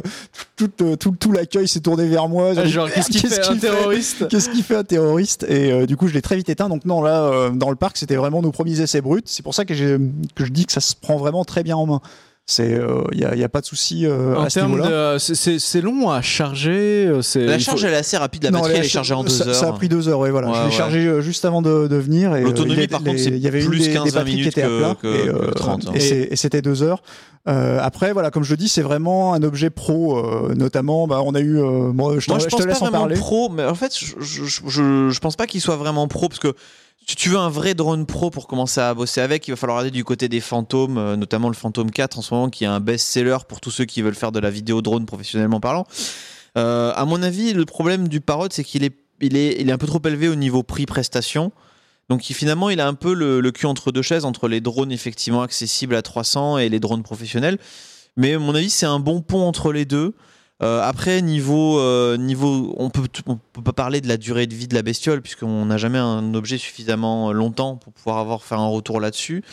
[0.56, 2.54] tout, tout, tout l'accueil s'est tourné vers moi.
[2.56, 5.98] Ah, Genre, qu'est-ce qu'il fait un terroriste Qu'est-ce qu'il fait un terroriste Et euh, du
[5.98, 6.70] coup, je l'ai très vite éteint.
[6.70, 9.22] Donc non, là, euh, dans le parc, c'était vraiment nos premiers essais bruts.
[9.26, 11.86] C'est pour ça que, que je dis que ça se prend vraiment très bien en
[11.86, 12.02] main.
[12.48, 12.80] C'est,
[13.12, 15.18] il n'y a, y a pas de souci euh, En à ce niveau-là.
[15.18, 17.08] c'est- long à charger.
[17.08, 19.00] euh, c'est- La charge faut- elle est assez rapide, la Non, batterie elle est cha-
[19.00, 19.56] chargée en deux ça, heures.
[19.56, 20.50] Ça a pris deux heures, ouais, voilà.
[20.50, 20.72] Ouais, je l'ai ouais.
[20.72, 22.36] chargé euh, juste avant de, de venir.
[22.36, 24.38] et, euh, L'autonomie, par contre, c'est il y avait plus des, des 15-20 batteries qui
[24.38, 24.96] minutes étaient à que- plat.
[25.02, 25.92] que- et, que euh, 30, hein.
[25.96, 27.02] et c'est- et c'était deux heures.
[27.48, 31.08] Euh, après, voilà, comme je le dis, c'est vraiment un objet pro, euh, notamment.
[31.08, 32.86] Bah, on a eu, euh, moi, je, Moi, te- je je te pense laisse pas
[32.86, 33.16] en vraiment parler.
[33.16, 36.40] pro, mais en fait, je, je, je, je pense pas qu'il soit vraiment pro parce
[36.40, 36.54] que
[37.08, 39.80] si tu veux un vrai drone pro pour commencer à bosser avec, il va falloir
[39.80, 42.68] aller du côté des fantômes, euh, notamment le Phantom 4 en ce moment qui est
[42.68, 45.86] un best-seller pour tous ceux qui veulent faire de la vidéo drone professionnellement parlant.
[46.58, 50.28] Euh, à mon avis, le problème du Parrot, c'est qu'il est, un peu trop élevé
[50.28, 51.52] au niveau prix-prestation.
[52.10, 54.92] Donc finalement, il a un peu le, le cul entre deux chaises, entre les drones
[54.92, 57.58] effectivement accessibles à 300 et les drones professionnels.
[58.18, 60.16] Mais à mon avis, c'est un bon pont entre les deux.
[60.64, 64.56] Euh, après, niveau, euh, niveau, on peut, on peut pas parler de la durée de
[64.56, 68.60] vie de la bestiole puisqu'on n'a jamais un objet suffisamment longtemps pour pouvoir avoir faire
[68.60, 69.44] un retour là-dessus.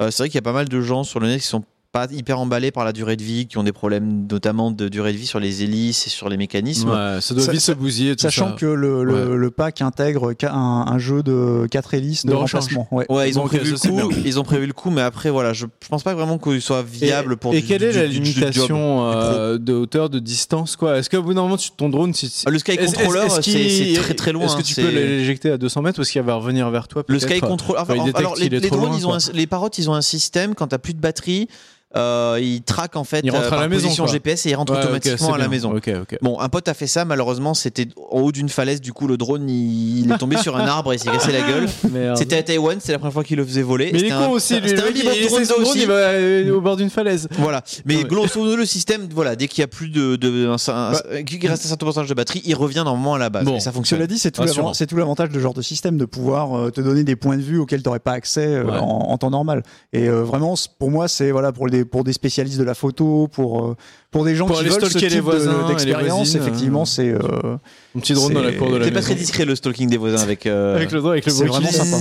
[0.00, 1.64] Euh, c'est vrai qu'il y a pas mal de gens sur le net qui sont
[1.92, 5.12] pas hyper emballés par la durée de vie, qui ont des problèmes notamment de durée
[5.12, 6.88] de vie sur les hélices et sur les mécanismes.
[6.88, 8.16] Ouais, ça doit vite se bousiller.
[8.16, 8.56] Tout Sachant ça.
[8.56, 9.36] que le, le, Ouais.
[9.36, 12.88] le pack intègre un, un jeu de 4 hélices de, De remplacement.
[12.90, 13.04] Ouais.
[13.10, 14.14] Ouais, ils ont prévu c'est le coup.
[14.24, 16.82] Ils ont prévu le coup, mais après voilà, je, je pense pas vraiment qu'il soit
[16.82, 17.52] viable et, pour.
[17.54, 20.96] Et du- quelle du- est la du- limitation euh, de hauteur, de distance quoi?
[20.96, 23.28] Est-ce qu'au bout d'un moment, tu- ton drone, si, si- Ah, Le Sky est-ce- Controller,
[23.42, 24.46] c'est très très loin.
[24.46, 27.02] Est-ce que tu peux l'éjecter à 200 mètres ou est-ce qu'il va revenir vers toi
[27.06, 27.80] Le Sky Controller.
[27.86, 29.18] Alors les, drones, loin, ils ont quoi.
[29.18, 31.48] un- les parottes, ils ont un système quand t'as plus de batterie,
[31.96, 34.06] euh, ils traquent en fait à par la position.
[34.06, 35.48] GPS et Ouais, ok, automatiquement c'est à la bien.
[35.48, 35.74] maison.
[36.22, 39.16] Bon, un pote a fait ça, malheureusement, c'était en haut d'une falaise, du coup, le
[39.16, 41.66] drone, il, il est tombé sur un arbre et il s'est cassé la gueule.
[42.16, 43.90] C'était à Taïwan, c'était la première fois qu'il le faisait voler.
[43.92, 44.72] Mais il est con aussi, lui.
[44.72, 45.80] Le un bebop il, drone drone, aussi.
[45.82, 47.28] il va euh, au bord d'une falaise.
[47.38, 47.62] Voilà.
[47.84, 50.92] Mais grosso modo, le système, voilà, dès qu'il y a plus de, de un- un-
[51.18, 53.44] un- qu'il reste un certain pourcentage de batterie, il revient normalement à la base.
[53.44, 53.56] Bon.
[53.56, 53.98] et ça fonctionne.
[53.98, 54.42] Cela dit, c'est tout
[54.74, 57.42] c'est l'avantage de ce genre de système de pouvoir euh, te donner des points de
[57.42, 59.62] vue auxquels tu n'aurais pas accès euh, en, temps normal.
[59.92, 63.64] Et euh, vraiment, pour moi, c'est voilà pour pour des spécialistes de la photo, pour
[63.64, 63.76] euh,
[64.12, 66.34] pour des gens Pour qui aller veulent ce stalker type les voisins d'expérience.
[66.36, 67.56] Effectivement, euh, c'est euh,
[67.96, 69.96] Un petit drone dans la cour de la C'est pas très discret le stalking des
[69.96, 70.46] voisins avec.
[70.46, 71.96] euh, Avec le drone, avec le c'est bruit vraiment sympa.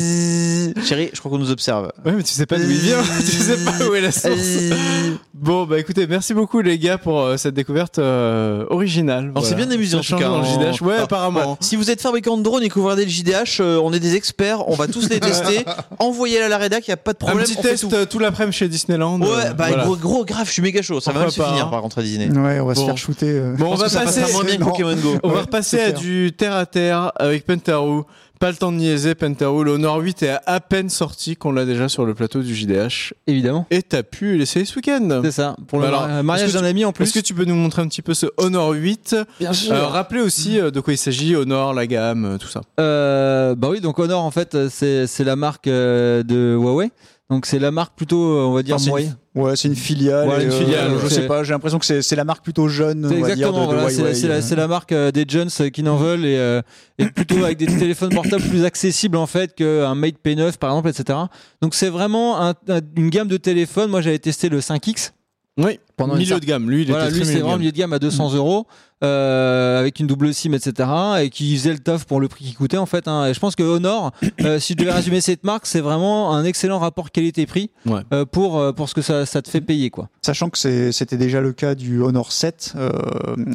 [0.85, 1.91] Chérie, je crois qu'on nous observe.
[2.05, 4.35] Ouais, mais tu sais pas d'où il vient, tu sais pas où est la source.
[5.33, 9.31] Bon, bah écoutez, merci beaucoup les gars pour euh, cette découverte euh, originale.
[9.35, 9.65] On s'est Voilà.
[9.65, 10.27] bien amusé en tout cas.
[10.27, 11.57] dans le JDH, ouais, Alors, apparemment.
[11.61, 13.99] Si vous êtes fabricant de drones et que vous regardez le JDH, euh, on est
[13.99, 15.65] des experts, on va tous les tester.
[15.97, 17.47] Envoyez-le à la rédac, il n'y a pas de Un problème.
[17.47, 18.19] petit on fait test tout.
[18.19, 19.19] l'après-midi chez Disneyland.
[19.19, 20.99] Ouais, bah gros, grave, je suis méga chaud.
[21.01, 21.69] Ça va se finir hein.
[21.71, 22.27] par contre Disney.
[22.29, 22.81] Ouais, on va Bon.
[22.81, 23.29] se faire shooter.
[23.29, 23.55] euh.
[23.57, 24.21] Bon, on va passer.
[24.21, 24.67] passera moins bien que Non.
[24.71, 25.17] Pokémon Go.
[25.23, 25.99] On va Ouais, repasser à clair.
[25.99, 28.01] du terre à terre avec Pentaru.
[28.39, 29.63] Pas le temps de niaiser Pentaru.
[29.65, 33.13] Le Honor 8 est à, peine sorti qu'on l'a déjà sur le plateau du JDH.
[33.27, 33.67] Évidemment.
[33.69, 35.21] Et t'as pu l'essayer ce week-end.
[35.23, 35.55] C'est ça.
[35.67, 37.03] Pour le Alors, mari- mariage d'un ami en plus.
[37.03, 39.73] Est-ce que tu peux nous montrer un petit peu ce Honor 8 Bien sûr.
[39.73, 42.61] euh, Rappelez aussi euh, de quoi il s'agit, Honor, la gamme, euh, tout ça.
[42.79, 46.89] Euh, bah oui, donc Honor en fait, c'est la marque de Huawei.
[47.31, 49.15] Donc c'est la marque plutôt, euh, on va dire Enfin, une- moyenne.
[49.35, 50.27] Ouais, c'est une filiale.
[50.41, 51.43] Et, une euh, filiale, je sais pas.
[51.43, 53.09] J'ai l'impression que c'est la marque plutôt jeune.
[53.09, 56.61] Exactement, voilà, c'est la, marque euh, des jeunes qui n'en veulent et, euh,
[56.99, 60.89] et plutôt avec des téléphones portables plus accessibles en fait qu'un Mate P9 par exemple,
[60.89, 61.17] etc.
[61.61, 63.89] Donc c'est vraiment un- un- une gamme de téléphones.
[63.89, 65.13] Moi j'avais testé le 5X.
[65.57, 66.69] Oui, Pendant une milieu de gamme.
[66.69, 68.33] Lui, il Voilà, était lui très c'est milieu de vraiment milieu de gamme à 200
[68.35, 68.67] euros
[69.03, 70.89] euh, avec une double SIM, etc.
[71.21, 73.07] Et qui faisait le taf pour le prix qu'il coûtait en fait.
[73.07, 73.25] hein.
[73.25, 76.45] Et je pense que Honor, euh, si je devais résumer cette marque, c'est vraiment un
[76.45, 78.01] excellent rapport qualité-prix Ouais.
[78.13, 80.07] euh, pour pour ce que ça, ça te fait payer quoi.
[80.21, 80.57] Sachant que
[80.91, 82.91] c'était déjà le cas du Honor 7 euh,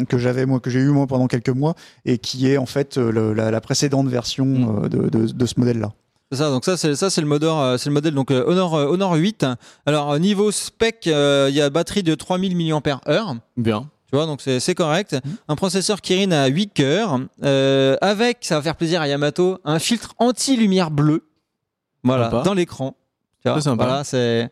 [0.08, 1.74] que j'avais moi que j'ai eu moi pendant quelques mois
[2.04, 4.84] et qui est en fait euh, le- la, la précédente version Mm.
[4.84, 5.92] euh, de, de- de ce modèle-là.
[6.32, 8.42] C'est ça, donc ça c'est ça c'est le modèle euh, c'est le modèle donc euh,
[8.46, 9.46] Honor euh, Honor 8.
[9.86, 12.80] Alors euh, niveau spec, euh, il y a batterie de 3000 mAh.
[13.56, 13.88] Bien.
[14.10, 15.16] Tu vois, donc c'est correct.
[15.48, 19.80] Un processeur Kirin à 8 cœurs, euh, avec, ça va faire plaisir à Yamato, un
[19.80, 21.24] filtre anti-lumière bleue.
[22.04, 22.42] Voilà, Sympa.
[22.44, 22.96] dans l'écran.
[23.84, 24.48] Voilà, c'est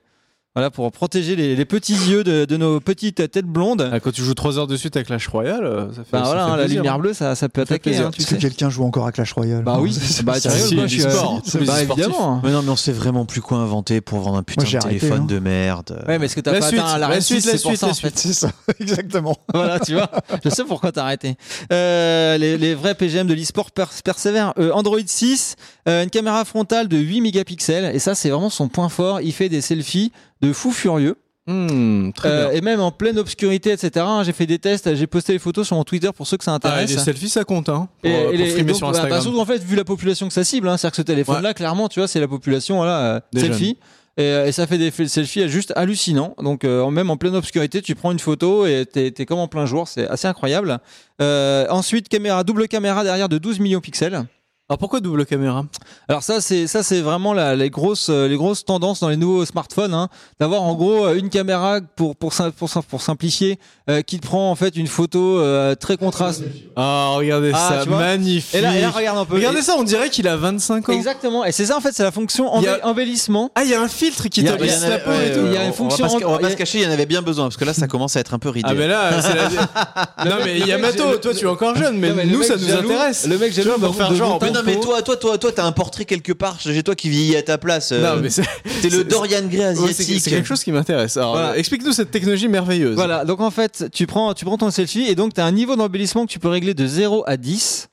[0.55, 3.91] voilà pour protéger les, les petits yeux de, de nos petites têtes blondes.
[3.93, 6.25] Ah, quand tu joues 3 heures de suite à Clash Royale, ça fait, Bah ça
[6.27, 6.99] voilà, fait hein, la lumière hein.
[7.01, 7.97] bleue, ça, ça peut attaquer.
[7.97, 10.43] hein, tu Est-ce que quelqu'un joue encore à Clash Royale Bah oui, C'est- bah tu
[10.43, 11.43] c'est- rigoles, moi, je suis sport.
[11.57, 12.41] euh, bah, évidemment.
[12.45, 14.77] Mais non, mais on sait vraiment plus quoi inventer pour vendre un putain Moi, de
[14.77, 15.27] arrêté, téléphone hein.
[15.27, 16.05] de merde.
[16.07, 17.95] Ouais, mais est-ce que t'as pas suite, atteint la la suite, 6, la suite, la
[17.95, 18.13] fait.
[18.19, 19.37] C'est ça, exactement.
[19.53, 20.09] voilà, tu vois.
[20.45, 21.35] Je sais pourquoi t'as arrêté.
[21.73, 24.53] Euh, les, vrais PGM de l'e-sport pers- persévèrent.
[24.61, 25.57] Euh, Android 6,
[25.89, 29.21] euh, une caméra frontale de 8 mégapixels, et ça c'est vraiment son point fort.
[29.21, 30.13] Il fait des selfies
[30.45, 31.17] de fou furieux.
[31.47, 32.57] Hmm, très Euh, bien.
[32.57, 34.07] et même en pleine obscurité, etc.
[34.25, 36.53] J'ai fait des tests, j'ai posté les photos sur mon Twitter pour ceux que ça
[36.53, 36.91] Ah, et intéresse.
[36.91, 37.89] les selfies, ça compte, hein.
[38.01, 39.21] Pour, Et- euh, pour les- et frimer donc, sur bah, bah, Instagram.
[39.23, 41.89] surtout en fait, vu la population que ça cible, hein, c'est-à-dire que ce téléphone-là, clairement,
[41.89, 43.77] tu vois, c'est la population voilà, euh, Des selfie.
[44.17, 46.35] Et, euh, et ça fait des selfies juste hallucinants.
[46.41, 49.49] Donc, euh, même en pleine obscurité, tu prends une photo et t'es es comme en
[49.49, 49.87] plein jour.
[49.89, 50.79] C'est assez incroyable.
[51.21, 54.25] Euh, ensuite, caméra, double caméra derrière de 12 millions de pixels.
[54.71, 55.67] Alors pourquoi double caméra?
[56.09, 59.17] Alors ça, c'est ça, c'est vraiment la, les grosses, euh, les grosses tendances dans les
[59.19, 60.09] nouveaux smartphones, hein,
[60.41, 63.59] d'avoir en gros euh, une caméra pour pour pour, sim- pour simplifier,
[63.91, 66.45] euh, qui te prend en fait une photo euh, très contraste.
[66.77, 68.55] Ah, regardez Ah, ça, magnifique.
[68.55, 69.35] Et là, et là, regarde un peu.
[69.35, 70.93] Regardez Et- ça, on dirait qu'il a 25 ans.
[70.95, 71.45] Exactement.
[71.45, 73.51] Et c'est ça en fait, c'est la fonction a- embellissement.
[73.57, 74.87] Ah, il y a un filtre qui Il y a- te il y lisse en
[74.87, 75.41] a- la peau et tout.
[75.45, 76.79] il y a une on fonction va pas, se- on va en- pas se cacher,
[76.79, 78.49] il y en avait bien besoin parce que là ça commence à être un peu
[78.49, 78.75] ridicule.
[78.75, 80.25] Ah, mais là, c'est la...
[80.25, 82.73] Non, mais Yamato, toi, tu es encore jeune, mais Non, mais le nous, ça nous
[82.73, 83.27] intéresse.
[83.27, 86.05] Le mec jaloux pour faire genre, non, mais toi, toi, toi, toi, t'as un portrait
[86.05, 87.93] quelque part chez toi qui vieillit à ta place.
[87.93, 88.43] euh, Non, mais c'est
[88.83, 90.21] T'es le Dorian Gray ouais, c'est asiatique.
[90.23, 91.17] c'est quelque chose qui m'intéresse.
[91.17, 91.51] Alors, Voilà.
[91.51, 92.95] euh, explique-nous cette technologie merveilleuse.
[92.95, 95.53] Voilà, donc en fait, tu prends, tu prends ton selfie et donc tu as un
[95.53, 97.89] niveau d'embellissement que tu peux régler de 0 à 10.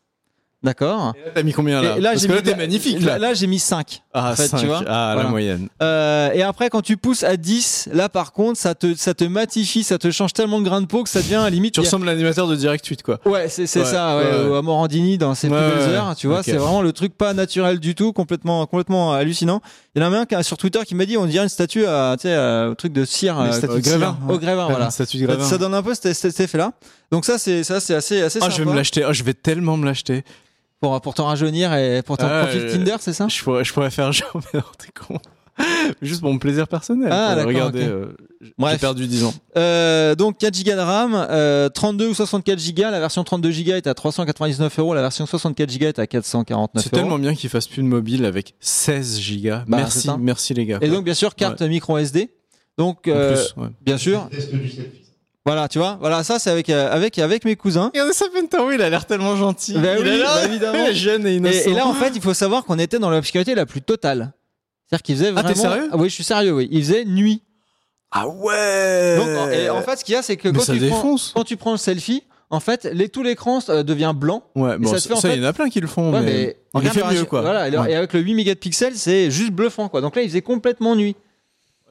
[0.64, 1.14] D'accord.
[1.34, 3.18] T'as mis combien là Et là, Parce j'ai que là, mis- t'es magnifique là.
[3.18, 4.03] Là, j'ai mis 5.
[4.14, 4.66] ah, en fait, tu cinq.
[4.68, 5.24] vois, Ah, voilà.
[5.24, 5.70] la moyenne.
[5.82, 9.23] Euh, et après, quand tu pousses à 10, là par contre, ça te, ça te
[9.23, 11.73] matifie, ça te change tellement de grain de peau que ça devient à limite.
[11.73, 13.19] Tu a- ressembles à l'animateur de Direct 8 quoi.
[13.26, 14.57] Ouais, c'est Ouais, ça, ouais, ouais, ouais.
[14.60, 17.80] à Morandini dans ses plus belles heures, tu vois, c'est vraiment le truc pas naturel
[17.80, 19.61] du tout, complètement, complètement hallucinant.
[19.95, 21.49] Il y en a un qui a- sur Twitter qui m'a dit, on dirait une
[21.49, 24.91] statue à, tu sais, à- au truc de cire, euh, au Grévin, au Grévin, voilà.
[24.91, 25.44] Statut de Ça, Grévin.
[25.44, 26.73] ça donne un peu cet, effet-là.
[27.11, 29.03] Donc ça, c'est ça, c'est assez, assez Ah, sympa je vais me l'acheter.
[29.03, 30.23] Ah, je vais tellement me l'acheter.
[30.82, 33.64] Pour pour t'en rajeunir et pour ton Ah, profil euh, Tinder, c'est ça Je pourrais,
[33.64, 35.18] je pourrais faire genre, mais non, t'es con.
[36.02, 37.10] Juste pour mon plaisir personnel.
[37.12, 39.34] Ah, Regardez, euh, j'ai perdu 10 ans.
[39.58, 42.84] Euh, donc 4 Go de RAM, euh, 32 ou 64 Go.
[42.84, 44.94] La version 32 Go est à 399 euros.
[44.94, 47.02] La version 64 Go est à 449 C'est euros.
[47.03, 49.64] tellement bien qu'ils fassent plus de mobile avec 16 gigas.
[49.68, 50.78] Bah, c'est merci, merci les gars.
[50.82, 50.95] Et quoi.
[50.95, 52.32] donc bien sûr carte micro SD.
[52.78, 53.70] Donc euh, plus, ouais.
[53.82, 54.28] bien sûr.
[55.45, 55.97] Voilà, tu vois.
[55.99, 57.89] Voilà, ça c'est avec euh, avec avec mes cousins.
[57.93, 59.73] Regardez ça, Pentaro, il a l'air tellement gentil.
[59.73, 60.91] Bah il oui, a l'air bah évidemment.
[60.91, 61.68] jeune et innocent.
[61.68, 64.34] Et, et là en fait, il faut savoir qu'on était dans l'obscurité la plus totale.
[64.88, 65.49] C'est-à-dire qu'il faisait Ah, vraiment.
[65.49, 65.89] t'es sérieux?
[65.93, 66.51] Oui, je suis sérieux.
[66.53, 67.41] Oui, il faisait nuit.
[68.11, 69.18] ah ouais.
[69.18, 71.43] Donc en- et en fait, ce qu'il y a, c'est que quand tu, prends, quand
[71.43, 74.43] tu prends le selfie, en fait, les, tout l'écran euh, devient blanc.
[74.55, 75.80] Ouais, bon, ça ça, te fait, en ça, fait- il y en a plein qui
[75.80, 77.41] le font, Ouais, mais, mais il fait mieux quoi.
[77.41, 77.91] Voilà, Ouais.
[77.91, 80.01] et avec le 8 mégapixels, c'est juste bluffant quoi.
[80.01, 81.15] Donc là, il faisait complètement nuit.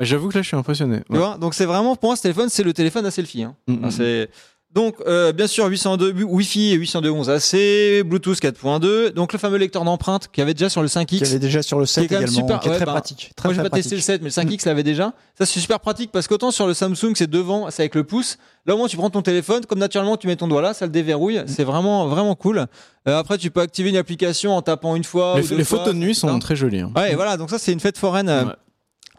[0.01, 1.01] J'avoue que là, je suis impressionné.
[1.07, 1.19] Tu Ouais.
[1.19, 3.43] vois Donc c'est vraiment pour moi ce téléphone, c'est le téléphone à selfie.
[3.43, 3.55] hein.
[3.69, 3.91] Mm, Enfin, mm.
[3.91, 4.31] c'est
[4.73, 10.29] donc euh, bien sûr 802 Wi-Fi et 802.11ac, Bluetooth 4.2, donc le fameux lecteur d'empreintes
[10.33, 11.07] qu'il y avait déjà sur le 5X.
[11.19, 12.93] Qui avait déjà sur le 7 quand même également, super- qui est ouais, très bah,
[12.93, 13.33] pratique.
[13.35, 14.05] Très, Moi, j'ai pas testé le pratique.
[14.05, 15.13] 7, mais le 5X l'avait déjà.
[15.37, 18.39] Ça, c'est super pratique parce qu'autant sur le Samsung, c'est devant, c'est avec le pouce.
[18.67, 20.87] Là, au moins, tu prends ton téléphone, comme naturellement, tu mets ton doigt là, ça
[20.87, 21.43] le déverrouille.
[21.47, 22.67] C'est vraiment, vraiment cool.
[23.09, 25.35] Euh, après, tu peux activer une application en tapant une fois.
[25.37, 26.81] Les, ou deux les fois, photos de nuit sont très jolies.
[26.81, 26.93] hein.
[26.95, 27.37] Ouais, voilà.
[27.37, 28.53] Donc ça, c'est une fête foraine euh, Ouais.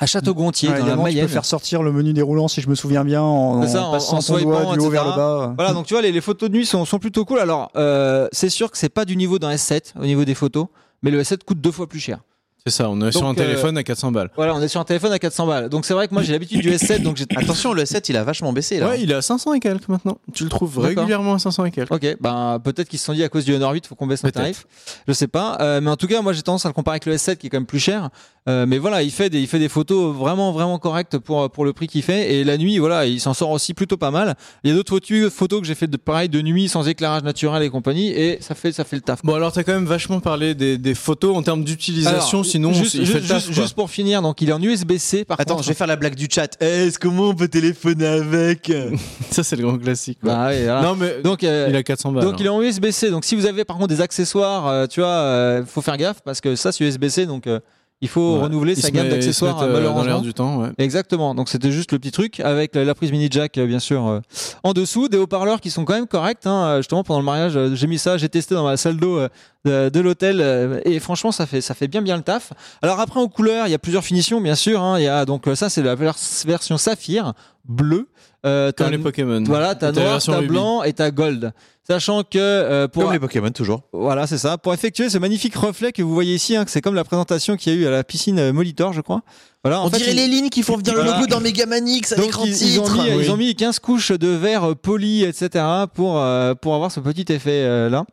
[0.02, 3.06] À Château-Gontier, Ouais, dans la peux faire sortir le menu déroulant, si je me souviens
[3.06, 5.54] bien, en, ça, en en- passant en ton doigt swipant, du haut vers le bas.
[5.56, 7.40] Voilà, donc tu vois, les, les photos de nuit sont, sont plutôt cool.
[7.40, 10.66] Alors, euh, c'est sûr que c'est pas du niveau d'un S7 au niveau des photos,
[11.04, 12.20] mais le S7 coûte deux fois plus cher.
[12.68, 14.30] C'est ça, on est sur Donc, un euh, téléphone à 400 balles.
[14.36, 15.70] Voilà, on est sur un téléphone à 400 balles.
[15.70, 17.26] Donc c'est vrai que moi j'ai l'habitude du S7, donc j'ai.
[17.36, 18.90] Attention, le 7 il a vachement baissé là.
[18.90, 20.20] Ouais, il est à 500 et quelques maintenant.
[20.32, 21.92] Tu le trouves régulièrement à 500 et quelques.
[21.92, 24.22] Ok, ben peut-être qu'ils se sont dit à cause du Honor 8, faut qu'on baisse
[24.24, 24.68] le tarif.
[25.08, 27.08] Je sais pas, Euh, mais en tout cas, moi j'ai tendance à le comparer avec
[27.08, 28.10] le S7 qui est quand même plus cher.
[28.50, 31.66] Euh, mais voilà, il fait des, il fait des photos vraiment, vraiment correctes pour pour
[31.66, 32.34] le prix qu'il fait.
[32.36, 34.36] Et la nuit, voilà, il s'en sort aussi plutôt pas mal.
[34.64, 37.64] Il y a d'autres photos, que j'ai fait de pareil de nuit sans éclairage naturel
[37.64, 39.22] et compagnie, et ça fait, ça fait le taf.
[39.24, 42.94] Bon, alors t'as quand même vachement parlé des, des photos en termes d'utilisation, sinon juste,
[42.96, 43.38] il juste, fait le taf.
[43.44, 43.64] juste- quoi.
[43.64, 45.64] juste pour finir, donc il est en USB-C par Attends, contre.
[45.66, 46.58] je vais faire la blague du chat.
[46.62, 48.72] Eh, Est-ce comment on peut téléphoner avec
[49.32, 50.20] Ça, c'est le grand classique.
[50.22, 50.34] quoi.
[50.34, 50.82] Bah, ouais, voilà.
[50.82, 52.24] Non, mais Donc, euh, il a 400 balles.
[52.24, 52.52] Donc il hein.
[52.52, 53.10] est en USB-C.
[53.12, 56.22] Donc si vous avez par contre des accessoires, euh, tu vois, euh, faut faire gaffe
[56.24, 57.60] parce que ça c'est USB-C, donc euh,
[58.02, 58.44] il faut Ouais.
[58.44, 60.20] renouveler Il sa gamme d'accessoires euh, dans malheureusement.
[60.22, 60.70] du temps, ouais.
[60.78, 61.36] Exactement.
[61.36, 64.08] Donc c'était juste le petit truc avec la, la prise mini jack euh, bien sûr
[64.08, 64.20] euh,
[64.64, 66.46] en dessous, des haut-parleurs qui sont quand même corrects.
[66.46, 69.30] Hein, justement pendant le mariage, j'ai mis ça, j'ai testé dans ma salle d'eau euh,
[69.66, 72.52] de, de l'hôtel et franchement ça fait ça fait bien bien le taf.
[72.82, 74.82] Alors après en couleur, il y a plusieurs finitions bien sûr.
[74.82, 74.98] hein.
[75.00, 76.16] Il y a donc ça c'est la vers-
[76.46, 77.34] version saphir
[77.66, 78.08] bleu.
[78.46, 79.44] Euh, Comme t'as- les Pokémon.
[79.46, 81.54] Voilà, t'as noir, t'as blanc et t'as gold.
[81.88, 83.84] Sachant que euh, pour Comme les Pokémon toujours.
[83.94, 84.58] voilà, c'est ça.
[84.58, 87.56] Pour effectuer ce magnifique reflet que vous voyez ici, hein, que c'est comme la présentation
[87.58, 89.22] qu'il y a eu à la piscine euh, Molitor, je crois.
[89.64, 91.12] Voilà, en On fait, dirait ils- les lignes qui font venir Voilà.
[91.12, 93.24] le logo dans Megamanix à donc l'écran ils, ils ont mis, Oui.
[93.26, 95.64] ils ont mis 15 couches de verre poli, etc.
[95.94, 98.06] pour euh, pour avoir ce petit effet euh, là.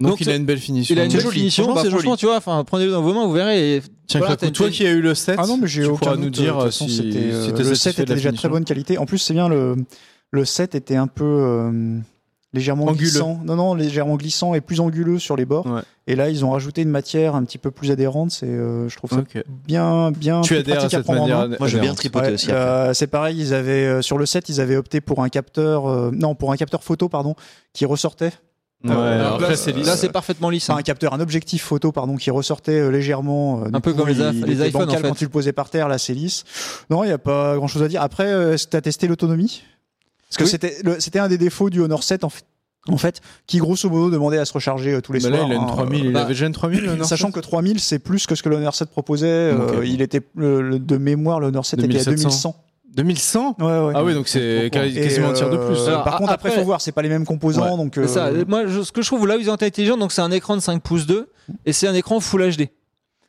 [0.00, 0.94] Donc, Donc, il a une belle finition.
[0.94, 1.38] Il a une belle joli.
[1.38, 1.62] finition.
[1.64, 2.18] Franchement, Bah, c'est franchement, joli.
[2.20, 3.76] tu vois, enfin, prenez-le dans vos mains, vous verrez.
[3.76, 6.16] Et Tiens, voilà, toi qui as eu le 7, Ah non, mais j'ai tu pourras
[6.16, 8.36] nous dire euh, façon, si, c'était, euh, si t'es le satisfait 7 était déjà de
[8.36, 8.98] très bonne qualité.
[8.98, 9.76] En plus, c'est bien le
[10.30, 11.98] le 7 était un peu euh,
[12.52, 12.98] légèrement Anguleux.
[12.98, 13.40] glissant.
[13.44, 15.66] Non, non, légèrement glissant et plus anguleux sur les bords.
[15.66, 15.80] Ouais.
[16.08, 18.30] Et là, ils ont rajouté une matière un petit peu plus adhérente.
[18.32, 19.22] C'est, euh, je trouve ça
[19.66, 21.48] bien, bien Tu plus adhères à pratique à cette prendre en manière.
[21.48, 21.56] main.
[21.58, 22.50] Moi, je veux bien Ouais, aussi.
[22.50, 25.86] euh, c'est pareil, ils avaient euh, sur le 7, ils avaient opté pour un capteur,
[25.86, 27.34] euh, non, pour un capteur photo, pardon,
[27.72, 28.32] qui ressortait.
[28.84, 29.86] Ouais, Euh, alors là, c'est lisse.
[29.86, 30.64] Là, c'est parfaitement lisse.
[30.68, 30.80] Enfin, hein.
[30.80, 33.62] un capteur, un objectif photo, pardon, qui ressortait euh, légèrement.
[33.64, 35.02] euh, Un peu coup, comme les il- les était iPhones, en fait.
[35.08, 36.44] Quand tu le posais par terre, là, c'est lisse.
[36.90, 38.02] Non, il n'y a pas grand chose à dire.
[38.02, 39.62] Après, euh, tu as testé l'autonomie?
[40.28, 40.90] Parce que Oui.
[41.00, 42.44] c'était un des défauts du Honor 7, en fait.
[42.88, 45.48] En fait, qui grosso modo demandait à se recharger euh, tous les Bah là, soirs.
[45.48, 46.04] il a une hein, 3000.
[46.04, 48.42] Il bah, avait déjà une 3000, le Honor Sachant que 3000, c'est plus que ce
[48.42, 49.26] que le Honor 7 proposait.
[49.26, 52.50] euh, il était le- le- de mémoire, le Honor 7 était à 2700.
[52.50, 52.56] 2100.
[52.94, 53.92] 2100 Ouais, ouais.
[53.96, 55.88] Ah oui, donc c'est quasiment un tiers de euh, plus.
[55.88, 57.92] Alors, par a- contre, après, après- faut voir, c'est pas les mêmes composants, donc.
[57.96, 58.26] C'est ça.
[58.26, 60.22] euh, Moi, je- ce que je trouve là, où ils ont été intelligents, donc c'est
[60.22, 61.28] un écran de 5 pouces 2
[61.66, 62.68] et c'est un écran Full HD.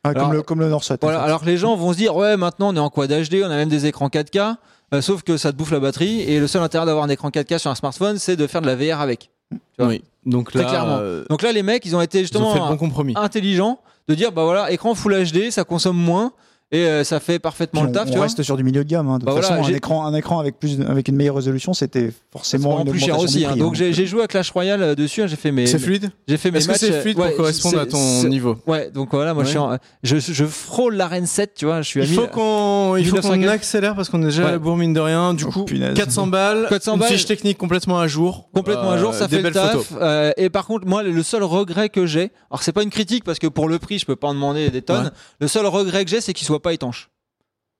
[0.04, 1.02] ah, alors- comme, le, comme le Honor 7.
[1.02, 1.26] en Voilà, fait.
[1.26, 3.46] alors que les gens vont se dire ouais maintenant on est en quad HD, on
[3.46, 4.56] a même des écrans 4K,
[4.94, 7.30] euh, sauf que ça te bouffe la batterie et le seul intérêt d'avoir un écran
[7.30, 9.30] 4K sur un smartphone c'est de faire de la VR avec.
[9.78, 9.88] vois.
[9.88, 10.02] Oui.
[10.24, 10.98] Donc là, clairement.
[11.00, 13.14] euh, Donc là les mecs ils ont été ils ont justement fait le bon compromis.
[13.16, 13.78] intelligents
[14.08, 16.32] de dire bah voilà écran Full HD ça consomme moins
[16.72, 18.24] et euh, ça fait parfaitement Puis le on, taf, on tu vois.
[18.26, 19.08] reste sur du milieu de gamme.
[19.08, 19.18] hein.
[19.18, 21.36] De Bah toute voilà, façon, un j'ai- écran, un écran avec plus, avec une meilleure
[21.36, 23.44] résolution, c'était forcément une plus cher aussi.
[23.44, 23.50] hein.
[23.50, 23.88] prix, Donc hein.
[23.92, 26.50] j'ai joué à Clash Royale euh, dessus, hein, j'ai fait mes C'est fluide j'ai fait
[26.50, 29.44] mes Est-ce que c'est fluide ouais, pour correspondre à ton niveau Ouais, donc voilà, moi
[29.44, 32.18] je suis en- je, je frôle l'arène 7, tu vois, je suis à Il 1000
[32.20, 34.52] faut qu'on il faut 1900 qu'on accélère parce qu'on est déjà à Ouais.
[34.52, 35.34] la bourre mine de rien.
[35.34, 35.94] Du Oh, coup, punaise.
[35.94, 37.08] 400 balles, 400 une balles.
[37.12, 38.48] fiche technique complètement à jour.
[38.52, 39.72] complètement à Euh, jour, ça des fait le belles taf.
[39.72, 39.86] photos.
[40.00, 43.22] Euh, et par contre, moi, le seul regret que j'ai, alors c'est pas une critique
[43.24, 45.04] parce que pour le prix, je peux pas en demander des tonnes.
[45.04, 45.10] Ouais.
[45.40, 47.08] Le seul regret que j'ai, c'est qu'il soit pas étanche.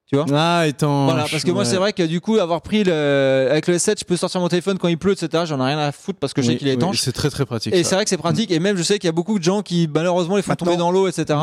[0.09, 1.05] Tu vois Ah, étant.
[1.05, 3.99] Voilà, parce que moi, c'est vrai que du coup, avoir pris le, avec le S7,
[3.99, 5.43] je peux sortir mon téléphone quand il pleut, etc.
[5.45, 6.99] J'en ai rien à foutre parce que je sais Oui, qu'il est oui, étanche.
[7.01, 7.73] c'est très très pratique.
[7.73, 8.49] Et c'est vrai que c'est pratique.
[8.51, 10.65] Et même, je sais qu'il y a beaucoup de gens qui, malheureusement, les font Maintenant-
[10.67, 11.37] tomber dans l'eau, etc.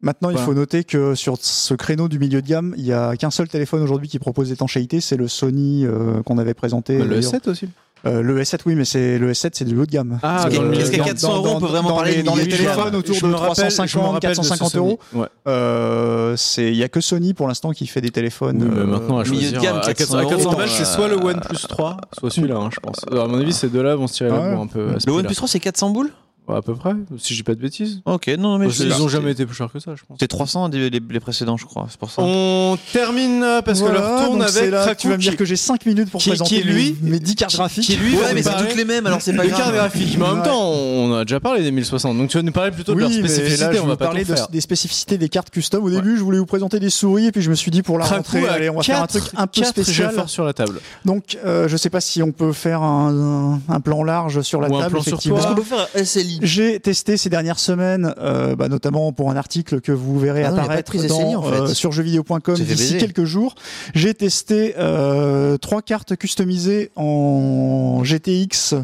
[0.00, 3.16] Maintenant, il faut noter que sur ce créneau du milieu de gamme, il y a
[3.16, 6.98] qu'un seul téléphone aujourd'hui qui propose l'étanchéité, c'est le Sony euh, qu'on avait présenté.
[6.98, 7.32] Bah, le d'ailleurs.
[7.32, 7.68] S7 aussi.
[8.04, 10.18] Euh, le S7, oui, mais c'est le S7, c'est du haut de gamme.
[10.24, 11.96] Ah, C'est dans que- le- Qu'est-ce qu'à dans- 400 dans- euros, on peut vraiment dans
[11.96, 14.34] parler les, dans les téléphones autour Je de me rappelle- je me 350, rappelle de
[14.34, 14.84] ce 450 Sony.
[14.86, 14.98] euros.
[15.14, 15.26] Ouais.
[15.46, 18.60] Euh, c'est il y a que Sony pour l'instant qui fait des téléphones.
[18.62, 20.58] Oui, mais euh, maintenant à milieu de choisir gamme, à 400 400, à 400 euros,
[20.58, 22.96] balles, c'est soit le OnePlus 3, soit celui-là, hein, je pense.
[23.10, 24.50] Alors, à mon avis, ces deux-là vont se tirer la Ouais.
[24.52, 24.86] bourre un peu.
[25.06, 25.12] Le.
[25.12, 26.10] OnePlus 3, c'est 400 boules?
[26.48, 28.00] Ouais, à peu près, si je dis pas de bêtises.
[28.04, 30.16] Ok, non, mais Parce je- qu'ils ont jamais été plus chers que ça, je pense.
[30.18, 31.86] C'était 300 les, les- les précédents, je crois.
[31.88, 32.20] C'est pour ça.
[32.22, 35.22] On termine euh, parce que voilà, leur tourne donc c'est avec là, tu vas me
[35.22, 37.54] dire qui- que j'ai 5 minutes pour qui- présenter qui, lui- mes, mes 10 cartes
[37.54, 37.84] graphiques.
[37.84, 39.48] qui, lui, ouais, va mais nous parler toutes les mêmes, alors c'est grave.
[39.50, 40.16] cartes graphiques.
[40.18, 40.48] Mais en même Ouais.
[40.48, 42.18] temps, on a déjà parlé des 1060.
[42.18, 43.60] Donc tu vas nous parler plutôt de oui, leur mais spécificité.
[43.64, 44.48] là, je on va pas parler tout de- faire.
[44.48, 45.84] des spécificités des cartes custom.
[45.84, 47.98] Au début, je voulais vous présenter des souris et puis je me suis dit pour
[47.98, 50.10] la Krakow rentrée, a allez, on va faire un truc un peu quatre jeux spécial.
[50.12, 50.80] forts sur la table.
[51.04, 54.60] Donc, euh, je sais pas si on peut faire un, un- un plan large sur
[54.60, 54.92] la Ou un table.
[54.94, 55.36] plan sur effectivement.
[55.38, 55.46] toi.
[55.46, 59.30] Est-ce qu'on peut faire un SLI J'ai testé ces dernières semaines, euh, bah, notamment pour
[59.30, 61.56] un article que vous verrez Ah non, apparaître dans, en fait.
[61.60, 63.54] euh, sur jeuxvideo.com d'ici quelques jours.
[63.94, 68.74] J'ai testé euh, trois cartes customisées en GTX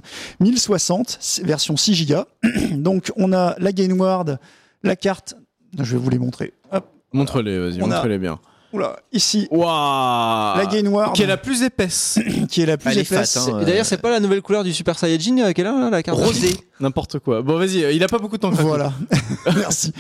[0.41, 2.25] 1060 version 6 Go.
[2.73, 4.39] Donc on a la Gainward,
[4.85, 5.37] la carte.
[5.77, 6.55] Je vais vous les montrer.
[6.73, 8.39] Hop, Montre-les, vas-y, montre-les bien.
[8.73, 12.19] Oula, ici Waouh la Gainward Qui est la plus épaisse.
[12.51, 13.35] qui est la plus Elle est épaisse.
[13.35, 13.61] fat, hein.
[13.61, 16.03] Et d'ailleurs, c'est pas la nouvelle couleur du Super Saiyajin euh, qu'elle a, là, la
[16.03, 16.55] carte Rosé.
[16.81, 17.43] N'importe quoi.
[17.43, 18.51] Bon, vas-y, euh, il a pas beaucoup de temps.
[18.51, 18.93] Voilà,
[19.57, 19.93] merci.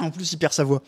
[0.00, 0.82] en plus, il perd sa voix.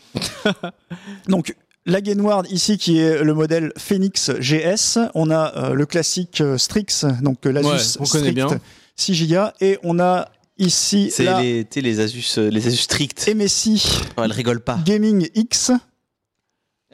[1.28, 1.54] Donc,
[1.86, 4.98] la Gainward ici qui est le modèle Phoenix GS.
[5.14, 8.48] On a euh, le classique euh, Strix, donc euh, l'Asus Ouais, on connaît Strict bien.
[8.96, 9.40] 6 Go.
[9.60, 10.28] Et on a
[10.58, 13.30] ici C'est la les, tu sais, les Asus, euh, les Asus stricts.
[13.32, 14.80] MSI Oh, elle rigole pas.
[14.84, 15.70] Gaming X.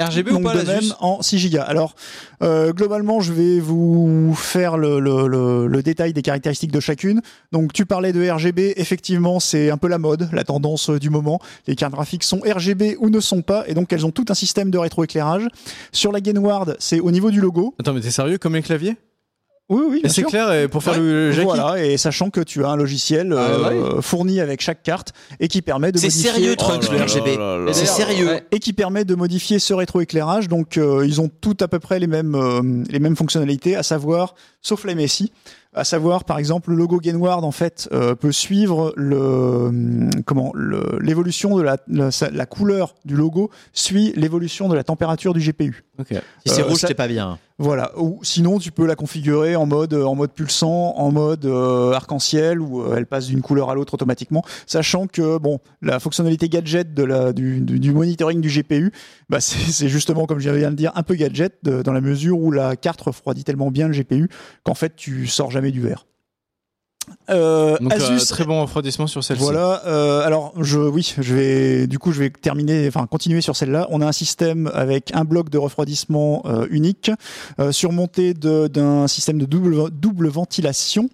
[0.08, 1.58] RGB ou pas de la même en 6 Go.
[1.66, 1.94] Alors,
[2.42, 7.20] euh, globalement, je vais vous faire le, le- le- le détail des caractéristiques de chacune.
[7.52, 8.74] Donc, tu parlais de RGB.
[8.76, 11.40] Effectivement, c'est un peu la mode, la tendance euh, du moment.
[11.66, 14.34] Les cartes graphiques sont RGB ou ne sont pas, et donc elles ont tout un
[14.34, 15.46] système de rétroéclairage.
[15.92, 17.74] Sur la Gainward, c'est au niveau du logo.
[17.80, 18.96] Attends, mais t'es sérieux comme les claviers?
[19.68, 22.68] Oui, oui, c'est clair, et pour faire le Jackie Voilà, et sachant que tu as
[22.68, 26.84] un logiciel euh, fourni avec chaque carte et qui permet de C'est modifier sérieux, Trunks,
[26.89, 27.72] Oh le là RGB.
[27.72, 28.26] C'est sérieux.
[28.26, 28.44] ouais.
[28.51, 30.48] et qui permet de modifier ce rétroéclairage.
[30.48, 32.60] Donc, euh, ils ont tout à peu près les mêmes, euh,
[32.90, 35.32] les mêmes fonctionnalités, à savoir, sauf la MSI,
[35.74, 40.52] à savoir, par exemple, le logo Gainward, en fait, euh, peut suivre le, hum, comment,
[41.00, 45.84] l'évolution de la, la, couleur du logo suit l'évolution de la température du GPU.
[45.98, 46.08] Ok.
[46.10, 46.16] Si
[46.54, 47.38] c'est Euh, rouge, ça- c'est pas bien.
[47.58, 47.92] Voilà.
[47.96, 52.60] Ou sinon, tu peux la configurer en mode, en mode pulsant, en mode euh, arc-en-ciel,
[52.60, 56.92] où euh, elle passe d'une couleur à l'autre automatiquement, sachant que bon, la fonctionnalité gadget
[56.92, 58.90] de la, du, du, du monitoring du GPU,
[59.32, 62.38] bah, c'est justement, comme je viens de dire, un peu gadget de- dans la mesure
[62.38, 64.28] où la carte refroidit tellement bien le GPU
[64.62, 66.06] qu'en fait, tu sors jamais du verre.
[67.30, 69.42] Euh, Donc, euh, Asus, très bon refroidissement sur celle-ci.
[69.42, 69.82] voilà.
[69.86, 73.88] euh, alors, je, oui, je vais, du coup, je vais terminer, enfin, continuer sur celle-là.
[73.90, 77.10] On a un système avec un bloc de refroidissement unique,
[77.72, 81.09] surmonté d'un système de double, double ventilation.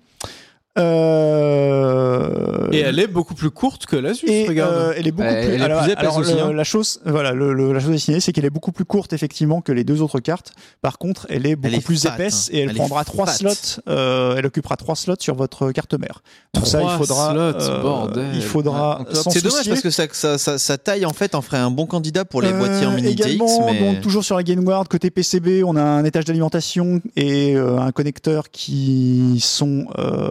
[0.79, 3.97] Euh, Et elle est beaucoup plus courte que
[4.27, 4.73] et, regarde.
[4.75, 6.53] euh, elle est beaucoup plus, elle est alors, plus épaisse alors, aussi, le- hein.
[6.53, 9.13] la chose, voilà, le- le- la chose à signaler, c'est qu'elle est beaucoup plus courte
[9.13, 10.53] effectivement que les deux autres cartes.
[10.83, 12.57] Par contre, elle est beaucoup est plus fat, épaisse hein.
[12.57, 13.51] et elle, prendra trois slots.
[13.89, 16.23] euh, elle occupera trois slots sur votre carte mère.
[16.55, 18.27] Donc ça, il Trois faudra, slots, bordel.
[18.35, 18.99] il faudra.
[19.01, 21.43] Ouais, donc, s'en C'est dommage parce que ça, ça, ça, ça taille en fait en
[21.43, 23.81] ferait un bon candidat pour les Euh, boîtiers en mini également, Mais...
[23.81, 27.93] donc, toujours sur la Gainward, côté PCB, on a un étage d'alimentation et euh, un
[27.93, 30.31] connecteur qui sont, euh,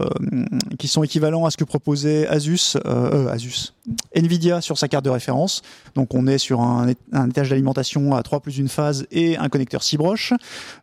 [0.77, 3.73] qui sont équivalents à ce que proposait Asus, euh, euh, Asus,
[4.15, 5.61] Nvidia sur sa carte de référence.
[5.95, 9.83] Donc on est sur un, étage d'alimentation à 3 plus une phase et un connecteur
[9.83, 10.33] 6 broches.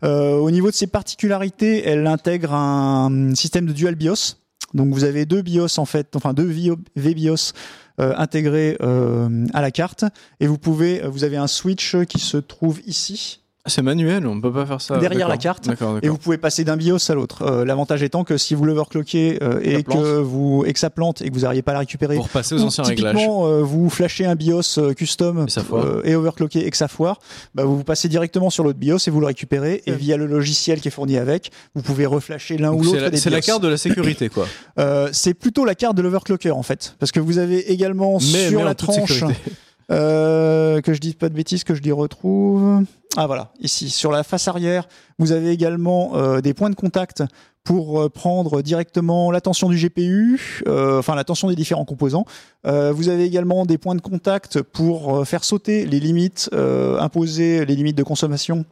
[0.02, 4.36] Euh, au niveau de ses particularités, elle intègre un système de dual BIOS.
[4.72, 6.52] Donc vous avez deux BIOS en fait, enfin deux
[6.96, 7.52] VBIOS
[8.00, 10.04] euh, intégrés euh, à la carte
[10.40, 14.52] et vous pouvez, vous avez un switch qui se trouve ici c'est manuel, on peut
[14.52, 14.98] pas faire ça.
[14.98, 15.66] Derrière la carte.
[15.66, 16.10] D'accord, Et d'accord.
[16.10, 17.42] vous pouvez passer d'un BIOS à l'autre.
[17.42, 21.22] Euh, L'avantage étant que si vous l'overclockez euh, et que vous et que ça plante
[21.22, 23.14] et que vous n'arrivez pas à la récupérer, Pour passer aux ou anciens réglages.
[23.14, 25.84] typiquement euh, vous flashez un BIOS euh, custom Et ça foire.
[25.84, 27.18] euh, et overclocké et que ça foire,
[27.54, 30.26] bah, vous vous passez directement sur l'autre BIOS et vous le récupérez et via le
[30.26, 33.40] logiciel qui est fourni avec, vous pouvez reflasher l'un ou l'autre la, des c'est la
[33.40, 34.46] carte de la sécurité, quoi.
[34.78, 38.48] Euh, c'est plutôt la carte de l'overclocker en fait, parce que vous avez également Mais,
[38.50, 39.40] sur mais la tranche sécurité.
[39.90, 42.84] Euh, que je dise pas de bêtises, que je les retrouve.
[43.16, 44.88] Ah voilà, ici sur la face arrière,
[45.18, 47.22] vous avez également euh, des points de contact
[47.62, 52.26] pour euh, prendre directement la tension du GPU, euh, enfin la tension des différents composants.
[52.66, 57.64] Euh, vous avez également des points de contact pour faire sauter les limites euh, imposées,
[57.64, 58.64] les limites de consommation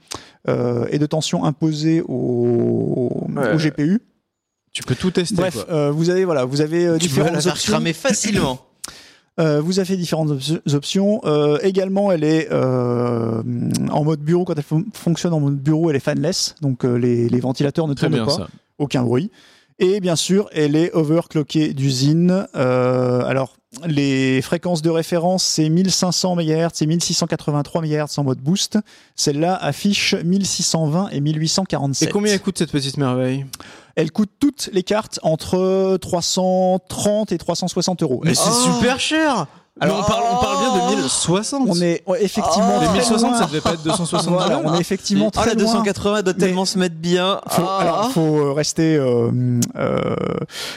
[0.49, 3.55] euh, et de tension imposées au, Ouais.
[3.55, 4.01] au GPU.
[4.73, 5.73] Tu peux tout tester, Bref, quoi.
[5.75, 7.73] euh, vous avez voilà, vous avez Tu peux la différentes faire options.
[7.73, 8.59] cramer facilement.
[9.41, 11.21] Euh, vous avez différentes op- options.
[11.25, 13.43] Euh, également, elle est euh,
[13.91, 14.45] en mode bureau.
[14.45, 17.95] Quand elle fon- fonctionne en mode bureau, elle est fanless, donc les, les ventilateurs ne
[17.95, 18.49] tournent pas, ça.
[18.79, 19.31] aucun bruit.
[19.85, 22.47] Et bien sûr, elle est overclockée d'usine.
[22.55, 28.79] Euh, alors, les fréquences de référence, c'est 1500 MHz et 1683 MHz en mode boost.
[29.17, 32.09] Celle-là affiche 1620 et 1847.
[32.09, 33.45] Et combien elle coûte cette petite merveille?
[33.97, 38.21] Elle coûte toutes les cartes entre 330 et 360 euros.
[38.25, 38.75] Mais c'est Oh.
[38.77, 39.49] super cher
[39.81, 42.99] Alors, on parle, on parle bien de Oh 1060 On est ouais, effectivement Les très
[42.99, 43.39] 1060, loin.
[43.39, 44.63] ça devait pas être 260 Voilà, balles.
[44.67, 45.65] on est effectivement Oh, très la loin.
[45.65, 47.41] 280 doit Mais- tellement se mettre bien.
[47.49, 47.79] Faut, Ah.
[47.81, 49.31] alors, faut euh, rester euh,
[49.77, 50.15] euh,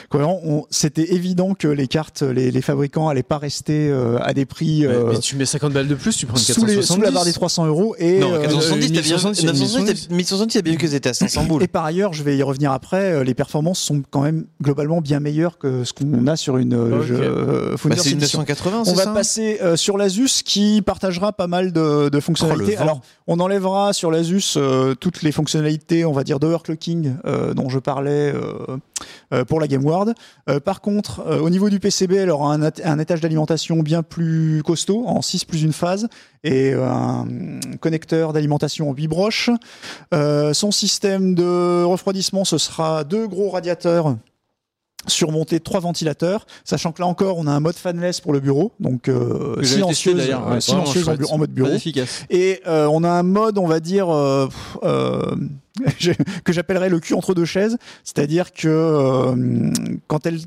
[0.10, 0.40] cohérent.
[0.46, 4.46] On- C'était évident que les cartes, les, les fabricants allaient pas rester euh, à des
[4.46, 6.76] prix Mais, euh, mais tu mets 50 balles de plus, tu prends une sous, les-
[6.76, 6.96] 470.
[6.96, 7.96] sous la barre des 300 euros.
[8.00, 11.14] Et, non, euh, 470, t'as bien, 1070, 970, 1070, t'as bien vu que c'était à
[11.14, 11.62] 500 boules.
[11.64, 13.12] et par ailleurs, je vais y revenir après.
[13.12, 16.74] euh, Les performances sont quand même globalement bien meilleures que ce qu'on a sur une
[16.74, 17.06] euh, Ok.
[17.06, 18.40] jeu- euh, Bah, c'est une Edition.
[18.40, 22.76] 980, On va ça passer euh, sur l'Asus qui partagera pas mal de, de fonctionnalités.
[22.80, 22.82] Oh.
[22.82, 27.70] Alors, on enlèvera sur l'Asus euh, toutes les fonctionnalités, on va dire, d'overclocking euh, dont
[27.70, 28.78] je parlais euh,
[29.34, 30.14] euh, pour la GameWard.
[30.50, 34.62] Euh, par contre, euh, au niveau du PCB, elle aura un, étage d'alimentation bien plus
[34.64, 36.08] costaud, en 6 plus une phase,
[36.44, 37.26] et euh, un
[37.80, 39.50] connecteur d'alimentation en 8 broches.
[40.14, 44.16] Euh, son système de refroidissement, ce sera deux gros radiateurs
[45.08, 48.40] surmontés de trois ventilateurs, sachant que là encore on a un mode fanless pour le
[48.40, 51.78] bureau, donc euh, testé, euh, ouais, silencieuse en, mode bureau.
[52.30, 54.48] Et euh, on a un mode, on va dire, euh,
[54.84, 55.36] euh,
[56.44, 59.72] que j'appellerais le cul entre deux chaises, c'est-à-dire que euh,
[60.08, 60.40] quand elle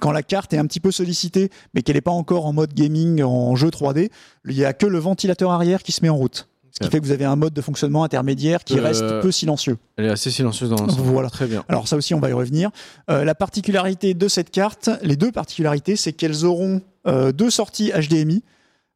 [0.00, 2.74] quand la carte est un petit peu sollicitée, mais qu'elle n'est pas encore en mode
[2.74, 4.10] gaming, en jeu 3D,
[4.44, 6.48] il n'y a que le ventilateur arrière qui se met en route.
[6.76, 9.30] Ce qui fait que vous avez un mode de fonctionnement intermédiaire qui Euh, reste peu
[9.30, 9.78] silencieux.
[9.96, 11.02] Elle est assez silencieuse dans l'ensemble.
[11.02, 11.30] Voilà.
[11.30, 11.64] Très bien.
[11.68, 12.70] Alors ça aussi, on va y revenir.
[13.10, 17.92] Euh, la particularité de cette carte, les deux particularités, c'est qu'elles auront euh, deux sorties
[17.92, 18.42] HDMI.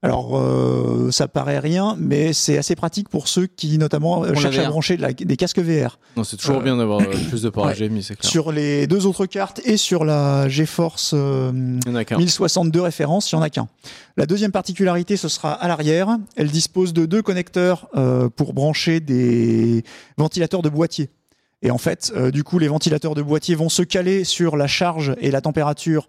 [0.01, 4.59] Alors euh, ça paraît rien, mais c'est assez pratique pour ceux qui notamment euh, cherchent
[4.59, 5.99] à brancher de la- des casques VR.
[6.16, 7.75] Non, c'est toujours Euh, bien d'avoir euh, plus de ouais.
[7.75, 8.31] HDMI, c'est clair.
[8.31, 11.51] Sur les deux autres cartes et sur la GeForce euh,
[11.85, 12.16] Il y en a qu'un.
[12.16, 13.66] 1062 références, il n'y en a qu'un.
[14.16, 16.16] La deuxième particularité, ce sera à l'arrière.
[16.37, 17.89] Elle dispose de deux connecteurs
[18.37, 19.83] pour brancher des
[20.16, 21.11] ventilateurs de boîtier.
[21.62, 25.15] Et en fait, du coup, les ventilateurs de boîtier vont se caler sur la charge
[25.20, 26.09] et la température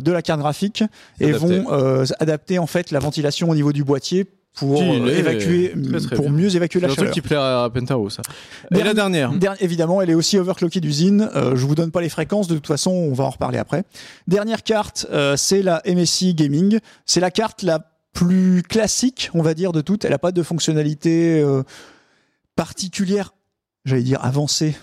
[0.00, 0.84] de la carte graphique
[1.20, 5.72] et vont euh, adapter en fait la ventilation au niveau du boîtier pour euh, évacuer,
[5.90, 6.34] Très, très pour bien.
[6.42, 7.12] mieux évacuer C'est la un chaleur.
[7.14, 8.20] qui plaît à Pentaro, ça.
[8.74, 11.30] Et la dernière Der- évidemment, elle est aussi overclockée d'usine.
[11.34, 13.84] Euh, je vous donne pas les fréquences, de toute façon, on va en reparler après.
[14.26, 16.80] Dernière carte, euh, c'est la MSI Gaming.
[17.06, 20.04] C'est la carte la plus classique, on va dire, de toutes.
[20.04, 21.62] Elle n'a pas de fonctionnalité euh,
[22.56, 23.32] particulière,
[23.86, 24.74] j'allais dire avancée,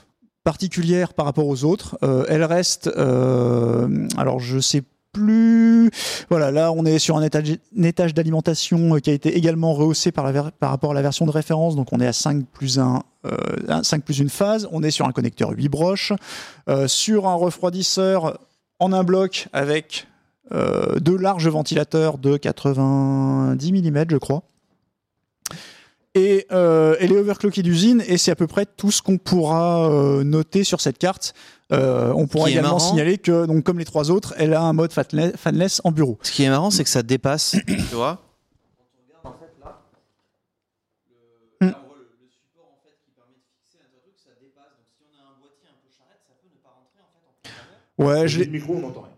[0.54, 1.96] particulière par rapport aux autres.
[2.02, 4.82] Euh, elle reste, euh, alors je sais
[5.12, 5.92] plus.
[6.32, 10.32] Voilà, là on est sur un étage, d'alimentation euh, qui a été également rehaussé par,
[10.32, 13.04] la par rapport à la version de référence, donc on est à 5 plus 1,
[13.28, 16.14] euh, un- 5 plus une phase, on est sur un connecteur 8 broches,
[16.88, 18.40] sur un refroidisseur
[18.80, 20.08] en un bloc avec
[21.00, 24.42] deux larges ventilateurs de 90 mm je crois.
[26.16, 29.90] Et euh, elle est overclockée d'usine et c'est à peu près tout ce qu'on pourra
[29.90, 31.34] euh, noter sur cette carte.
[31.72, 32.80] Euh, on pourra qui également marrant.
[32.80, 36.18] signaler que, donc, comme les trois autres, elle a un mode fanless en bureau.
[36.24, 38.24] Ce qui est marrant, c'est que ça dépasse, tu vois.
[41.62, 41.70] Hmm.
[47.98, 49.09] Ouais, je l'ai- le micro, on n'entend rien.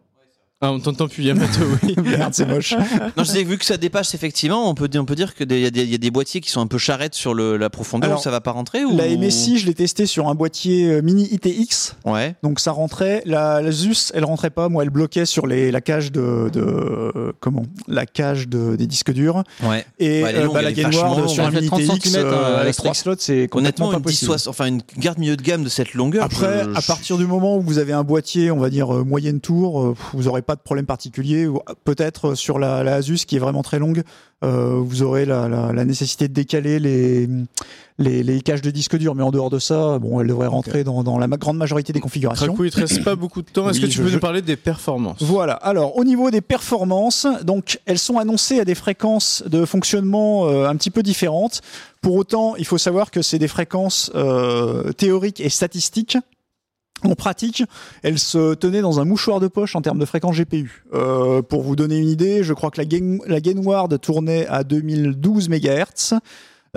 [0.63, 1.95] Ah, on t'entend plus, Yamato, oui.
[2.03, 2.73] Merde, c'est moche.
[3.17, 5.51] Non, je disais, vu que ça dépasse effectivement, on peut, dire- on peut dire qu'il
[5.51, 7.71] y, a des- y a des boîtiers qui sont un peu charrettes sur le, la
[7.71, 8.95] profondeur Alors, où ça va pas rentrer ou...
[8.95, 11.95] La MSI, je l'ai testé sur un boîtier euh, mini ITX.
[12.05, 12.35] Ouais.
[12.43, 13.23] Donc ça rentrait.
[13.25, 14.69] La, la ZUS, elle rentrait pas.
[14.69, 17.63] Moi, elle bloquait sur les, la cage de, de euh, comment?
[17.88, 19.43] La cage de, des disques durs.
[19.63, 19.83] Ouais.
[19.97, 22.33] Et Ouais, est euh, longue, bah, la Gainward sur un mini 30 ITX centimètres, euh,
[22.33, 24.31] euh, avec avec trois slots, c'est complètement Honnêtement, pas une, possible.
[24.35, 26.23] 10, enfin, une garde milieu de gamme de cette longueur.
[26.23, 29.03] Après, je- à partir du moment où vous avez un boîtier, on va dire euh,
[29.03, 31.48] moyenne tour, vous n'aurez pas de problème particulier.
[31.48, 34.03] Ou, euh, Peut-être euh, sur la, la Asus qui est vraiment très longue,
[34.44, 37.28] euh, vous aurez la, la- la nécessité de décaler les,
[37.99, 39.14] les, les caches de disque dur.
[39.15, 41.94] Mais en dehors de ça, bon, elle devrait rentrer dans, dans la ma- grande majorité
[41.94, 42.48] des configurations.
[42.48, 43.69] Krakou, il te reste pas beaucoup de temps.
[43.69, 45.22] Est-ce Oui, que tu je- peux je- nous parler des performances?
[45.22, 45.53] Voilà.
[45.53, 50.68] Alors, au niveau des performances, donc elles sont annoncées à des fréquences de fonctionnement euh,
[50.68, 51.61] un petit peu différentes.
[52.02, 56.18] Pour autant, il faut savoir que c'est des fréquences euh, théoriques et statistiques.
[57.03, 57.64] En pratique,
[58.03, 60.86] elles se tenaient dans un mouchoir de poche en termes de fréquence GPU.
[60.94, 66.19] Euh, pour vous donner une idée, je crois que la, Gain, tournait à 2012 MHz.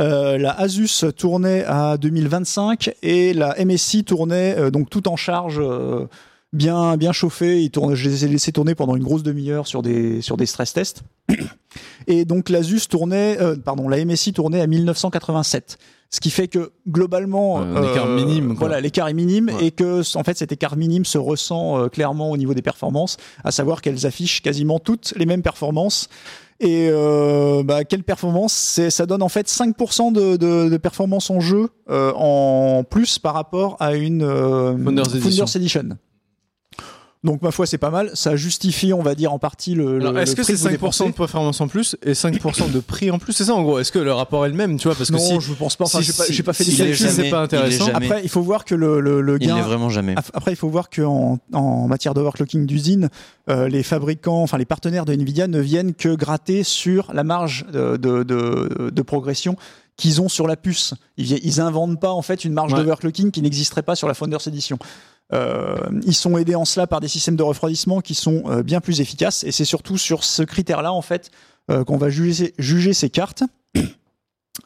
[0.00, 5.62] Euh, la Asus tournait à 2025 et la MSI tournait euh, donc tout en charge
[6.52, 7.62] bien bien chauffé.
[7.62, 11.02] Il tourne, je les ai laissés tourner pendant une grosse demi-heure sur des stress tests.
[12.06, 15.78] Et donc l'Asus tournait, pardon, la MSI tournait à 1987.
[16.10, 18.68] Ce qui fait que globalement, Euh, un écart minime, quoi.
[18.68, 19.66] Voilà, l'écart est minime Ouais.
[19.66, 23.16] et que en fait cet écart minime se ressent euh, clairement au niveau des performances,
[23.42, 26.08] à savoir qu'elles affichent quasiment toutes les mêmes performances.
[26.60, 28.52] Et euh, bah, quelle performance?
[28.52, 33.18] C'est, Ça donne en fait 5% de, de, de performance en jeu euh, en plus
[33.18, 35.46] par rapport à une euh, Founders Edition.
[35.46, 35.82] Edition.
[37.24, 40.12] Donc ma foi c'est pas mal, ça justifie on va dire en partie le, Alors,
[40.12, 41.12] le- Est-ce le que c'est vous 5% de dépensez.
[41.12, 43.32] performance en plus et 5% de prix en plus?
[43.32, 45.14] C'est ça en gros Est-ce que le rapport est le même Tu vois, parce que
[45.16, 45.40] Non, si.
[45.40, 45.84] je pense pas.
[45.86, 46.96] Enfin, si- j'ai pas, si- j'ai pas fait des calculs.
[47.08, 47.86] c'est pas intéressant.
[47.88, 47.96] Il.
[47.96, 49.54] Après, il faut voir que le, le, le Il gain.
[49.56, 50.14] n'est vraiment jamais.
[50.34, 53.08] Après, il faut voir qu'en en matière d'overclocking d'usine,
[53.48, 57.64] euh, les fabricants, enfin les partenaires de Nvidia ne viennent que gratter sur la marge
[57.72, 59.56] de, de, de, de progression
[59.96, 60.92] qu'ils ont sur la puce.
[61.16, 62.78] Ils, ils inventent pas en fait une marge Ouais.
[62.80, 64.76] d'overclocking qui n'existerait pas sur la Founders Edition.
[65.32, 68.80] Euh, ils sont aidés en cela par des systèmes de refroidissement qui sont euh, bien
[68.80, 71.30] plus efficaces et c'est surtout sur ce critère-là en fait
[71.70, 73.42] euh, qu'on va juger, juger ces cartes.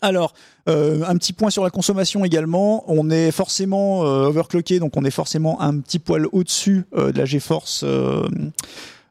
[0.02, 0.34] Alors,
[0.66, 2.84] un petit point sur la consommation également.
[2.88, 7.86] On est forcément overclocké, donc on est forcément un petit poil au-dessus de la GeForce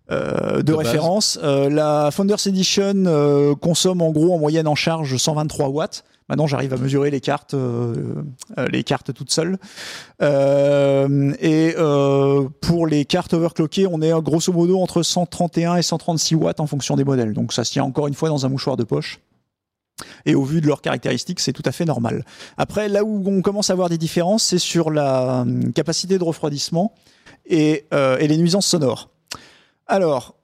[0.10, 1.38] euh, de, référence.
[1.44, 6.06] Euh, la Founders Edition euh, consomme en gros en moyenne en charge 123 watts.
[6.30, 8.16] Maintenant, j'arrive à mesurer les cartes, euh,
[8.58, 9.58] euh, les cartes toutes seules.
[10.22, 11.76] Euh, et
[12.62, 16.95] pour les cartes overclockées, on est grosso modo entre 131 et 136 watts en fonction
[16.95, 17.34] des modèles.
[17.34, 19.20] Donc ça se tient encore une fois dans un mouchoir de poche.
[20.26, 22.24] Et au vu de leurs caractéristiques, c'est tout à fait normal.
[22.58, 26.94] Après, là où on commence à avoir des différences, c'est sur la capacité de refroidissement
[27.48, 29.10] et, les nuisances sonores.
[29.88, 30.36] Alors,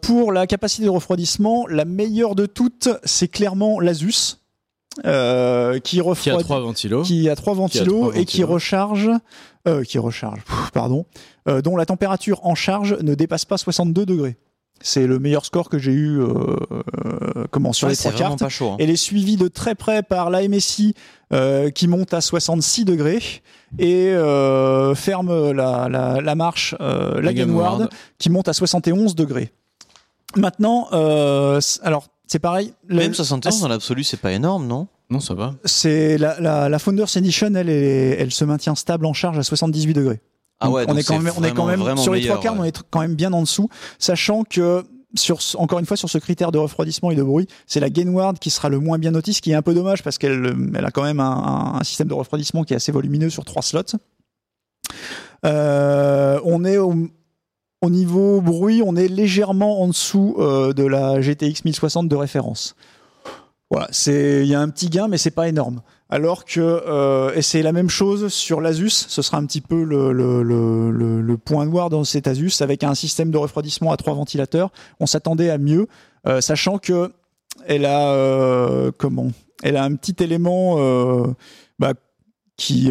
[0.00, 4.41] pour la capacité de refroidissement, la meilleure de toutes, c'est clairement l'Asus,
[5.06, 7.02] euh, qui Qui a refroidit trois ventilos.
[7.02, 8.54] qui a trois ventilos trois et qui ventilos.
[8.54, 9.10] recharge,
[9.68, 11.06] euh, qui recharge, pff, pardon,
[11.48, 14.36] euh, dont la température en charge ne dépasse pas 62 degrés.
[14.84, 16.26] C'est le meilleur score que j'ai eu, euh,
[17.04, 18.40] euh, comment sur Ouais, les trois cartes.
[18.40, 18.70] pas chaud.
[18.72, 18.76] hein.
[18.80, 20.94] Elle est suivie de très près par la MSI
[21.32, 23.22] euh, qui monte à 66 degrés
[23.78, 27.92] et euh, ferme la, la, la marche, euh, la La Gainward Gainward.
[28.18, 29.52] qui monte à 71 degrés.
[30.36, 32.72] Maintenant, euh, c- alors c'est pareil.
[32.86, 34.86] le- Même 71 dans l'absolu, c'est pas énorme, non?
[35.10, 35.54] Non, ça va.
[35.66, 39.42] c'est la, la, la Founders Edition, elle, est- elle se maintient stable en charge à
[39.42, 40.20] 78 degrés.
[40.58, 42.14] Ah Donc, ouais, on est quand c'est même, on est quand vraiment, même vraiment sur
[42.14, 42.60] les meilleur, trois quarts, ouais.
[42.60, 43.68] on est quand même bien en dessous,
[43.98, 44.84] sachant que
[45.14, 48.38] sur encore une fois sur ce critère de refroidissement et de bruit, c'est la Gainward
[48.38, 50.84] qui sera le moins bien notée, ce qui est un peu dommage parce qu'elle elle
[50.86, 53.82] a quand même un système de refroidissement qui est assez volumineux sur trois slots.
[55.44, 56.94] Euh, on est au,
[57.82, 62.76] au niveau bruit, on est légèrement en dessous euh, de la GTX 1060 de référence.
[63.70, 65.82] Voilà, il y a un petit gain, mais c'est pas énorme.
[66.08, 69.82] Alors que euh, et c'est la même chose sur l'Asus, ce sera un petit peu
[69.82, 74.70] le, point noir dans cet Asus avec un système de refroidissement à trois ventilateurs.
[75.00, 75.88] On s'attendait à mieux,
[76.26, 77.12] euh, sachant que
[77.66, 79.32] elle a comment?
[79.62, 80.76] Elle a un petit élément
[81.78, 81.94] bah,
[82.56, 82.90] qui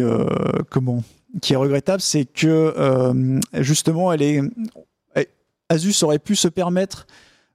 [0.70, 1.02] comment?
[1.40, 4.40] Qui est regrettable, c'est que euh, justement elle est
[5.68, 7.06] Asus aurait pu se permettre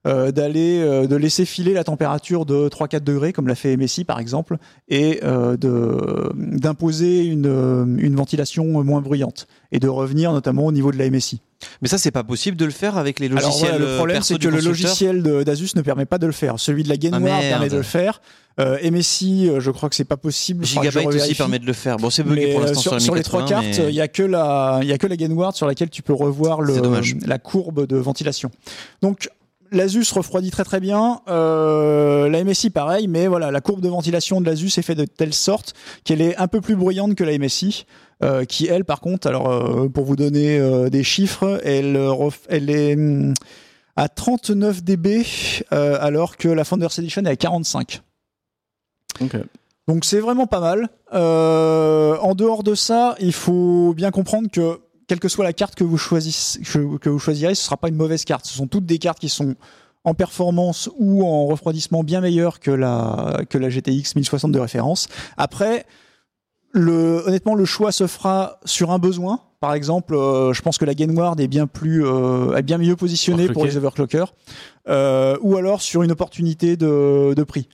[0.06, 4.04] euh, d'aller euh, de laisser filer la température de 3-4 degrés comme l'a fait MSI
[4.04, 4.56] par exemple
[4.88, 10.92] et euh, de d'imposer une, une ventilation moins bruyante et de revenir notamment au niveau
[10.92, 11.40] de la MSI
[11.82, 13.70] Mais ça, c'est pas possible de le faire avec les Alors logiciels.
[13.70, 16.60] voilà, le problème, c'est que le logiciel d'Asus ne permet pas de le faire.
[16.60, 18.20] Celui de la Gainward Ah, permet de le faire.
[18.60, 20.64] Euh, MSI, euh, je crois que c'est pas possible.
[20.64, 21.96] Gigabyte aussi permet de le faire.
[21.96, 23.94] Bon, c'est bugué pour euh, l'instant sur, sur, sur les trois 1080, cartes, mais- il
[23.94, 26.60] y a que la, il y a que la Gainward sur laquelle tu peux revoir
[26.60, 26.74] le,
[27.26, 28.50] la courbe de ventilation.
[29.00, 29.30] Donc
[29.70, 31.20] l'Asus refroidit très très bien.
[31.28, 35.04] Euh, la MSI pareil, mais voilà, la courbe de ventilation de l'Asus est faite de
[35.04, 35.74] telle sorte
[36.04, 37.84] qu'elle est un peu plus bruyante que la MSI.
[38.24, 41.96] euh, qui elle par contre alors euh, pour vous donner euh, des chiffres elle,
[42.48, 43.32] elle est hum,
[43.94, 45.24] à 39 dB
[45.72, 48.00] euh, alors que la Founders Edition est à 45
[49.86, 50.90] Donc c'est vraiment pas mal.
[51.14, 55.74] Euh, en dehors de ça, il faut bien comprendre que quelle que soit la carte
[55.74, 58.44] que vous choisissez, que, que vous choisirez, ce sera pas une mauvaise carte.
[58.44, 59.54] Ce sont toutes des cartes qui sont
[60.04, 65.08] en performance ou en refroidissement bien meilleures que la que la GTX 1060 de référence.
[65.38, 65.86] Après,
[66.72, 69.40] le, honnêtement, le choix se fera sur un besoin.
[69.60, 72.94] Par exemple, euh, je pense que la Gainward est bien plus, euh, est bien mieux
[72.94, 74.34] positionnée pour les overclockers,
[74.88, 77.68] euh, ou alors sur une opportunité de, de prix.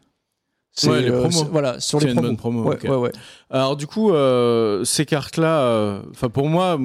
[0.76, 1.44] C'est, Ouais, les euh, promos.
[1.52, 2.28] voilà, sur les une promos.
[2.28, 3.12] bonne promo, Ouais, ouais.
[3.48, 6.02] Alors du coup, euh, ces cartes-là, euh,
[6.32, 6.78] pour moi,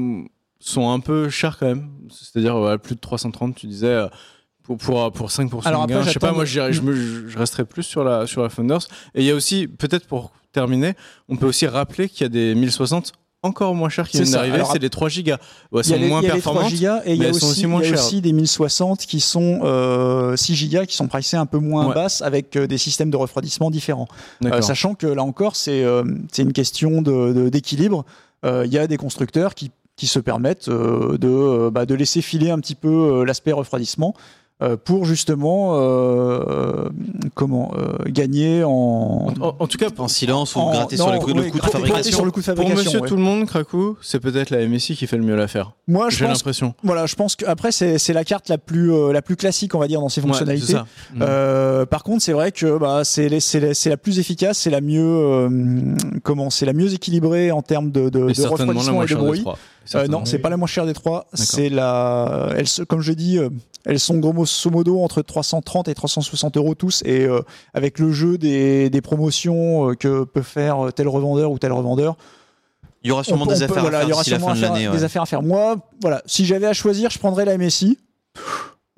[0.60, 1.90] sont un peu chères quand même.
[2.12, 4.08] C'est-à-dire plus de 330, tu disais.
[4.64, 6.08] Pour, pour, pour 5% Alors de après, gain.
[6.10, 6.82] je sais pas, moi j'irais- je,
[7.28, 8.82] je resterai plus sur la, sur la Founders.
[9.16, 10.94] Et il y a aussi, peut-être pour terminer,
[11.28, 14.64] on peut aussi rappeler qu'il y a des 1060 encore moins chers qui viennent d'arriver,
[14.72, 15.38] c'est des 3 gigas.
[15.72, 16.70] Ouais, elles sont les, moins il y a les 3 performantes.
[16.76, 17.94] gigas et il y a aussi, aussi y a chères.
[17.94, 21.94] aussi des 1060 qui sont euh, 6 gigas qui sont pricés un peu moins Ouais.
[21.96, 24.08] basses avec euh, des systèmes de refroidissement différents.
[24.46, 26.04] Euh, sachant que là encore, c'est euh,
[26.38, 28.06] une question de- d'équilibre.
[28.44, 32.60] Il y a des constructeurs qui, qui se permettent de, bah, de laisser filer un
[32.60, 34.14] petit peu l'aspect refroidissement
[34.84, 36.90] pour justement euh,
[37.34, 41.14] comment euh, gagner en, En, en tout cas, En silence ou en- gratter non, sur
[41.14, 42.12] le coût de fabrication.
[42.18, 42.84] sur le coût de pour fabrication.
[42.86, 43.08] Monsieur ouais.
[43.08, 45.72] Tout le Monde, Krakou, c'est peut-être la MSI qui fait le mieux l'affaire.
[45.88, 46.74] Moi, je J'ai l'impression.
[46.84, 49.80] Voilà, je pense qu'après c'est c'est la carte la plus euh, la plus classique, on
[49.80, 50.66] va dire, dans ses fonctionnalités.
[50.66, 50.86] c'est ça.
[51.14, 51.20] Mm.
[51.22, 54.82] Euh, par contre, c'est vrai que bah, c'est la- c'est la plus efficace, c'est la
[54.82, 55.50] mieux euh,
[56.24, 59.46] comment c'est la mieux équilibrée en termes de, de, refroidissement et de bruit.
[59.96, 61.26] Euh, non, c'est pas la moins chère des trois.
[61.34, 63.50] C'est la, elles, se- comme je dis, euh,
[63.90, 67.02] elles sont grosso modo entre 330 et 360 euros tous.
[67.06, 67.42] Et euh,
[67.74, 71.72] avec le jeu des, des promotions euh, que peut faire euh, tel revendeur ou tel
[71.72, 72.16] revendeur,
[73.04, 74.30] Il y aura sûrement on des on affaires voilà, à il y faire aura d'ici
[74.30, 74.88] la sûrement fin de l'année.
[74.88, 75.04] des ouais.
[75.04, 75.42] affaires à faire.
[75.42, 77.98] Moi, voilà, si j'avais à choisir, je prendrais la MSI.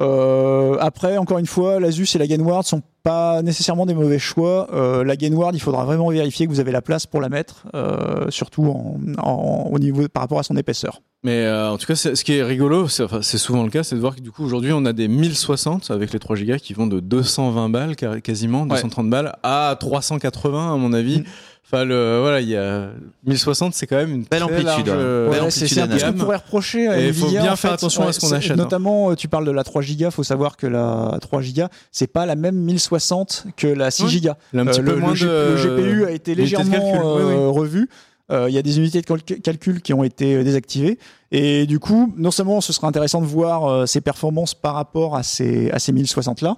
[0.01, 4.67] Euh, après, encore une fois, l'Asus et la Gainward sont pas nécessairement des mauvais choix.
[4.73, 7.63] Euh, la Gainward, il faudra vraiment vérifier que vous avez la place pour la mettre,
[7.75, 11.01] euh, surtout en, en- au niveau par rapport à son épaisseur.
[11.23, 13.95] Mais euh, en tout cas, ce qui est rigolo, c'est enfin, souvent le cas, c'est
[13.95, 16.73] de voir que du coup, aujourd'hui, on a des 1060 avec les 3 gigas qui
[16.73, 21.19] vont de 220 balles quasiment, 230 balles, à 380 à mon avis.
[21.19, 21.23] Mm.
[21.71, 22.89] Enfin, le, voilà, il y a
[23.25, 25.99] 1060, c'est quand même une Belle amplitude, euh, Belle Ouais, c'est amplitude c'est un peu
[25.99, 27.67] ce qu'on pourrait reprocher à Et il faut bien en faire fait.
[27.75, 28.55] attention à ce qu'on achète, hein.
[28.55, 32.07] Notamment, euh, tu parles de la 3 Go, faut savoir que la 3 Go, c'est
[32.07, 34.21] pas la même 1060 que la 6 Oui.
[34.21, 34.29] Go.
[34.53, 37.33] Euh, le, moins le G- de le GPU a été légèrement calcul, oui, oui.
[37.35, 37.89] euh, revu.
[38.31, 40.97] Euh, Il y a des unités de cal- calcul qui ont été euh, désactivées.
[41.31, 45.15] Et du coup, non seulement ce sera intéressant de voir euh, ses performances par rapport
[45.15, 46.57] à ces, à ces 1060 là.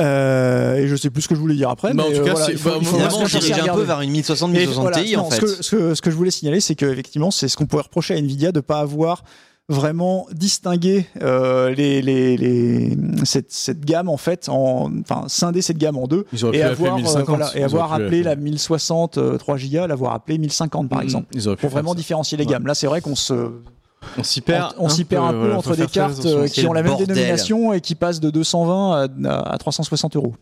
[0.00, 1.92] Euh, et je sais plus ce que je voulais dire après.
[1.94, 3.24] Bah, en mais, tout euh, cas, voilà, c'est- il faut- bah, il faut moi, on
[3.24, 5.40] dirige un peu vers une 1060, Et 1060 voilà, Ti non, en ce, fait.
[5.42, 8.14] que, ce, que, ce que je voulais signaler, c'est qu'effectivement, c'est ce qu'on pourrait reprocher
[8.14, 9.22] à Nvidia de ne pas avoir
[9.68, 15.78] vraiment distingué euh, les, les, les, cette, cette gamme en fait, en, enfin scinder cette
[15.78, 17.26] gamme en deux et avoir, euh, 1050.
[17.28, 21.02] voilà, et Ils avoir appelé la 1060 euh, 3 Go, l'avoir appelé 1050 par Mm,
[21.02, 21.96] exemple, pour vraiment ça.
[21.98, 22.50] différencier les Ouais.
[22.50, 22.66] gammes.
[22.66, 23.32] Là, c'est vrai qu'on se,
[24.18, 24.74] On s'y perd.
[24.78, 26.92] on, on s'y perd un peu voilà, entre des cartes euh, qui ont la même
[26.92, 27.08] bordel.
[27.08, 30.34] dénomination et qui passent de 220 à, à 360 euros.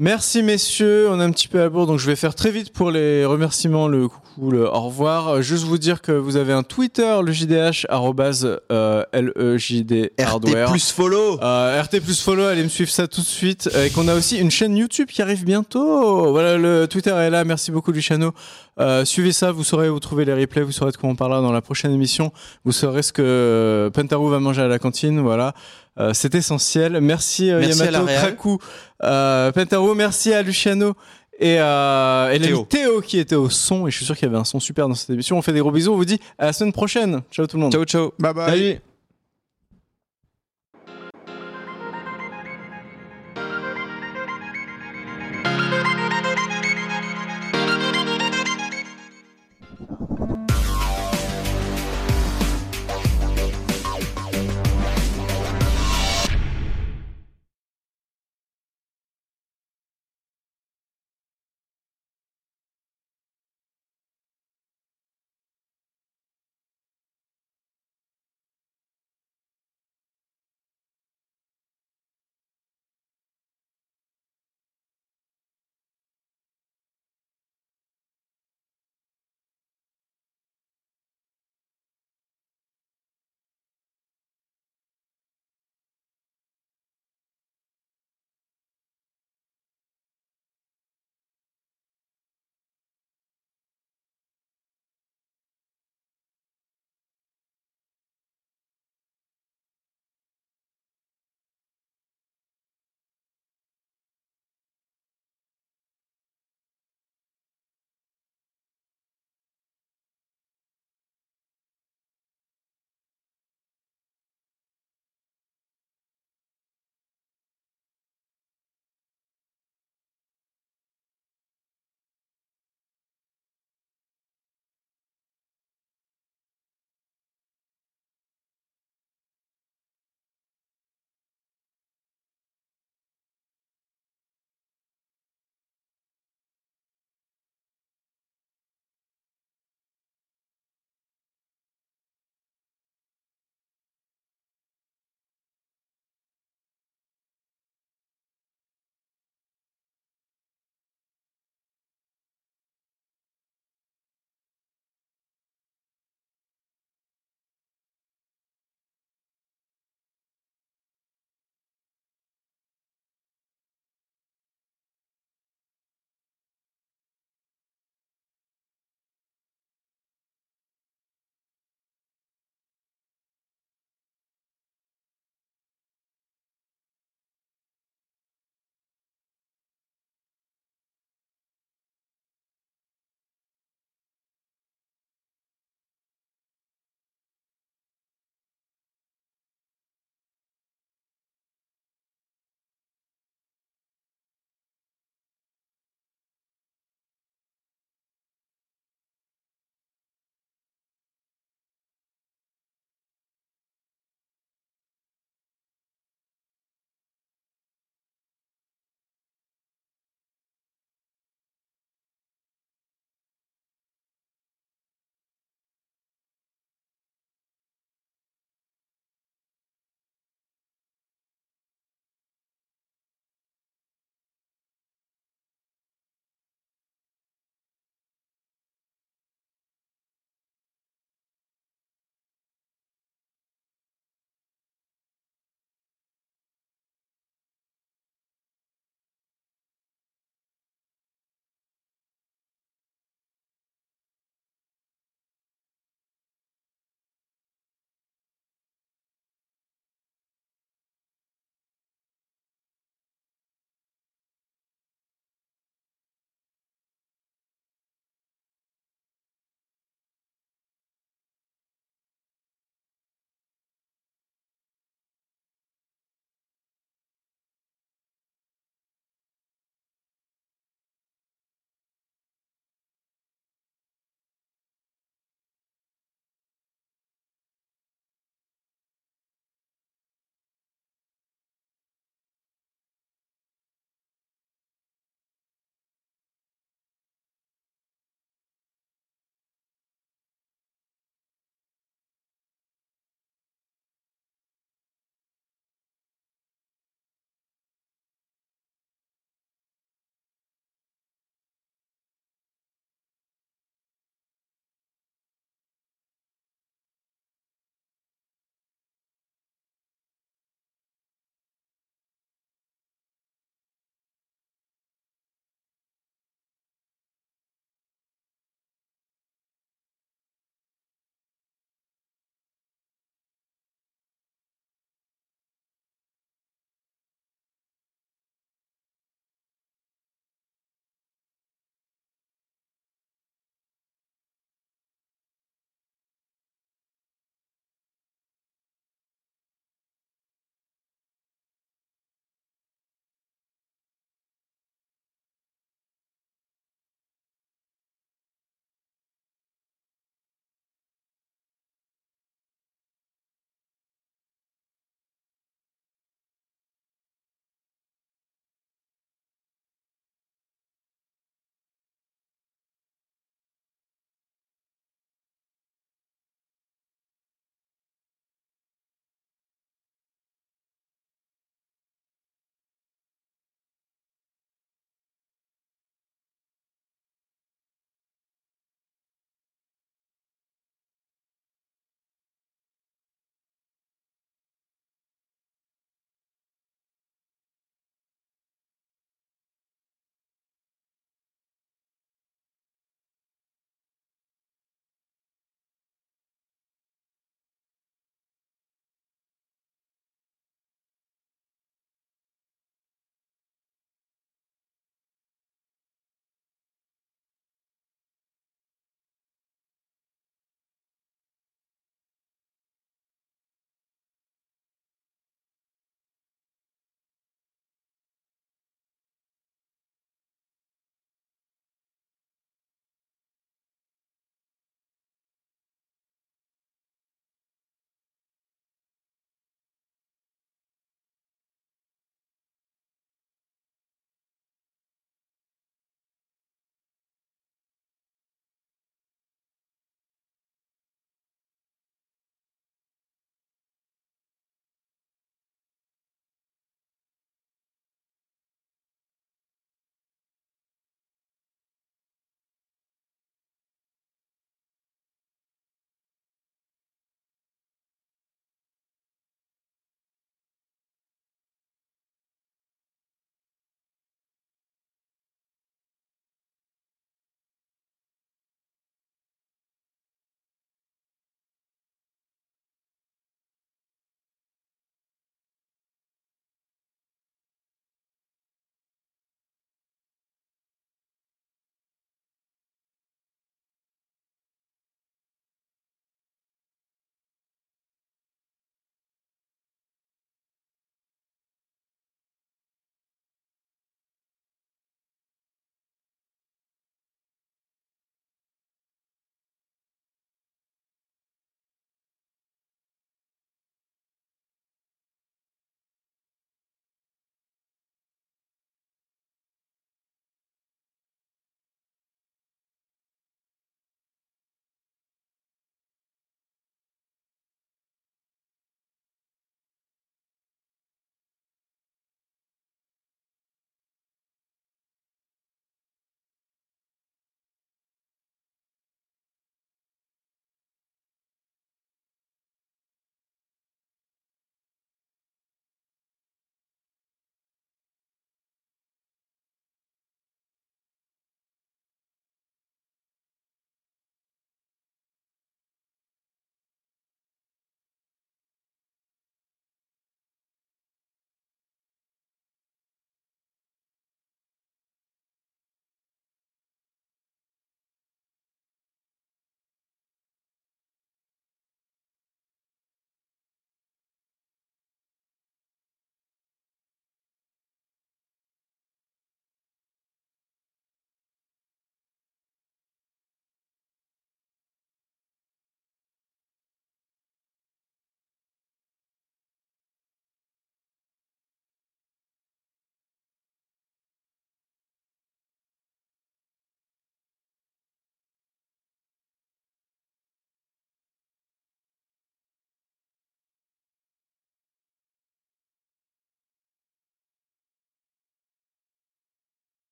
[0.00, 2.72] Merci messieurs, on est un petit peu à bout, donc je vais faire très vite
[2.72, 5.42] pour les remerciements, le coucou, le au revoir.
[5.42, 10.70] Juste vous dire que vous avez un Twitter, le JDH, arrobase, euh, LEJD RT Hardware.
[10.70, 11.42] plus follow.
[11.42, 13.68] Euh, RT plus follow, allez me suivre ça tout de suite.
[13.74, 16.30] Euh, Et qu'on a aussi une chaîne YouTube qui arrive bientôt.
[16.30, 17.42] Voilà, le Twitter est là.
[17.44, 18.32] Merci beaucoup, Luciano.
[18.78, 21.40] Euh, suivez ça, vous saurez où trouver les replays, vous saurez de quoi on parlera
[21.40, 22.32] dans la prochaine émission.
[22.64, 25.18] Vous saurez ce que euh, Pentarou va manger à la cantine.
[25.18, 25.54] Voilà.
[25.98, 27.00] Euh, c'est essentiel.
[27.00, 28.06] Merci, euh, Merci Yamato.
[28.06, 28.58] Krakou,
[29.02, 29.94] euh, Pentarou.
[29.94, 30.94] Merci à Luciano.
[31.40, 32.66] Et, euh, et Théo.
[32.68, 34.88] Théo qui était au son, et je suis sûr qu'il y avait un son super
[34.88, 35.38] dans cette émission.
[35.38, 37.22] On fait des gros bisous, on vous dit à la semaine prochaine.
[37.30, 37.72] Ciao tout le monde.
[37.72, 38.12] Ciao, ciao.
[38.18, 38.50] Bye bye.
[38.50, 38.80] Salut.